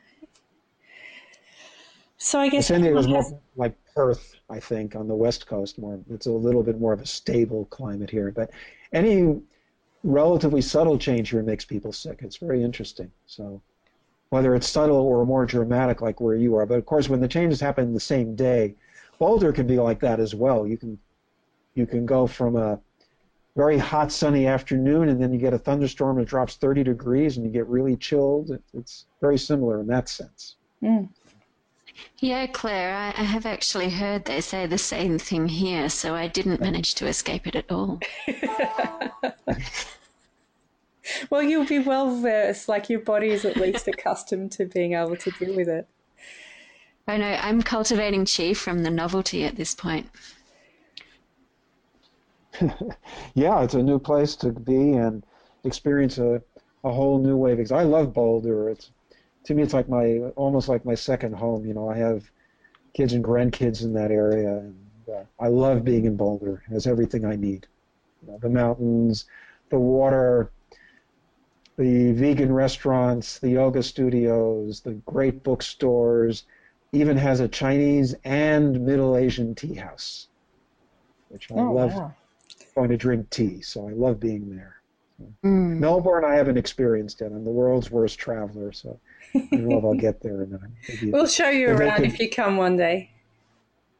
[2.18, 2.68] So I guess.
[2.68, 5.77] San Diego is more like Perth, I think, on the west coast.
[5.77, 8.31] More, it's a little bit more of a stable climate here.
[8.31, 8.49] But
[8.94, 9.39] any
[10.03, 12.19] relatively subtle change here makes people sick.
[12.22, 13.11] It's very interesting.
[13.26, 13.61] So
[14.30, 17.27] whether it's subtle or more dramatic, like where you are, but of course, when the
[17.27, 18.76] changes happen the same day,
[19.19, 20.68] Boulder can be like that as well.
[20.68, 20.98] You can
[21.76, 22.80] you can go from a
[23.56, 27.45] very hot sunny afternoon and then you get a thunderstorm that drops 30 degrees and
[27.45, 28.52] you get really chilled.
[28.73, 30.56] It's very similar in that sense.
[30.84, 31.10] Mm.
[32.19, 36.27] Yeah, Claire, I, I, have actually heard they say the same thing here, so I
[36.27, 37.99] didn't manage to escape it at all.
[41.29, 45.15] well, you'll be well versed, like your body is at least accustomed to being able
[45.17, 45.87] to deal with it.
[47.07, 50.09] I know, I'm cultivating chi from the novelty at this point.
[53.33, 55.25] yeah, it's a new place to be and
[55.63, 56.41] experience a,
[56.83, 57.55] a whole new way.
[57.55, 58.69] Because I love Boulder.
[58.69, 58.91] It's
[59.47, 61.65] to me, it's like my almost like my second home.
[61.65, 62.29] You know, I have
[62.93, 64.75] kids and grandkids in that area, and
[65.09, 66.63] uh, I love being in Boulder.
[66.69, 67.65] It has everything I need.
[68.21, 69.25] You know, the mountains,
[69.69, 70.51] the water,
[71.77, 76.43] the vegan restaurants, the yoga studios, the great bookstores.
[76.93, 80.27] Even has a Chinese and Middle Asian tea house,
[81.29, 81.93] which I oh, love.
[81.93, 82.15] Wow
[82.77, 84.76] going to drink tea, so I love being there.
[85.44, 85.80] Mm.
[85.80, 87.31] Melbourne, I haven't experienced yet.
[87.31, 88.99] I'm the world's worst traveler, so
[89.35, 90.44] I don't know if I'll get there.
[90.44, 93.11] And then we'll show you if around could, if you come one day.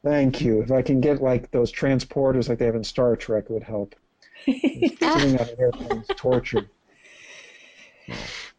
[0.04, 0.62] Thank you.
[0.62, 3.62] If I can get like those transporters like they have in Star Trek, it would
[3.64, 3.94] help.
[4.44, 6.70] Sitting on an airplane is torture.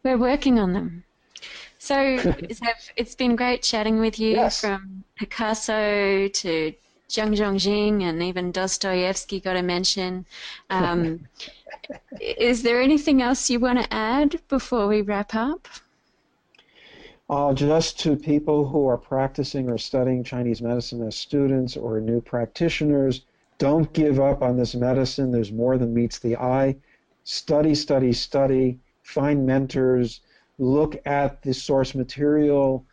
[0.02, 1.04] We're working on them.
[1.78, 1.96] So
[2.96, 4.60] it's been great chatting with you yes.
[4.60, 6.74] from Picasso to
[7.08, 10.26] Zhang Zhongjing and even Dostoevsky got a mention.
[10.68, 11.26] Um,
[12.20, 15.68] is there anything else you want to add before we wrap up?
[17.28, 22.20] Uh, just to people who are practicing or studying Chinese medicine as students or new
[22.20, 23.24] practitioners,
[23.58, 25.30] don't give up on this medicine.
[25.30, 26.76] There's more than meets the eye.
[27.24, 28.80] Study, study, study.
[29.02, 30.20] Find mentors.
[30.58, 32.84] Look at the source material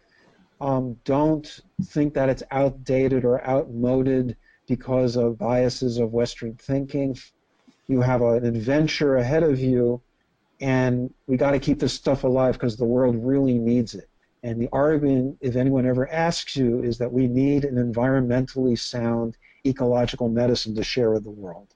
[0.60, 4.38] um, don't think that it's outdated or outmoded
[4.68, 7.18] because of biases of Western thinking.
[7.88, 10.02] You have an adventure ahead of you,
[10.60, 14.10] and we got to keep this stuff alive because the world really needs it.
[14.44, 19.38] And the argument, if anyone ever asks you, is that we need an environmentally sound
[19.66, 21.74] ecological medicine to share with the world.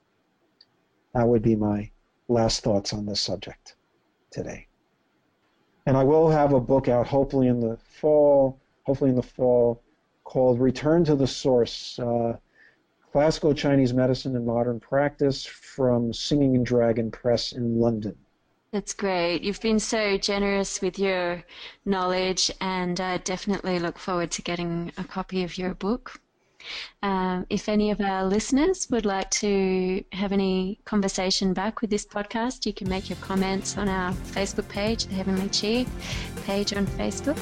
[1.14, 1.92] That would be my
[2.28, 3.76] last thoughts on this subject
[4.30, 4.68] today.
[5.86, 9.82] And I will have a book out hopefully in the fall hopefully in the fall,
[10.24, 12.38] called Return to the Source uh,
[13.12, 18.16] Classical Chinese Medicine and Modern Practice from Singing and Dragon Press in London.
[18.72, 19.42] That's great.
[19.42, 21.44] You've been so generous with your
[21.84, 26.22] knowledge, and I definitely look forward to getting a copy of your book.
[27.04, 32.06] Um, if any of our listeners would like to have any conversation back with this
[32.06, 35.86] podcast, you can make your comments on our Facebook page, the Heavenly Chi
[36.46, 37.40] page on Facebook.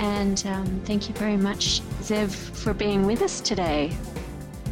[0.00, 3.96] And um, thank you very much, Zev, for being with us today.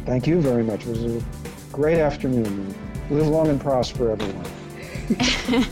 [0.05, 0.85] Thank you very much.
[0.85, 1.23] It was a
[1.71, 2.73] great afternoon.
[3.09, 4.45] Live long and prosper, everyone.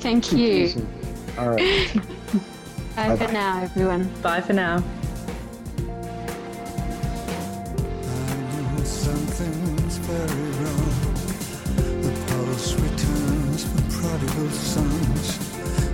[0.00, 0.86] thank you.
[1.38, 1.94] All right.
[2.96, 3.26] Bye Bye-bye.
[3.26, 4.12] for now, everyone.
[4.22, 4.82] Bye for now.
[8.84, 10.92] something's very wrong.
[12.02, 15.38] The pulse returns from prodigal sons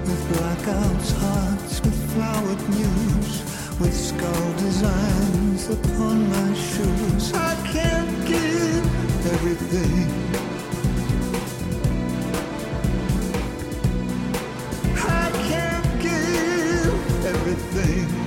[0.06, 3.47] with blackouts, hearts with flowered news,
[3.80, 7.32] with skull designs upon my shoes.
[7.32, 8.84] I can't give
[9.32, 10.09] everything.
[14.96, 18.17] I can't give everything.